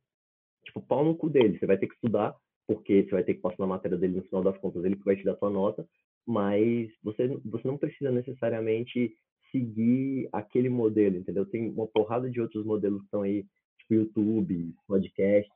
tipo, 0.64 0.80
pau 0.80 1.04
no 1.04 1.16
cu 1.16 1.28
dele. 1.28 1.58
Você 1.58 1.66
vai 1.66 1.78
ter 1.78 1.88
que 1.88 1.94
estudar, 1.94 2.36
porque 2.66 3.02
você 3.02 3.10
vai 3.10 3.24
ter 3.24 3.34
que 3.34 3.40
passar 3.40 3.58
na 3.58 3.66
matéria 3.66 3.98
dele 3.98 4.16
no 4.16 4.22
final 4.22 4.42
das 4.42 4.56
contas, 4.58 4.84
ele 4.84 4.96
que 4.96 5.04
vai 5.04 5.16
te 5.16 5.24
dar 5.24 5.36
sua 5.36 5.50
nota, 5.50 5.86
mas 6.26 6.90
você, 7.02 7.28
você 7.44 7.66
não 7.66 7.78
precisa 7.78 8.10
necessariamente 8.10 9.14
seguir 9.50 10.28
aquele 10.32 10.68
modelo, 10.68 11.16
entendeu? 11.16 11.44
Tem 11.44 11.70
uma 11.70 11.86
porrada 11.88 12.30
de 12.30 12.40
outros 12.40 12.64
modelos 12.64 13.00
que 13.00 13.06
estão 13.06 13.22
aí, 13.22 13.44
tipo 13.78 13.94
YouTube, 13.94 14.74
podcast. 14.86 15.52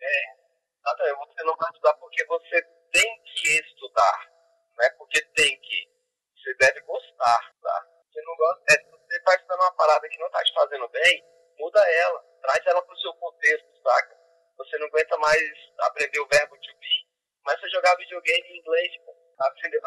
É, 0.00 1.14
você 1.16 1.44
não 1.44 1.56
vai 1.56 1.70
estudar 1.70 1.94
porque 1.94 2.24
você 2.26 2.62
tem 2.92 3.22
que 3.24 3.48
estudar, 3.60 4.30
não 4.76 4.84
é 4.84 4.90
porque 4.90 5.20
tem 5.34 5.58
que. 5.60 5.90
Você 6.36 6.54
deve 6.54 6.80
gostar, 6.82 7.54
tá? 7.62 7.90
você 8.10 8.22
não 8.22 8.36
gosta, 8.36 8.62
é, 8.70 8.90
você 8.90 9.16
está 9.16 9.34
estudando 9.34 9.60
uma 9.60 9.72
parada 9.72 10.08
que 10.08 10.18
não 10.18 10.26
está 10.26 10.42
te 10.42 10.52
fazendo 10.52 10.88
bem, 10.88 11.24
muda 11.58 11.80
ela, 11.80 12.20
traz 12.42 12.66
ela 12.66 12.82
para 12.82 12.94
o 12.94 12.98
seu 12.98 13.12
contexto, 13.14 13.68
saca? 13.82 14.18
Você 14.58 14.78
não 14.78 14.86
aguenta 14.88 15.16
mais 15.18 15.40
aprender 15.80 16.20
o 16.20 16.28
verbo 16.28 16.56
to 16.56 16.76
be, 16.78 16.99
mas 17.44 17.60
você 17.60 17.68
jogar 17.70 17.96
videogame 17.96 18.48
em 18.48 18.58
inglês, 18.58 18.92
pô, 19.04 19.12
aprender, 19.38 19.80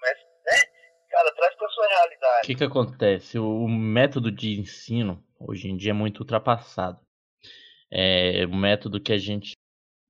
mas, 0.00 0.18
né? 0.46 0.82
Cara, 1.10 1.34
traz 1.34 1.54
para 1.56 1.68
sua 1.68 1.86
realidade. 1.86 2.44
O 2.44 2.46
que 2.46 2.54
que 2.54 2.64
acontece? 2.64 3.38
O 3.38 3.68
método 3.68 4.32
de 4.32 4.58
ensino 4.58 5.22
hoje 5.38 5.68
em 5.68 5.76
dia 5.76 5.90
é 5.90 5.94
muito 5.94 6.20
ultrapassado. 6.20 6.98
É, 7.90 8.46
o 8.46 8.56
método 8.56 9.00
que 9.00 9.12
a 9.12 9.18
gente 9.18 9.52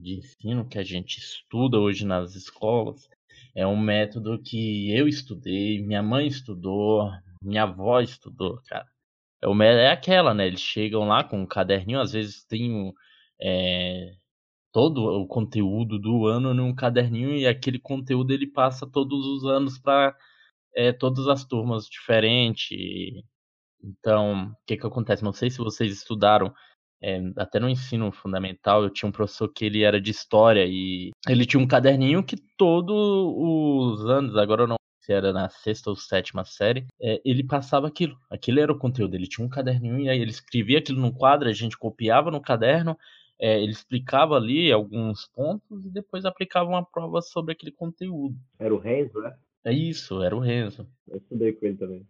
de 0.02 0.18
ensino 0.18 0.68
que 0.68 0.78
a 0.78 0.82
gente 0.82 1.18
estuda 1.18 1.78
hoje 1.78 2.04
nas 2.04 2.34
escolas 2.34 3.08
é 3.54 3.66
um 3.66 3.76
método 3.76 4.40
que 4.42 4.96
eu 4.96 5.06
estudei, 5.06 5.80
minha 5.80 6.02
mãe 6.02 6.26
estudou, 6.26 7.10
minha 7.40 7.62
avó 7.62 8.00
estudou, 8.00 8.60
cara. 8.66 8.86
É, 9.42 9.84
é 9.84 9.90
aquela, 9.90 10.34
né? 10.34 10.46
Eles 10.46 10.60
chegam 10.60 11.06
lá 11.06 11.22
com 11.22 11.40
um 11.40 11.46
caderninho, 11.46 12.00
às 12.00 12.12
vezes 12.12 12.44
tem 12.44 12.92
é, 13.40 14.12
todo 14.72 15.04
o 15.04 15.26
conteúdo 15.26 15.98
do 15.98 16.26
ano 16.26 16.54
num 16.54 16.74
caderninho 16.74 17.36
e 17.36 17.46
aquele 17.46 17.78
conteúdo 17.78 18.32
ele 18.32 18.46
passa 18.46 18.86
todos 18.86 19.26
os 19.26 19.44
anos 19.44 19.78
para 19.78 20.16
é, 20.74 20.92
todas 20.92 21.28
as 21.28 21.44
turmas 21.44 21.86
diferentes. 21.86 22.70
Então, 23.82 24.50
o 24.50 24.56
que 24.66 24.76
que 24.76 24.86
acontece? 24.86 25.22
Não 25.22 25.32
sei 25.32 25.50
se 25.50 25.58
vocês 25.58 25.92
estudaram 25.92 26.52
é, 27.02 27.20
até 27.36 27.58
no 27.58 27.68
ensino 27.68 28.12
fundamental, 28.12 28.82
eu 28.82 28.90
tinha 28.90 29.08
um 29.08 29.12
professor 29.12 29.48
que 29.48 29.64
ele 29.64 29.82
era 29.82 30.00
de 30.00 30.10
história 30.10 30.64
e 30.66 31.10
ele 31.28 31.44
tinha 31.44 31.60
um 31.60 31.66
caderninho 31.66 32.24
que 32.24 32.36
todos 32.56 32.94
os 32.96 34.06
anos, 34.08 34.36
agora 34.36 34.62
eu 34.62 34.68
não 34.68 34.76
se 35.02 35.12
era 35.12 35.32
na 35.32 35.48
sexta 35.48 35.90
ou 35.90 35.96
sétima 35.96 36.44
série, 36.44 36.86
é, 37.00 37.20
ele 37.24 37.42
passava 37.42 37.88
aquilo. 37.88 38.16
Aquilo 38.30 38.60
era 38.60 38.72
o 38.72 38.78
conteúdo. 38.78 39.16
Ele 39.16 39.26
tinha 39.26 39.44
um 39.44 39.50
caderninho 39.50 39.98
e 39.98 40.08
aí 40.08 40.20
ele 40.20 40.30
escrevia 40.30 40.78
aquilo 40.78 41.00
no 41.00 41.12
quadro, 41.12 41.48
a 41.48 41.52
gente 41.52 41.76
copiava 41.76 42.30
no 42.30 42.40
caderno, 42.40 42.96
é, 43.42 43.60
ele 43.60 43.72
explicava 43.72 44.36
ali 44.36 44.70
alguns 44.70 45.26
pontos 45.34 45.84
e 45.84 45.90
depois 45.90 46.24
aplicava 46.24 46.68
uma 46.68 46.84
prova 46.84 47.20
sobre 47.20 47.52
aquele 47.52 47.72
conteúdo. 47.72 48.36
Era 48.56 48.72
o 48.72 48.78
Renzo, 48.78 49.20
né? 49.20 49.36
É 49.64 49.72
isso, 49.72 50.22
era 50.22 50.36
o 50.36 50.38
Renzo. 50.38 50.88
Eu 51.08 51.16
estudei 51.16 51.52
com 51.52 51.66
ele 51.66 51.76
também. 51.76 52.00
O 52.02 52.06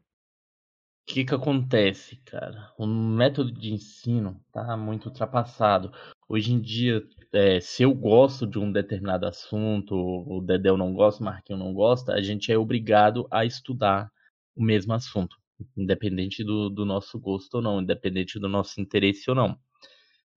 que 1.07 1.25
que 1.25 1.35
acontece, 1.35 2.17
cara? 2.27 2.71
O 2.79 2.87
método 2.87 3.51
de 3.51 3.73
ensino 3.73 4.39
tá 4.53 4.77
muito 4.77 5.07
ultrapassado. 5.07 5.91
Hoje 6.29 6.53
em 6.53 6.61
dia, 6.61 7.03
é, 7.33 7.61
se 7.61 7.83
eu 7.83 7.95
gosto 7.95 8.47
de 8.47 8.59
um 8.59 8.71
determinado 8.71 9.27
assunto, 9.27 9.95
o 9.95 10.39
Dedéu 10.43 10.77
não 10.77 10.93
gosta, 10.93 11.23
o 11.23 11.25
Marquinho 11.25 11.59
não 11.59 11.73
gosta, 11.73 12.13
a 12.13 12.21
gente 12.21 12.53
é 12.53 12.59
obrigado 12.59 13.27
a 13.31 13.47
estudar 13.47 14.11
o 14.55 14.63
mesmo 14.63 14.93
assunto, 14.93 15.35
independente 15.75 16.45
do, 16.45 16.69
do 16.69 16.85
nosso 16.85 17.19
gosto 17.19 17.55
ou 17.55 17.63
não, 17.63 17.81
independente 17.81 18.39
do 18.39 18.51
nosso 18.51 18.83
interesse 18.83 19.31
ou 19.31 19.35
não. 19.35 19.59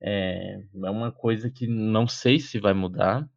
É, 0.01 0.59
é 0.83 0.89
uma 0.89 1.11
coisa 1.11 1.49
que 1.49 1.67
não 1.67 2.07
sei 2.07 2.39
se 2.39 2.59
vai 2.59 2.73
mudar, 2.73 3.27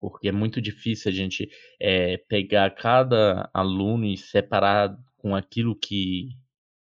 porque 0.00 0.28
é 0.28 0.32
muito 0.32 0.60
difícil 0.60 1.10
a 1.10 1.14
gente 1.14 1.48
é, 1.80 2.16
pegar 2.16 2.70
cada 2.74 3.50
aluno 3.52 4.04
e 4.04 4.16
separar 4.16 4.96
com 5.16 5.34
aquilo 5.34 5.74
que, 5.74 6.28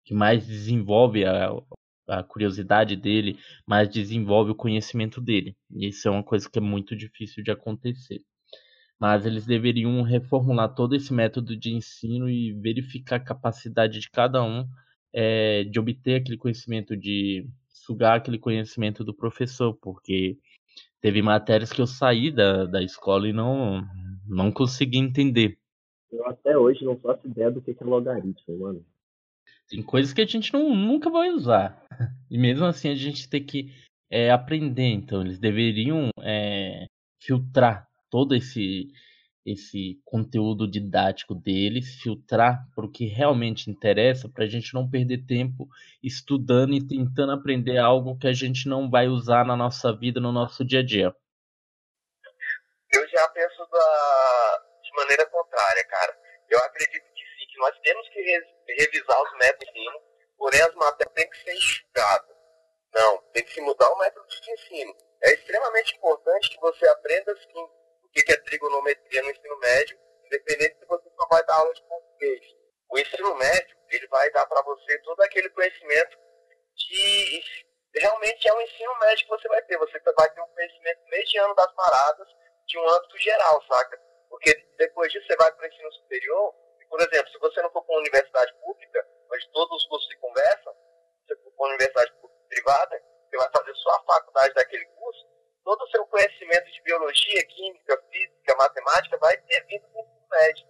que 0.04 0.14
mais 0.14 0.46
desenvolve 0.46 1.24
a, 1.24 1.50
a 2.08 2.22
curiosidade 2.22 2.96
dele, 2.96 3.38
mais 3.66 3.88
desenvolve 3.88 4.52
o 4.52 4.56
conhecimento 4.56 5.20
dele. 5.20 5.56
E 5.70 5.88
isso 5.88 6.08
é 6.08 6.10
uma 6.10 6.22
coisa 6.22 6.48
que 6.50 6.58
é 6.58 6.62
muito 6.62 6.96
difícil 6.96 7.42
de 7.42 7.50
acontecer. 7.50 8.20
Mas 8.98 9.26
eles 9.26 9.44
deveriam 9.44 10.00
reformular 10.02 10.74
todo 10.74 10.94
esse 10.94 11.12
método 11.12 11.56
de 11.56 11.70
ensino 11.70 12.28
e 12.28 12.52
verificar 12.52 13.16
a 13.16 13.20
capacidade 13.20 13.98
de 13.98 14.10
cada 14.10 14.42
um 14.44 14.66
é, 15.12 15.64
de 15.64 15.78
obter 15.78 16.20
aquele 16.20 16.36
conhecimento, 16.38 16.96
de 16.96 17.46
sugar 17.84 18.16
aquele 18.16 18.38
conhecimento 18.38 19.04
do 19.04 19.14
professor, 19.14 19.74
porque 19.74 20.38
teve 21.00 21.20
matérias 21.20 21.72
que 21.72 21.80
eu 21.80 21.86
saí 21.86 22.30
da, 22.30 22.64
da 22.64 22.82
escola 22.82 23.28
e 23.28 23.32
não, 23.32 23.82
não 24.26 24.52
consegui 24.52 24.98
entender. 24.98 25.58
Eu 26.10 26.26
até 26.26 26.56
hoje 26.56 26.84
não 26.84 26.96
faço 26.98 27.26
ideia 27.26 27.50
do 27.50 27.60
que 27.60 27.70
é 27.70 27.84
logaritmo, 27.84 28.58
mano. 28.58 28.84
Tem 29.68 29.82
coisas 29.82 30.12
que 30.12 30.20
a 30.20 30.26
gente 30.26 30.52
não, 30.52 30.74
nunca 30.74 31.10
vai 31.10 31.30
usar. 31.30 31.82
E 32.30 32.38
mesmo 32.38 32.64
assim 32.64 32.88
a 32.90 32.94
gente 32.94 33.28
tem 33.28 33.42
que 33.42 33.72
é, 34.10 34.30
aprender. 34.30 34.88
Então, 34.88 35.22
eles 35.22 35.38
deveriam 35.38 36.10
é, 36.20 36.86
filtrar 37.20 37.88
todo 38.10 38.34
esse, 38.34 38.92
esse 39.44 40.00
conteúdo 40.04 40.70
didático 40.70 41.34
deles, 41.34 42.00
filtrar 42.00 42.64
para 42.74 42.86
o 42.86 42.90
que 42.90 43.06
realmente 43.06 43.70
interessa, 43.70 44.28
para 44.28 44.44
a 44.44 44.48
gente 44.48 44.72
não 44.72 44.88
perder 44.88 45.26
tempo 45.26 45.68
estudando 46.02 46.74
e 46.74 46.86
tentando 46.86 47.32
aprender 47.32 47.78
algo 47.78 48.18
que 48.18 48.28
a 48.28 48.32
gente 48.32 48.68
não 48.68 48.88
vai 48.88 49.08
usar 49.08 49.44
na 49.44 49.56
nossa 49.56 49.92
vida, 49.92 50.20
no 50.20 50.30
nosso 50.30 50.64
dia 50.64 50.80
a 50.80 50.84
dia. 50.84 51.14
Eu 52.94 53.08
já 53.08 53.28
penso 53.28 53.66
da, 53.70 54.62
de 54.82 54.96
maneira 54.96 55.26
contrária, 55.26 55.84
cara. 55.84 56.16
Eu 56.48 56.58
acredito 56.60 57.04
que 57.14 57.22
sim, 57.22 57.46
que 57.50 57.58
nós 57.58 57.78
temos 57.80 58.08
que 58.10 58.20
re 58.20 58.52
revisar 58.78 59.22
os 59.22 59.38
métodos 59.38 59.72
de 59.72 59.80
ensino, 59.80 60.00
porém 60.38 60.60
as 60.60 60.74
matérias 60.74 61.14
têm 61.14 61.28
que 61.28 61.36
ser 61.38 61.54
enxugadas. 61.54 62.36
Não, 62.94 63.18
tem 63.32 63.44
que 63.44 63.52
se 63.52 63.60
mudar 63.60 63.88
o 63.90 63.98
método 63.98 64.26
de 64.28 64.52
ensino. 64.52 64.94
É 65.22 65.32
extremamente 65.34 65.96
importante 65.96 66.50
que 66.50 66.60
você 66.60 66.86
aprenda 66.88 67.34
sim 67.36 67.58
o 67.58 67.68
que 67.68 67.78
é 67.78 67.81
trigonometria 69.12 69.22
no 69.22 69.30
ensino 69.30 69.58
médio, 69.58 69.98
independente 70.24 70.78
se 70.78 70.86
você 70.86 71.10
só 71.10 71.26
vai 71.28 71.44
dar 71.44 71.56
aula 71.56 71.74
de 71.74 71.82
português. 71.82 72.40
O 72.90 72.98
ensino 72.98 73.34
médio, 73.36 73.76
ele 73.90 74.06
vai 74.08 74.30
dar 74.30 74.46
para 74.46 74.62
você 74.62 74.98
todo 75.00 75.20
aquele 75.20 75.50
conhecimento 75.50 76.16
que 76.76 77.42
realmente 77.94 78.48
é 78.48 78.54
um 78.54 78.60
ensino 78.60 78.98
médio 79.00 79.24
que 79.24 79.30
você 79.30 79.48
vai 79.48 79.62
ter. 79.62 79.76
Você 79.78 80.00
vai 80.00 80.30
ter 80.30 80.40
um 80.40 80.48
conhecimento 80.48 81.00
mediano 81.10 81.54
das 81.54 81.72
paradas 81.74 82.28
de 82.66 82.78
um 82.78 82.88
âmbito 82.88 83.18
geral, 83.18 83.62
saca? 83.68 84.00
Porque 84.30 84.54
depois 84.78 85.12
disso 85.12 85.26
você 85.26 85.36
vai 85.36 85.52
para 85.52 85.64
o 85.64 85.68
ensino 85.68 85.92
superior, 85.92 86.54
e, 86.80 86.86
por 86.86 87.00
exemplo, 87.00 87.30
se 87.30 87.38
você 87.38 87.62
não 87.62 87.70
for 87.70 87.84
para 87.84 87.94
uma 87.94 88.00
universidade 88.00 88.52
pública, 88.60 89.06
onde 89.30 89.50
todos 89.52 89.82
os 89.82 89.88
cursos 89.88 90.08
se 90.08 90.16
conversam, 90.16 90.74
você 91.26 91.36
for 91.36 91.52
para 91.52 91.66
uma 91.66 91.68
universidade 91.68 92.12
privada, 92.48 93.02
você 93.28 93.36
vai 93.36 93.50
fazer 93.50 93.74
só 93.76 93.90
a 93.90 94.04
faculdade 94.04 94.54
daquele 94.54 94.84
curso, 94.86 95.26
todo 95.64 95.82
o 95.82 95.90
seu 95.90 96.06
conhecimento 96.06 96.70
de 96.70 96.82
biologia, 96.82 97.46
química, 97.46 98.02
física, 98.10 98.56
matemática 98.56 99.16
vai 99.18 99.36
ter 99.36 99.64
vindo 99.66 99.82
do 99.88 100.00
ensino 100.00 100.26
médio. 100.30 100.66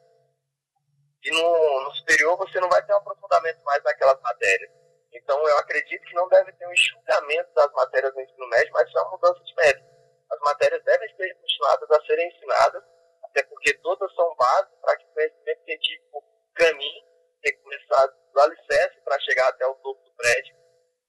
E 1.24 1.30
no, 1.30 1.84
no 1.84 1.94
superior 1.96 2.36
você 2.36 2.60
não 2.60 2.68
vai 2.68 2.84
ter 2.84 2.92
um 2.92 2.96
aprofundamento 2.96 3.62
mais 3.64 3.82
naquelas 3.82 4.20
matérias. 4.20 4.70
Então 5.12 5.48
eu 5.48 5.58
acredito 5.58 6.04
que 6.04 6.14
não 6.14 6.28
deve 6.28 6.52
ter 6.52 6.66
um 6.66 6.72
enxugamento 6.72 7.52
das 7.54 7.72
matérias 7.72 8.14
no 8.14 8.20
ensino 8.20 8.48
médio, 8.48 8.72
mas 8.72 8.90
só 8.90 9.02
uma 9.02 9.12
mudança 9.12 9.42
de 9.44 9.54
método. 9.54 9.92
As 10.30 10.40
matérias 10.40 10.82
devem 10.84 11.16
ser 11.16 11.34
continuadas 11.34 11.90
a 11.90 12.06
serem 12.06 12.28
ensinadas 12.28 12.82
até 13.24 13.42
porque 13.44 13.74
todas 13.78 14.12
são 14.14 14.34
bases 14.36 14.74
para 14.80 14.96
que 14.96 15.04
o 15.04 15.14
conhecimento 15.14 15.64
científico 15.64 16.24
caminhe, 16.54 17.04
tem 17.42 17.52
que 17.52 17.62
começar 17.62 18.06
do 18.06 18.40
alicerce 18.40 19.00
para 19.00 19.18
chegar 19.20 19.48
até 19.48 19.66
o 19.66 19.74
topo 19.76 20.02
do 20.04 20.14
prédio, 20.14 20.54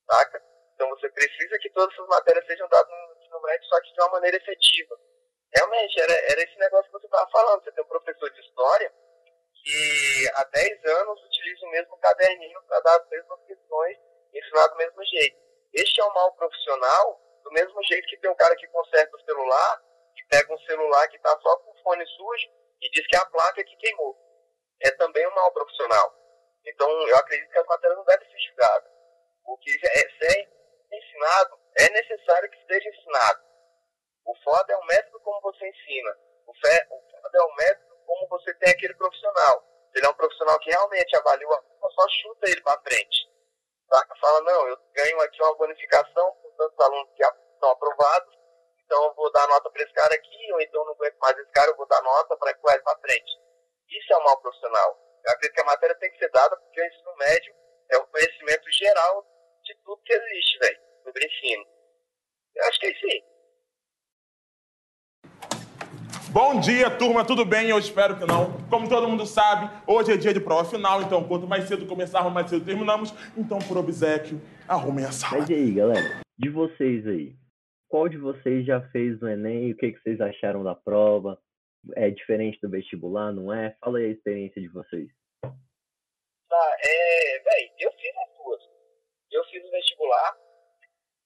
saca? 0.09 0.41
Então 0.73 0.89
você 0.89 1.09
precisa 1.09 1.57
que 1.59 1.69
todas 1.69 1.93
essas 1.93 2.07
matérias 2.07 2.45
sejam 2.45 2.67
dadas 2.67 2.89
no 2.89 3.17
ensino 3.17 3.41
médio, 3.41 3.67
só 3.67 3.81
que 3.81 3.93
de 3.93 4.01
uma 4.01 4.11
maneira 4.11 4.37
efetiva. 4.37 4.99
Realmente, 5.55 6.01
era, 6.01 6.13
era 6.13 6.41
esse 6.41 6.57
negócio 6.57 6.85
que 6.85 6.99
você 6.99 7.05
estava 7.05 7.29
falando. 7.29 7.63
Você 7.63 7.71
tem 7.71 7.83
um 7.83 7.87
professor 7.87 8.29
de 8.31 8.41
história 8.41 8.93
que 9.53 10.31
há 10.33 10.43
10 10.45 10.85
anos 10.85 11.23
utiliza 11.23 11.65
o 11.65 11.71
mesmo 11.71 11.97
caderninho 11.97 12.61
para 12.63 12.79
dar 12.81 12.97
as 12.97 13.07
mesmas 13.09 13.39
questões 13.45 13.97
e 14.33 14.39
ensinar 14.39 14.67
do 14.67 14.77
mesmo 14.77 15.05
jeito. 15.05 15.37
Este 15.73 16.01
é 16.01 16.05
um 16.05 16.13
mal 16.13 16.33
profissional, 16.33 17.21
do 17.43 17.51
mesmo 17.51 17.83
jeito 17.83 18.07
que 18.07 18.17
tem 18.17 18.31
um 18.31 18.35
cara 18.35 18.55
que 18.55 18.67
conserta 18.67 19.15
o 19.15 19.21
celular 19.21 19.81
que 20.15 20.23
pega 20.25 20.53
um 20.53 20.59
celular 20.59 21.07
que 21.07 21.17
está 21.17 21.35
sujo 22.15 22.49
e 22.81 22.89
diz 22.91 23.07
que 23.07 23.15
é 23.15 23.19
a 23.19 23.25
placa 23.25 23.63
que 23.63 23.75
queimou. 23.77 24.17
É 24.81 24.91
também 24.91 25.25
um 25.27 25.35
mal 25.35 25.51
profissional. 25.53 26.13
Então, 26.65 26.89
eu 27.07 27.17
acredito 27.17 27.51
que 27.51 27.59
as 27.59 27.65
matérias 27.65 27.97
não 27.97 28.05
devem 28.05 28.29
ser 28.29 28.39
julgadas. 28.49 28.91
O 29.45 29.57
que 29.57 29.71
é, 29.71 29.99
é 29.99 30.97
ensinado, 30.97 31.59
é 31.77 31.89
necessário 31.89 32.49
que 32.49 32.65
seja 32.65 32.89
ensinado. 32.89 33.43
O 34.25 34.35
foda 34.43 34.73
é 34.73 34.77
o 34.77 34.85
método 34.85 35.19
como 35.19 35.41
você 35.41 35.67
ensina. 35.67 36.17
O, 36.47 36.53
fé, 36.55 36.87
o 36.89 37.01
foda 37.11 37.37
é 37.37 37.41
o 37.41 37.55
método 37.55 37.95
como 38.05 38.27
você 38.29 38.53
tem 38.55 38.71
aquele 38.71 38.93
profissional. 38.95 39.63
Ele 39.93 40.05
é 40.05 40.09
um 40.09 40.15
profissional 40.15 40.57
que 40.59 40.71
realmente 40.71 41.15
avalia, 41.15 41.47
só 41.47 42.09
chuta 42.09 42.49
ele 42.49 42.61
para 42.61 42.81
frente. 42.81 43.29
Saca? 43.89 44.15
Fala, 44.15 44.41
não, 44.41 44.67
eu 44.67 44.77
ganho 44.93 45.21
aqui 45.21 45.41
uma 45.43 45.55
bonificação 45.55 46.31
por 46.41 46.51
tantos 46.55 46.79
alunos 46.79 47.13
que 47.15 47.23
estão 47.23 47.69
aprovados, 47.69 48.35
então 48.93 49.05
eu 49.05 49.13
vou 49.15 49.31
dar 49.31 49.47
nota 49.47 49.71
para 49.71 49.81
esse 49.81 49.93
cara 49.93 50.13
aqui, 50.13 50.53
ou 50.53 50.61
então 50.61 50.85
não 50.85 50.93
aguento 50.93 51.17
mais 51.19 51.35
esse 51.39 51.49
cara, 51.49 51.71
eu 51.71 51.75
vou 51.75 51.87
dar 51.87 51.99
nota 52.03 52.37
para 52.37 52.51
empurrar 52.51 52.75
ele 52.75 52.83
para 52.83 52.99
frente. 52.99 53.31
Isso 53.89 54.13
é 54.13 54.17
um 54.17 54.23
mal 54.23 54.39
profissional. 54.39 54.99
Eu 55.25 55.31
acredito 55.31 55.55
que 55.55 55.61
a 55.61 55.65
matéria 55.65 55.95
tem 55.95 56.11
que 56.11 56.19
ser 56.19 56.29
dada 56.29 56.55
porque 56.55 56.79
o 56.79 56.85
ensino 56.85 57.15
médio 57.17 57.53
é 57.89 57.97
o 57.97 58.05
conhecimento 58.05 58.71
geral 58.71 59.25
de 59.63 59.75
tudo 59.83 60.01
que 60.03 60.13
existe, 60.13 60.59
velho, 60.59 60.79
sobre 61.03 61.25
ensino. 61.25 61.65
Eu 62.55 62.65
acho 62.65 62.79
que 62.79 62.85
é 62.85 62.91
isso 62.91 63.05
aí. 63.07 63.23
Bom 66.29 66.59
dia, 66.59 66.91
turma, 66.91 67.25
tudo 67.25 67.45
bem? 67.45 67.69
Eu 67.69 67.79
espero 67.79 68.17
que 68.17 68.25
não. 68.27 68.53
Como 68.69 68.87
todo 68.87 69.07
mundo 69.07 69.25
sabe, 69.25 69.71
hoje 69.87 70.11
é 70.11 70.17
dia 70.17 70.33
de 70.35 70.39
prova 70.39 70.69
final, 70.69 71.01
então 71.01 71.23
quanto 71.27 71.47
mais 71.47 71.67
cedo 71.67 71.87
começarmos, 71.87 72.31
mais 72.31 72.47
cedo 72.47 72.63
terminamos. 72.63 73.11
Então, 73.35 73.57
por 73.57 73.77
obsequio, 73.77 74.39
arrumem 74.67 75.05
a 75.05 75.11
sala. 75.11 75.39
Mas 75.39 75.49
e 75.49 75.53
aí, 75.55 75.71
galera? 75.71 76.21
De 76.37 76.49
vocês 76.49 77.07
aí, 77.07 77.35
qual 77.93 78.09
de 78.09 78.17
vocês 78.17 78.65
já 78.65 78.81
fez 78.89 79.21
o 79.21 79.27
Enem? 79.29 79.71
O 79.71 79.77
que, 79.77 79.91
que 79.91 80.01
vocês 80.01 80.19
acharam 80.19 80.63
da 80.63 80.73
prova? 80.73 81.37
É 81.95 82.09
diferente 82.09 82.59
do 82.59 82.67
vestibular, 82.67 83.31
não 83.31 83.53
é? 83.53 83.77
Fala 83.79 83.99
aí 83.99 84.05
a 84.05 84.13
experiência 84.17 84.59
de 84.59 84.67
vocês. 84.67 85.07
Tá, 86.49 86.77
é, 86.81 87.37
véi, 87.37 87.71
eu 87.77 87.91
fiz 87.91 88.17
as 88.17 88.33
duas. 88.33 88.61
Eu 89.29 89.45
fiz 89.45 89.63
o 89.63 89.69
vestibular 89.69 90.35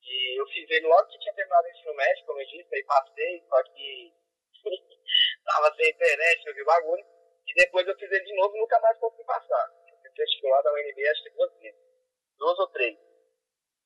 e 0.03 0.41
eu 0.41 0.45
fiz 0.47 0.69
ele 0.69 0.87
logo 0.87 1.07
que 1.07 1.19
tinha 1.19 1.33
terminado 1.35 1.67
o 1.67 1.71
ensino 1.71 1.95
médio, 1.95 2.25
como 2.25 2.41
eu 2.41 2.47
disse, 2.47 2.75
aí 2.75 2.83
passei, 2.83 3.43
só 3.47 3.63
que 3.63 4.13
tava 5.47 5.73
sem 5.73 5.89
internet, 5.89 6.47
eu 6.47 6.53
vi 6.53 6.65
bagulho. 6.65 7.05
E 7.47 7.53
depois 7.63 7.87
eu 7.87 7.95
fiz 7.95 8.11
ele 8.11 8.25
de 8.25 8.35
novo 8.35 8.53
e 8.57 8.59
nunca 8.59 8.77
mais 8.81 8.99
consegui 8.99 9.23
passar. 9.23 9.71
Eu 9.89 9.97
fiz 10.01 10.11
vestibular 10.13 10.61
da 10.63 10.73
UNB 10.73 11.07
acho 11.07 11.23
que 11.23 11.29
duas 11.29 11.59
vezes. 11.61 11.79
Duas 12.37 12.59
ou 12.59 12.67
três. 12.67 12.99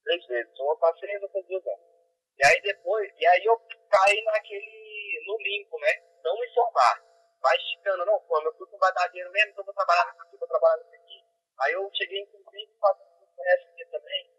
Três 0.04 0.26
vezes. 0.26 0.60
Uma 0.60 0.80
passei 0.80 1.12
e 1.12 1.20
outra 1.20 1.44
duas 1.44 1.64
não. 1.64 2.01
E 2.38 2.46
aí 2.46 2.62
depois, 2.62 3.10
e 3.18 3.26
aí 3.26 3.46
eu 3.46 3.58
caí 3.90 4.24
naquele, 4.24 5.24
no 5.28 5.38
limpo, 5.38 5.80
né? 5.80 5.92
Não 6.24 6.40
me 6.40 6.48
formar. 6.54 7.04
Vai 7.42 7.56
esticando, 7.58 8.06
não, 8.06 8.20
pô, 8.22 8.42
meu 8.42 8.54
curso 8.54 8.72
não 8.74 8.80
vai 8.80 8.94
dar 8.94 9.08
dinheiro 9.08 9.32
mesmo, 9.32 9.52
então 9.52 9.66
vou 9.66 9.74
trabalhar 9.74 10.06
nisso 10.06 10.22
aqui, 10.22 10.38
vou 10.38 10.48
trabalhar 10.48 10.78
nisso 10.78 10.96
aqui. 10.96 11.24
Aí 11.62 11.74
eu 11.74 11.90
cheguei 11.94 12.20
em 12.20 12.26
cumprir 12.28 12.64
e 12.64 12.80
fazer 12.80 13.04
curso 13.20 13.34
no 13.38 13.44
ST 13.44 13.92
também. 13.92 14.32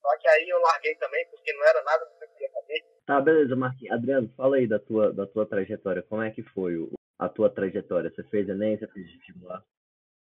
Só 0.00 0.18
que 0.18 0.28
aí 0.28 0.48
eu 0.48 0.58
larguei 0.60 0.94
também, 0.96 1.26
porque 1.30 1.52
não 1.52 1.64
era 1.64 1.82
nada 1.82 2.04
do 2.04 2.18
que 2.18 2.24
eu 2.24 2.28
queria 2.28 2.50
fazer. 2.52 2.84
Tá, 3.06 3.20
beleza, 3.20 3.56
Marquinhos. 3.56 3.94
Adriano, 3.94 4.32
fala 4.36 4.56
aí 4.56 4.66
da 4.66 4.78
tua, 4.78 5.12
da 5.12 5.26
tua 5.26 5.46
trajetória. 5.46 6.02
Como 6.02 6.22
é 6.22 6.30
que 6.30 6.42
foi 6.42 6.76
o, 6.76 6.92
a 7.18 7.28
tua 7.28 7.50
trajetória? 7.50 8.10
Você 8.10 8.22
fez 8.24 8.48
Enem, 8.48 8.78
você 8.78 8.86
fez 8.88 9.06
vestibular? 9.06 9.62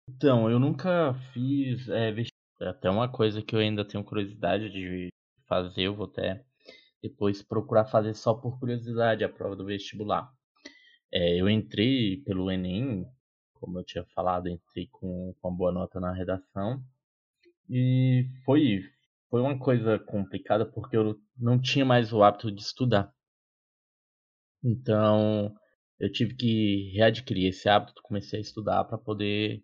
Então, 0.08 0.50
eu 0.50 0.58
nunca 0.58 1.14
fiz 1.32 1.88
é, 1.88 2.12
vestibular. 2.12 2.70
Até 2.70 2.88
uma 2.88 3.10
coisa 3.10 3.42
que 3.42 3.54
eu 3.54 3.60
ainda 3.60 3.86
tenho 3.86 4.04
curiosidade 4.04 4.70
de 4.70 5.08
fazer, 5.46 5.82
eu 5.82 5.94
vou 5.94 6.06
até 6.06 6.42
depois 7.02 7.42
procurar 7.42 7.86
fazer 7.86 8.14
só 8.14 8.34
por 8.34 8.58
curiosidade 8.58 9.24
a 9.24 9.28
prova 9.28 9.56
do 9.56 9.64
vestibular. 9.64 10.30
É, 11.12 11.40
eu 11.40 11.48
entrei 11.48 12.18
pelo 12.22 12.50
Enem, 12.50 13.06
como 13.54 13.78
eu 13.78 13.84
tinha 13.84 14.04
falado, 14.14 14.48
entrei 14.48 14.88
com, 14.90 15.34
com 15.40 15.48
uma 15.48 15.56
boa 15.56 15.72
nota 15.72 16.00
na 16.00 16.12
redação. 16.12 16.82
E 17.68 18.26
foi, 18.44 18.80
foi 19.30 19.40
uma 19.40 19.58
coisa 19.58 19.98
complicada 19.98 20.64
porque 20.66 20.96
eu 20.96 21.18
não 21.36 21.60
tinha 21.60 21.84
mais 21.84 22.12
o 22.12 22.22
hábito 22.22 22.50
de 22.50 22.60
estudar. 22.60 23.12
Então, 24.62 25.54
eu 25.98 26.10
tive 26.10 26.34
que 26.34 26.92
readquirir 26.94 27.48
esse 27.48 27.68
hábito, 27.68 28.02
comecei 28.02 28.38
a 28.38 28.42
estudar 28.42 28.84
para 28.84 28.98
poder 28.98 29.62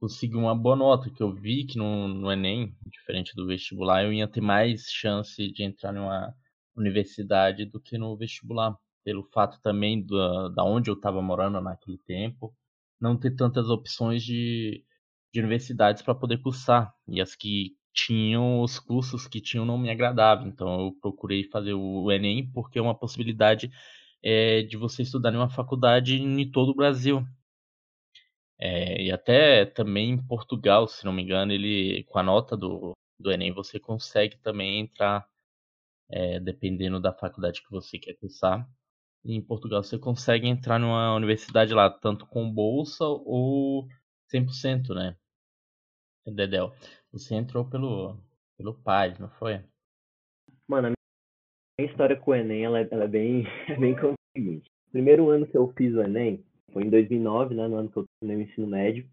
conseguir 0.00 0.36
uma 0.36 0.54
boa 0.54 0.76
nota, 0.76 1.10
que 1.10 1.22
eu 1.22 1.34
vi 1.34 1.66
que 1.66 1.76
no, 1.76 2.08
no 2.08 2.30
Enem, 2.30 2.74
diferente 2.86 3.34
do 3.34 3.46
vestibular, 3.46 4.04
eu 4.04 4.12
ia 4.12 4.28
ter 4.28 4.40
mais 4.40 4.84
chance 4.90 5.50
de 5.52 5.62
entrar 5.62 5.92
numa 5.92 6.34
universidade 6.78 7.64
do 7.64 7.80
que 7.80 7.98
no 7.98 8.16
vestibular, 8.16 8.76
pelo 9.04 9.24
fato 9.24 9.60
também 9.62 10.04
da, 10.04 10.48
da 10.48 10.64
onde 10.64 10.90
eu 10.90 10.94
estava 10.94 11.22
morando 11.22 11.60
naquele 11.60 11.98
tempo, 11.98 12.54
não 13.00 13.16
ter 13.16 13.34
tantas 13.34 13.68
opções 13.70 14.22
de, 14.22 14.84
de 15.32 15.40
universidades 15.40 16.02
para 16.02 16.14
poder 16.14 16.38
cursar, 16.38 16.92
e 17.06 17.20
as 17.20 17.34
que 17.34 17.76
tinham 17.92 18.60
os 18.60 18.78
cursos 18.78 19.26
que 19.26 19.40
tinham 19.40 19.64
não 19.64 19.78
me 19.78 19.90
agradavam. 19.90 20.46
Então 20.48 20.80
eu 20.86 20.92
procurei 21.00 21.44
fazer 21.44 21.74
o 21.74 22.10
Enem 22.12 22.48
porque 22.52 22.78
é 22.78 22.82
uma 22.82 22.94
possibilidade 22.94 23.70
é, 24.22 24.62
de 24.62 24.76
você 24.76 25.02
estudar 25.02 25.32
em 25.32 25.36
uma 25.36 25.50
faculdade 25.50 26.20
em 26.20 26.50
todo 26.50 26.70
o 26.70 26.74
Brasil. 26.74 27.24
É, 28.60 29.02
e 29.02 29.12
até 29.12 29.64
também 29.64 30.10
em 30.10 30.26
Portugal, 30.26 30.88
se 30.88 31.04
não 31.04 31.12
me 31.12 31.22
engano, 31.22 31.52
ele 31.52 32.04
com 32.04 32.18
a 32.18 32.22
nota 32.22 32.56
do, 32.56 32.92
do 33.18 33.30
Enem 33.32 33.52
você 33.52 33.78
consegue 33.78 34.36
também 34.38 34.80
entrar, 34.80 35.26
é, 36.10 36.40
dependendo 36.40 37.00
da 37.00 37.12
faculdade 37.12 37.62
que 37.62 37.70
você 37.70 37.98
quer 37.98 38.14
cursar. 38.14 38.66
Em 39.24 39.42
Portugal 39.42 39.82
você 39.82 39.98
consegue 39.98 40.46
entrar 40.46 40.78
numa 40.78 41.14
universidade 41.14 41.74
lá, 41.74 41.90
tanto 41.90 42.26
com 42.26 42.50
bolsa 42.50 43.04
ou 43.04 43.86
100%, 44.32 44.94
né? 44.94 45.16
Dedel. 46.26 46.72
Você 47.12 47.34
entrou 47.34 47.68
pelo, 47.68 48.16
pelo 48.56 48.74
pai, 48.74 49.14
não 49.18 49.28
foi? 49.30 49.60
Mano, 50.66 50.88
a 50.88 50.92
minha 51.80 51.90
história 51.90 52.16
com 52.16 52.30
o 52.30 52.34
Enem, 52.34 52.64
ela, 52.64 52.80
é, 52.80 52.88
ela 52.90 53.04
é 53.04 53.08
bem, 53.08 53.44
é 53.68 53.76
bem 53.76 53.96
como 53.96 54.12
o. 54.12 54.62
Primeiro 54.90 55.28
ano 55.30 55.46
que 55.46 55.56
eu 55.56 55.72
fiz 55.76 55.94
o 55.94 56.02
Enem 56.02 56.44
foi 56.72 56.84
em 56.84 56.90
2009, 56.90 57.54
né, 57.54 57.68
no 57.68 57.76
ano 57.76 57.90
que 57.90 57.96
eu 57.98 58.04
terminei 58.20 58.44
o 58.44 58.48
ensino 58.48 58.66
médio. 58.66 59.08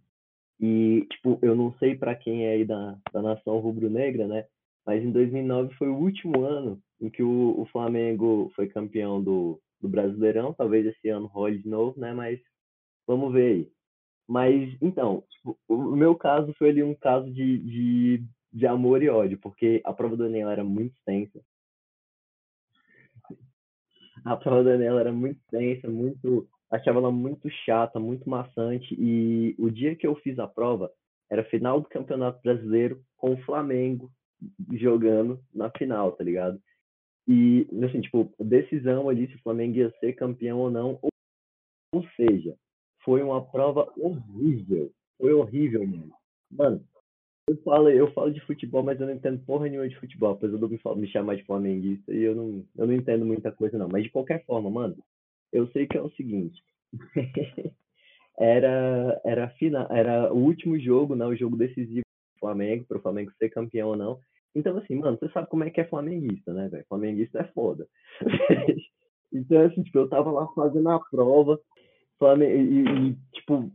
E, 0.59 1.05
tipo, 1.11 1.37
eu 1.41 1.55
não 1.55 1.73
sei 1.77 1.97
para 1.97 2.15
quem 2.15 2.45
é 2.45 2.53
aí 2.53 2.65
da, 2.65 2.97
da 3.11 3.21
nação 3.21 3.59
rubro-negra, 3.59 4.27
né, 4.27 4.45
mas 4.85 5.03
em 5.03 5.11
2009 5.11 5.73
foi 5.75 5.89
o 5.89 5.97
último 5.97 6.45
ano 6.45 6.81
em 7.05 7.09
que 7.09 7.23
o, 7.23 7.61
o 7.61 7.65
Flamengo 7.67 8.51
foi 8.55 8.67
campeão 8.67 9.21
do, 9.21 9.61
do 9.79 9.87
Brasileirão. 9.87 10.53
Talvez 10.53 10.85
esse 10.85 11.09
ano 11.09 11.27
role 11.27 11.59
de 11.59 11.67
novo, 11.67 11.99
né, 11.99 12.13
mas 12.13 12.39
vamos 13.07 13.31
ver 13.31 13.51
aí. 13.51 13.71
Mas, 14.27 14.75
então, 14.81 15.23
tipo, 15.29 15.57
o 15.67 15.95
meu 15.95 16.15
caso 16.15 16.53
foi 16.57 16.69
ali 16.69 16.81
um 16.81 16.95
caso 16.95 17.31
de, 17.31 17.59
de, 17.59 18.23
de 18.51 18.65
amor 18.65 19.03
e 19.03 19.09
ódio, 19.09 19.37
porque 19.37 19.81
a 19.85 19.93
prova 19.93 20.17
do 20.17 20.25
Enem 20.25 20.41
era 20.41 20.63
muito 20.63 20.95
extensa. 20.95 21.39
A 24.23 24.35
prova 24.35 24.63
do 24.63 24.71
Enem 24.71 24.87
era 24.87 25.11
muito 25.11 25.39
extensa, 25.41 25.87
muito. 25.87 26.47
Achava 26.71 26.97
ela 26.97 27.11
muito 27.11 27.47
chata, 27.63 27.99
muito 27.99 28.27
maçante. 28.27 28.95
E 28.97 29.55
o 29.59 29.69
dia 29.69 29.95
que 29.95 30.07
eu 30.07 30.15
fiz 30.15 30.39
a 30.39 30.47
prova 30.47 30.91
era 31.29 31.43
final 31.43 31.79
do 31.79 31.87
Campeonato 31.87 32.41
Brasileiro 32.41 33.03
com 33.15 33.33
o 33.33 33.43
Flamengo 33.43 34.11
jogando 34.73 35.39
na 35.53 35.69
final, 35.69 36.11
tá 36.11 36.23
ligado? 36.23 36.59
E, 37.27 37.67
assim, 37.83 38.01
tipo, 38.01 38.31
decisão 38.39 39.09
ali 39.09 39.27
se 39.27 39.35
o 39.35 39.41
Flamengo 39.41 39.77
ia 39.77 39.91
ser 39.99 40.13
campeão 40.13 40.59
ou 40.59 40.69
não. 40.69 40.99
Ou 41.93 42.03
seja, 42.15 42.55
foi 43.03 43.21
uma 43.21 43.43
prova 43.43 43.91
horrível. 43.97 44.91
Foi 45.17 45.33
horrível, 45.33 45.85
mano. 45.85 46.13
Mano, 46.51 46.85
eu 47.47 47.57
falo, 47.57 47.89
eu 47.89 48.11
falo 48.13 48.31
de 48.31 48.41
futebol, 48.41 48.83
mas 48.83 48.99
eu 48.99 49.05
não 49.05 49.13
entendo 49.13 49.43
porra 49.45 49.67
nenhuma 49.67 49.87
de 49.87 49.99
futebol, 49.99 50.31
apesar 50.33 50.57
de 50.57 50.63
eu 50.63 50.69
me, 50.69 50.79
me 51.01 51.07
chamar 51.07 51.35
de 51.35 51.43
flamenguista, 51.43 52.11
e 52.11 52.23
eu 52.23 52.35
não, 52.35 52.65
eu 52.75 52.87
não 52.87 52.93
entendo 52.93 53.25
muita 53.25 53.51
coisa 53.51 53.77
não. 53.77 53.87
Mas 53.87 54.03
de 54.03 54.09
qualquer 54.09 54.43
forma, 54.45 54.69
mano, 54.69 54.97
eu 55.51 55.67
sei 55.67 55.85
que 55.87 55.97
é 55.97 56.01
o 56.01 56.09
seguinte. 56.11 56.61
era 58.37 59.21
era 59.23 59.49
final, 59.51 59.87
era 59.91 60.33
o 60.33 60.37
último 60.37 60.79
jogo, 60.79 61.15
né, 61.15 61.25
o 61.25 61.35
jogo 61.35 61.55
decisivo 61.55 62.01
do 62.35 62.39
Flamengo, 62.39 62.85
para 62.85 62.97
o 62.97 63.01
Flamengo 63.01 63.31
ser 63.37 63.49
campeão 63.49 63.89
ou 63.89 63.95
não. 63.95 64.19
Então 64.55 64.77
assim, 64.77 64.95
mano, 64.95 65.17
você 65.19 65.29
sabe 65.29 65.49
como 65.49 65.63
é 65.63 65.69
que 65.69 65.81
é 65.81 65.85
flamenguista, 65.85 66.53
né, 66.53 66.69
velho? 66.69 66.85
Flamenguista 66.87 67.39
é 67.39 67.43
foda. 67.45 67.87
então 69.33 69.61
assim, 69.61 69.83
tipo, 69.83 69.99
eu 69.99 70.09
tava 70.09 70.31
lá 70.31 70.47
fazendo 70.53 70.89
a 70.89 70.99
prova, 70.99 71.59
e, 72.39 73.09
e 73.09 73.15
tipo, 73.33 73.71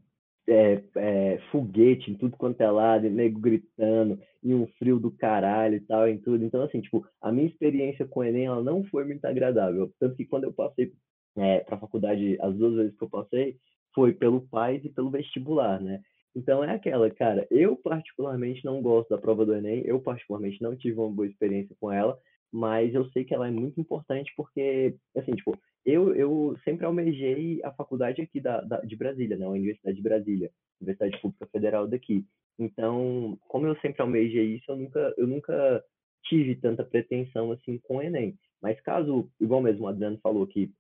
é, 0.49 0.83
é, 0.97 1.39
foguete 1.53 2.11
em 2.11 2.15
tudo 2.15 2.37
quanto 2.37 2.61
é 2.61 2.71
lado, 2.71 3.09
nego 3.09 3.39
gritando, 3.39 4.19
e 4.43 4.55
um 4.55 4.67
frio 4.79 4.99
do 4.99 5.11
caralho 5.11 5.77
e 5.77 5.81
tal, 5.81 6.09
em 6.09 6.19
tudo. 6.19 6.45
Então, 6.45 6.63
assim, 6.63 6.81
tipo, 6.81 7.07
a 7.21 7.31
minha 7.31 7.47
experiência 7.47 8.07
com 8.07 8.21
o 8.21 8.25
Enem, 8.25 8.47
ela 8.47 8.63
não 8.63 8.83
foi 8.85 9.05
muito 9.05 9.25
agradável. 9.25 9.93
Tanto 9.99 10.17
que 10.17 10.25
quando 10.25 10.45
eu 10.45 10.53
passei 10.53 10.93
é, 11.37 11.61
para 11.61 11.77
a 11.77 11.81
faculdade, 11.81 12.37
as 12.41 12.55
duas 12.57 12.75
vezes 12.75 12.97
que 12.97 13.05
eu 13.05 13.11
passei, 13.11 13.57
foi 13.95 14.13
pelo 14.13 14.43
PAIS 14.49 14.85
e 14.85 14.89
pelo 14.89 15.11
vestibular, 15.11 15.81
né? 15.81 16.01
Então 16.35 16.63
é 16.63 16.75
aquela, 16.75 17.11
cara, 17.11 17.47
eu 17.51 17.77
particularmente 17.77 18.65
não 18.65 18.81
gosto 18.81 19.11
da 19.11 19.19
prova 19.19 19.45
do 19.45 19.55
Enem, 19.55 19.83
eu 19.85 20.01
particularmente 20.01 20.63
não 20.63 20.77
tive 20.77 20.99
uma 20.99 21.11
boa 21.11 21.27
experiência 21.27 21.75
com 21.81 21.91
ela, 21.91 22.19
mas 22.53 22.95
eu 22.95 23.05
sei 23.11 23.25
que 23.25 23.35
ela 23.35 23.49
é 23.49 23.51
muito 23.51 23.81
importante 23.81 24.33
porque, 24.37 24.95
assim, 25.17 25.33
tipo, 25.33 25.59
eu, 25.85 26.15
eu 26.15 26.57
sempre 26.65 26.85
almejei 26.85 27.61
a 27.65 27.73
faculdade 27.73 28.21
aqui 28.21 28.41
da, 28.41 28.61
da, 28.61 28.81
de 28.81 28.97
Brasília, 28.97 29.37
né? 29.37 29.47
A 29.47 29.51
Universidade 29.51 29.97
de 29.97 30.03
Brasília, 30.03 30.51
Universidade 30.81 31.21
Pública 31.21 31.47
Federal 31.47 31.89
daqui. 31.89 32.25
Então, 32.59 33.39
como 33.49 33.67
eu 33.67 33.77
sempre 33.77 34.03
almejei 34.03 34.57
isso, 34.57 34.71
eu 34.71 34.77
nunca, 34.77 35.15
eu 35.17 35.27
nunca 35.27 35.85
tive 36.25 36.55
tanta 36.57 36.85
pretensão 36.85 37.53
assim 37.53 37.79
com 37.79 37.97
o 37.97 38.03
Enem. 38.03 38.37
Mas 38.61 38.81
caso, 38.83 39.31
igual 39.41 39.63
mesmo 39.63 39.85
o 39.85 39.89
Adriano 39.89 40.19
falou 40.23 40.47
que 40.47 40.71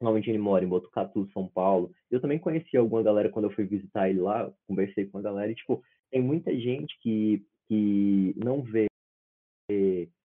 normalmente 0.00 0.28
ele 0.28 0.38
mora 0.38 0.64
em 0.64 0.68
Botucatu, 0.68 1.28
São 1.32 1.48
Paulo, 1.48 1.90
eu 2.10 2.20
também 2.20 2.38
conheci 2.38 2.76
alguma 2.76 3.02
galera 3.02 3.30
quando 3.30 3.46
eu 3.46 3.52
fui 3.52 3.64
visitar 3.64 4.08
ele 4.10 4.20
lá, 4.20 4.52
conversei 4.66 5.06
com 5.06 5.18
a 5.18 5.22
galera 5.22 5.50
e, 5.50 5.54
tipo, 5.54 5.82
tem 6.10 6.22
muita 6.22 6.54
gente 6.58 6.98
que, 7.00 7.44
que 7.68 8.34
não 8.36 8.62
vê 8.62 8.86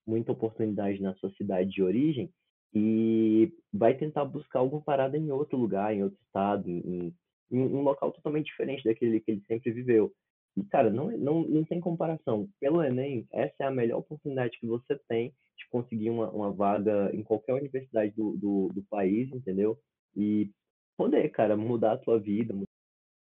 muita 0.07 0.33
oportunidade 0.33 1.01
na 1.01 1.15
sua 1.15 1.31
cidade 1.33 1.71
de 1.71 1.83
origem 1.83 2.31
e 2.75 3.53
vai 3.73 3.95
tentar 3.95 4.25
buscar 4.25 4.59
alguma 4.59 4.83
parada 4.83 5.17
em 5.17 5.31
outro 5.31 5.57
lugar, 5.57 5.95
em 5.95 6.03
outro 6.03 6.19
estado, 6.23 6.69
em, 6.69 7.15
em 7.51 7.59
um 7.59 7.83
local 7.83 8.11
totalmente 8.13 8.47
diferente 8.47 8.85
daquele 8.85 9.21
que 9.21 9.31
ele 9.31 9.43
sempre 9.47 9.71
viveu. 9.73 10.13
E, 10.57 10.65
cara, 10.65 10.91
não, 10.91 11.11
não, 11.17 11.43
não 11.43 11.65
tem 11.65 11.81
comparação. 11.81 12.49
Pelo 12.61 12.83
Enem, 12.83 13.27
essa 13.33 13.55
é 13.61 13.67
a 13.67 13.71
melhor 13.71 13.99
oportunidade 13.99 14.59
que 14.59 14.67
você 14.67 14.99
tem 15.09 15.33
de 15.57 15.69
conseguir 15.71 16.11
uma, 16.11 16.31
uma 16.31 16.53
vaga 16.53 17.11
em 17.15 17.23
qualquer 17.23 17.55
universidade 17.55 18.13
do, 18.15 18.37
do, 18.37 18.69
do 18.75 18.83
país, 18.85 19.33
entendeu? 19.33 19.79
E 20.15 20.51
poder, 20.97 21.29
cara, 21.31 21.57
mudar 21.57 21.93
a 21.93 21.99
tua 21.99 22.19
vida, 22.19 22.55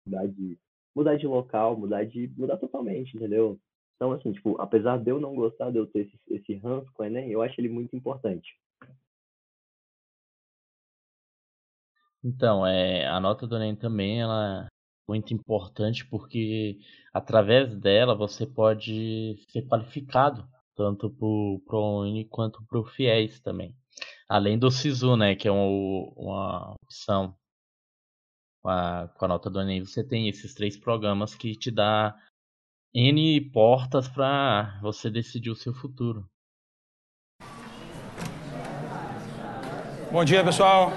mudar 0.07 0.27
de, 0.29 0.59
mudar 0.95 1.17
de 1.17 1.27
local, 1.27 1.77
mudar 1.77 2.05
de, 2.05 2.33
mudar 2.37 2.57
totalmente, 2.57 3.17
entendeu? 3.17 3.59
Então, 3.97 4.13
assim, 4.13 4.33
tipo, 4.33 4.61
apesar 4.61 4.99
de 4.99 5.11
eu 5.11 5.21
não 5.21 5.35
gostar 5.35 5.73
de 5.73 5.79
eu 5.79 5.87
ter 5.87 6.07
esse, 6.07 6.21
esse 6.29 6.55
ranço 6.55 6.91
com 6.93 7.03
o 7.03 7.07
Enem, 7.07 7.33
eu 7.33 7.43
acho 7.43 7.61
ele 7.61 7.69
muito 7.69 7.97
importante. 7.97 8.57
Então, 12.23 12.65
é, 12.67 13.07
a 13.07 13.19
nota 13.21 13.47
do 13.47 13.57
Enem 13.57 13.75
também 13.75 14.21
ela 14.21 14.67
é 14.67 14.78
muito 15.09 15.33
importante 15.33 16.05
porque 16.07 16.79
através 17.13 17.75
dela 17.75 18.15
você 18.15 18.47
pode 18.47 19.37
ser 19.49 19.63
qualificado 19.63 20.47
tanto 20.77 21.11
para 21.11 21.27
o 21.27 21.61
ProUni 21.67 22.27
quanto 22.27 22.65
para 22.67 22.79
o 22.79 22.85
FIES 22.85 23.41
também. 23.41 23.75
Além 24.29 24.59
do 24.59 24.71
SISU, 24.71 25.17
né, 25.17 25.35
que 25.35 25.49
é 25.49 25.53
um, 25.53 26.13
uma 26.17 26.75
opção 26.85 27.35
com 28.63 28.69
a, 28.69 29.09
com 29.09 29.25
a 29.25 29.29
nota 29.29 29.51
do 29.51 29.61
Enem, 29.61 29.85
você 29.85 30.05
tem 30.05 30.29
esses 30.29 30.55
três 30.55 30.77
programas 30.77 31.35
que 31.35 31.57
te 31.57 31.71
dá 31.71 32.15
N 32.95 33.41
portas 33.51 34.07
para 34.07 34.79
você 34.83 35.11
decidir 35.11 35.51
o 35.51 35.57
seu 35.57 35.75
futuro. 35.75 36.29
Bom 40.13 40.25
dia, 40.25 40.45
pessoal. 40.45 40.93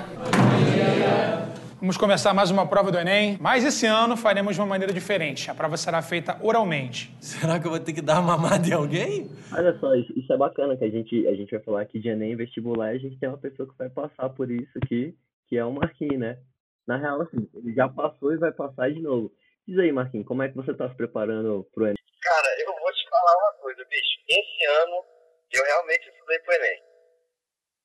Vamos 1.81 1.97
começar 1.97 2.31
mais 2.31 2.51
uma 2.51 2.69
prova 2.69 2.91
do 2.91 2.99
Enem, 2.99 3.39
mas 3.41 3.65
esse 3.65 3.87
ano 3.87 4.15
faremos 4.15 4.53
de 4.53 4.61
uma 4.61 4.67
maneira 4.67 4.93
diferente. 4.93 5.49
A 5.49 5.55
prova 5.55 5.75
será 5.77 5.99
feita 6.03 6.37
oralmente. 6.39 7.11
Será 7.19 7.59
que 7.59 7.65
eu 7.65 7.71
vou 7.71 7.79
ter 7.79 7.91
que 7.91 8.03
dar 8.03 8.21
uma 8.21 8.37
mamada 8.37 8.67
em 8.67 8.71
alguém? 8.71 9.27
Olha 9.51 9.75
só, 9.79 9.95
isso, 9.95 10.31
é 10.31 10.37
bacana, 10.37 10.77
que 10.77 10.83
a 10.85 10.91
gente, 10.91 11.27
a 11.27 11.33
gente 11.33 11.49
vai 11.49 11.59
falar 11.61 11.81
aqui 11.81 11.99
de 11.99 12.07
Enem 12.07 12.35
vestibular, 12.35 12.89
a 12.89 12.97
gente 12.99 13.17
tem 13.17 13.27
uma 13.27 13.39
pessoa 13.39 13.67
que 13.67 13.75
vai 13.79 13.89
passar 13.89 14.29
por 14.29 14.51
isso 14.51 14.71
aqui, 14.77 15.17
que 15.47 15.57
é 15.57 15.65
o 15.65 15.71
Marquinhos, 15.71 16.19
né? 16.19 16.37
Na 16.85 16.97
real, 16.97 17.19
assim, 17.19 17.49
ele 17.55 17.73
já 17.73 17.89
passou 17.89 18.31
e 18.31 18.37
vai 18.37 18.51
passar 18.51 18.93
de 18.93 19.01
novo. 19.01 19.31
Diz 19.67 19.79
aí, 19.79 19.91
Marquinhos, 19.91 20.27
como 20.27 20.43
é 20.43 20.49
que 20.49 20.55
você 20.55 20.75
tá 20.75 20.87
se 20.87 20.95
preparando 20.95 21.67
pro 21.73 21.85
Enem? 21.85 21.95
Cara, 22.21 22.47
eu 22.59 22.67
vou 22.79 22.93
te 22.93 23.09
falar 23.09 23.37
uma 23.39 23.53
coisa, 23.59 23.83
bicho. 23.89 24.21
Esse 24.29 24.65
ano 24.83 25.03
eu 25.51 25.63
realmente 25.65 26.07
estudei 26.09 26.37
pro 26.41 26.53
Enem. 26.53 26.79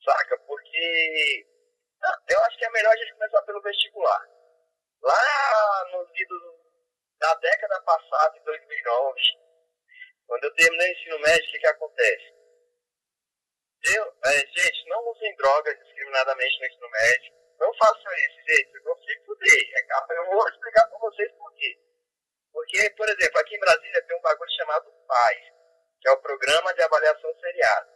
Saca? 0.04 0.36
Porque 0.46 1.46
eu 2.28 2.40
acho 2.44 2.58
que 2.58 2.64
é 2.64 2.70
melhor 2.70 2.92
a 2.92 2.96
gente 2.96 3.12
começar 3.14 3.42
pelo 3.42 3.62
vestibular. 3.62 4.28
Lá 5.02 5.84
nos 5.92 6.08
idos 6.14 6.42
da 7.18 7.34
década 7.34 7.80
passada, 7.82 8.38
em 8.38 8.42
2009, 8.44 9.20
quando 10.26 10.44
eu 10.44 10.54
terminei 10.54 10.88
o 10.88 10.92
ensino 10.92 11.18
médio, 11.20 11.48
o 11.48 11.50
que, 11.50 11.58
que 11.58 11.66
acontece? 11.66 12.36
Eu, 13.94 14.04
é, 14.24 14.38
gente, 14.38 14.88
não 14.88 15.08
usem 15.10 15.36
drogas 15.36 15.78
discriminadamente 15.78 16.58
no 16.58 16.66
ensino 16.66 16.90
médio. 16.90 17.32
Não 17.60 17.72
façam 17.74 18.12
isso, 18.14 18.36
gente. 18.48 18.74
Eu 18.74 18.82
vou 18.82 18.96
se 18.98 19.24
fuder. 19.24 19.70
É 19.74 20.18
eu 20.18 20.26
vou 20.26 20.48
explicar 20.48 20.88
pra 20.88 20.98
vocês 20.98 21.32
por 21.32 21.52
quê. 21.54 21.78
Porque, 22.52 22.90
por 22.90 23.08
exemplo, 23.08 23.38
aqui 23.38 23.54
em 23.54 23.60
Brasília 23.60 24.02
tem 24.02 24.16
um 24.16 24.20
bagulho 24.22 24.50
chamado 24.56 24.90
PAI, 25.06 25.36
que 26.00 26.08
é 26.08 26.12
o 26.12 26.20
Programa 26.20 26.74
de 26.74 26.82
Avaliação 26.82 27.32
Seriada, 27.38 27.88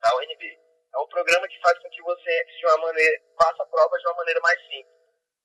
da 0.00 0.16
UNB. 0.16 0.65
É 0.96 0.98
um 0.98 1.08
programa 1.08 1.46
que 1.46 1.60
faz 1.60 1.78
com 1.78 1.90
que 1.90 2.00
você 2.00 2.44
de 2.44 2.66
uma 2.66 2.78
maneira, 2.78 3.22
faça 3.38 3.62
a 3.62 3.66
prova 3.66 3.98
de 3.98 4.06
uma 4.08 4.14
maneira 4.16 4.40
mais 4.40 4.58
simples. 4.62 4.96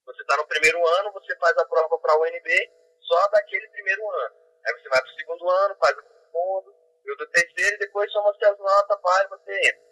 Você 0.06 0.22
está 0.22 0.38
no 0.38 0.47
primeiro 0.47 0.88
ano, 0.88 1.12
você 1.12 1.36
faz 1.36 1.58
a 1.58 1.66
prova 1.66 1.99
para 1.99 2.14
a 2.14 2.20
UNB 2.20 2.72
só 3.02 3.28
daquele 3.28 3.68
primeiro 3.68 4.10
ano. 4.10 4.36
Aí 4.66 4.74
você 4.80 4.88
vai 4.88 5.02
para 5.02 5.12
o 5.12 5.16
segundo 5.16 5.49
ano, 5.49 5.76
faz 5.76 5.97
o 5.97 6.02
segundo, 6.02 6.74
e 7.04 7.12
o 7.12 7.18
do 7.18 7.28
terceiro, 7.32 7.76
e 7.76 7.80
depois 7.80 8.10
soma 8.14 8.32
as 8.32 8.60
notas, 8.60 9.02
vai, 9.02 9.28
você 9.28 9.52
entra. 9.68 9.91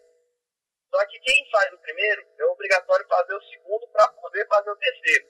Só 0.95 1.05
que 1.07 1.19
quem 1.19 1.51
faz 1.51 1.73
o 1.73 1.77
primeiro 1.79 2.25
é 2.39 2.45
obrigatório 2.45 3.05
fazer 3.07 3.33
o 3.33 3.43
segundo 3.43 3.87
para 3.89 4.07
poder 4.13 4.47
fazer 4.47 4.71
o 4.71 4.77
terceiro. 4.77 5.27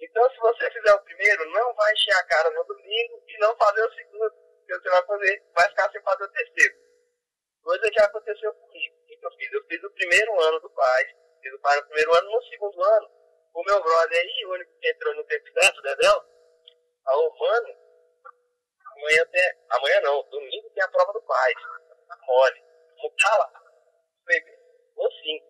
Então, 0.00 0.28
se 0.30 0.38
você 0.38 0.70
fizer 0.72 0.94
o 0.94 1.04
primeiro, 1.04 1.50
não 1.52 1.72
vai 1.74 1.92
encher 1.92 2.14
a 2.16 2.26
cara 2.26 2.50
no 2.50 2.64
domingo 2.64 3.22
e 3.28 3.38
não 3.38 3.56
fazer 3.56 3.84
o 3.84 3.94
segundo, 3.94 4.32
porque 4.32 4.74
você 4.74 4.90
vai 4.90 5.06
fazer, 5.06 5.44
vai 5.54 5.68
ficar 5.68 5.92
sem 5.92 6.02
fazer 6.02 6.24
o 6.24 6.32
terceiro. 6.32 6.74
Coisa 7.62 7.90
que 7.90 8.00
aconteceu 8.00 8.54
comigo. 8.54 8.99
Que 9.20 9.26
eu 9.26 9.30
fiz? 9.32 9.52
Eu 9.52 9.64
fiz 9.66 9.84
o 9.84 9.90
primeiro 9.90 10.40
ano 10.40 10.60
do 10.60 10.70
pai, 10.70 11.04
fiz 11.42 11.52
o 11.52 11.60
pai 11.60 11.76
no 11.76 11.86
primeiro 11.86 12.16
ano, 12.16 12.30
no 12.30 12.42
segundo 12.44 12.82
ano, 12.82 13.10
o 13.52 13.62
meu 13.64 13.82
brother 13.82 14.18
aí, 14.18 14.46
o 14.46 14.52
único 14.52 14.72
que 14.80 14.90
entrou 14.90 15.14
no 15.14 15.24
tempo 15.24 15.52
certo, 15.60 15.78
o 15.78 15.82
Dedéu, 15.82 16.24
falou, 17.04 17.36
mano, 17.38 17.76
amanhã 18.96 19.26
tem. 19.26 19.52
Amanhã 19.70 20.00
não, 20.02 20.22
domingo 20.30 20.70
tem 20.70 20.82
a 20.82 20.88
prova 20.88 21.12
do 21.12 21.22
pai. 21.22 21.52
Tá 22.08 22.18
mole. 22.26 22.64
Vamos 22.96 23.22
tá 23.22 23.36
lá. 23.38 23.52
Vou 24.94 25.10
sim. 25.12 25.42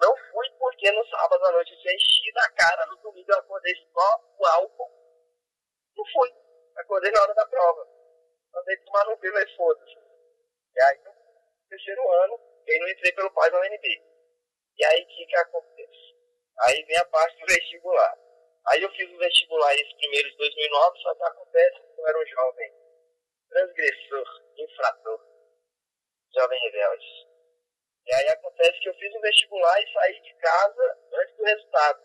Não 0.00 0.16
fui 0.30 0.50
porque 0.58 0.90
no 0.92 1.04
sábado 1.08 1.44
à 1.44 1.52
noite 1.52 1.72
eu 1.72 1.78
tinha 1.80 1.94
enchido 1.94 2.38
a 2.38 2.50
cara, 2.50 2.86
no 2.86 2.96
domingo 2.96 3.30
eu 3.30 3.38
acordei 3.38 3.74
só 3.92 4.20
o 4.38 4.46
álcool. 4.46 4.90
Não 5.96 6.04
fui. 6.06 6.32
Acordei 6.76 7.10
na 7.10 7.22
hora 7.22 7.34
da 7.34 7.46
prova. 7.46 7.86
Andei 8.54 8.76
tomar 8.78 9.04
no 9.06 9.18
pelo 9.18 9.38
e 9.38 9.56
foda-se. 9.56 9.98
E 10.76 10.82
aí, 10.82 11.00
terceiro 11.68 12.12
ano, 12.22 12.40
eu 12.74 12.80
não 12.80 12.88
entrei 12.88 13.12
pelo 13.12 13.30
pai 13.32 13.50
da 13.50 13.60
UNB. 13.60 14.02
E 14.78 14.84
aí, 14.84 15.02
o 15.02 15.06
que 15.06 15.26
que 15.26 15.36
acontece? 15.36 16.14
Aí 16.60 16.82
vem 16.84 16.96
a 16.98 17.04
parte 17.06 17.38
do 17.40 17.46
vestibular. 17.46 18.18
Aí 18.68 18.82
eu 18.82 18.90
fiz 18.92 19.10
o 19.10 19.18
vestibular 19.18 19.74
esse 19.74 19.96
primeiro 19.96 20.30
de 20.30 20.36
2009, 20.36 20.98
só 21.00 21.14
que 21.14 21.22
acontece 21.22 21.80
que 21.80 22.00
eu 22.00 22.06
era 22.06 22.18
um 22.18 22.26
jovem 22.26 22.72
transgressor, 23.48 24.26
infrator, 24.56 25.20
jovem 26.34 26.60
rebelde. 26.60 27.06
E 28.06 28.14
aí 28.14 28.28
acontece 28.28 28.78
que 28.80 28.88
eu 28.88 28.94
fiz 28.94 29.14
um 29.14 29.20
vestibular 29.20 29.80
e 29.80 29.92
saí 29.92 30.20
de 30.20 30.34
casa 30.34 30.98
antes 31.12 31.36
do 31.36 31.44
resultado. 31.44 32.02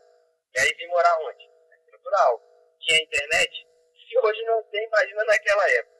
E 0.55 0.59
aí 0.59 0.73
vim 0.75 0.87
morar 0.87 1.19
onde? 1.21 1.49
Estrutural. 1.79 2.41
Tinha 2.79 3.03
internet? 3.03 3.67
Se 4.07 4.19
hoje 4.19 4.41
não 4.43 4.63
tem, 4.63 4.83
imagina 4.85 5.23
naquela 5.25 5.69
época. 5.71 5.95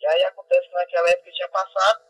E 0.00 0.06
aí 0.06 0.24
acontece 0.24 0.66
que 0.66 0.74
naquela 0.74 1.10
época 1.10 1.28
eu 1.28 1.34
tinha 1.34 1.48
passado, 1.48 2.04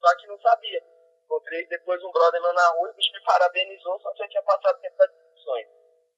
só 0.00 0.16
que 0.16 0.26
não 0.26 0.40
sabia. 0.40 0.84
Encontrei 1.32 1.66
depois 1.66 2.02
um 2.04 2.12
brother 2.12 2.42
meu 2.42 2.52
na 2.52 2.68
rua, 2.72 2.90
o 2.90 2.92
bicho 2.92 3.10
me 3.10 3.24
parabenizou, 3.24 3.98
só 4.00 4.12
que 4.12 4.22
eu 4.22 4.28
tinha 4.28 4.42
passado 4.42 4.78
tempo 4.82 4.98
das 4.98 5.10
discussões. 5.12 5.66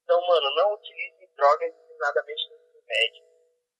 Então, 0.02 0.20
mano, 0.26 0.50
não 0.56 0.74
utilize 0.74 1.30
drogas 1.36 1.68
indiscriminadamente 1.68 2.50
no 2.50 2.82
médio. 2.84 3.24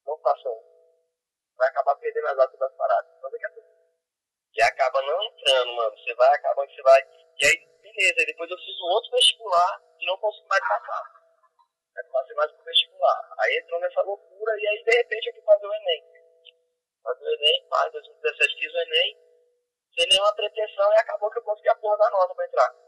Não 0.06 0.16
façam 0.18 0.52
isso. 0.52 1.56
Vai 1.56 1.68
acabar 1.70 1.96
perdendo 1.96 2.28
as 2.28 2.36
datas 2.36 2.56
das 2.56 2.72
paradas. 2.76 3.10
Então, 3.18 3.30
daqui 3.32 3.46
a 3.46 3.50
pouco 3.50 3.68
que 4.52 4.62
acaba 4.62 5.02
não 5.02 5.24
entrando, 5.24 5.72
mano. 5.74 5.98
Você 5.98 6.14
vai, 6.14 6.34
acaba 6.36 6.64
você 6.64 6.82
vai. 6.82 7.02
E 7.02 7.46
aí, 7.46 7.68
beleza, 7.82 8.14
aí 8.20 8.26
depois 8.26 8.48
eu 8.48 8.58
fiz 8.58 8.80
um 8.80 8.90
outro 8.94 9.10
vestibular 9.10 9.82
e 9.98 10.06
não 10.06 10.16
consegui 10.18 10.46
mais 10.46 10.68
passar. 10.68 11.02
Aí 11.98 12.04
passei 12.12 12.36
mais 12.36 12.52
pro 12.52 12.64
vestibular. 12.64 13.34
Aí 13.40 13.58
entrou 13.58 13.80
nessa 13.80 14.02
loucura 14.02 14.52
e 14.56 14.68
aí 14.68 14.84
de 14.84 14.96
repente 14.98 15.26
eu 15.26 15.34
fui 15.34 15.42
fazer 15.42 15.66
o 15.66 15.74
Enem. 15.74 16.04
Fazer 17.02 17.24
o 17.24 17.34
Enem, 17.34 17.66
faz 17.68 17.90
2017 17.90 18.54
fiz 18.54 18.72
o 18.72 18.78
Enem, 18.78 19.23
sem 19.94 20.06
nenhuma 20.08 20.34
pretensão 20.34 20.92
e 20.92 20.96
acabou 20.96 21.30
que 21.30 21.38
eu 21.38 21.42
consegui 21.42 21.68
a 21.68 21.76
porra 21.76 21.96
da 21.98 22.10
nota 22.10 22.34
pra 22.34 22.46
entrar. 22.46 22.83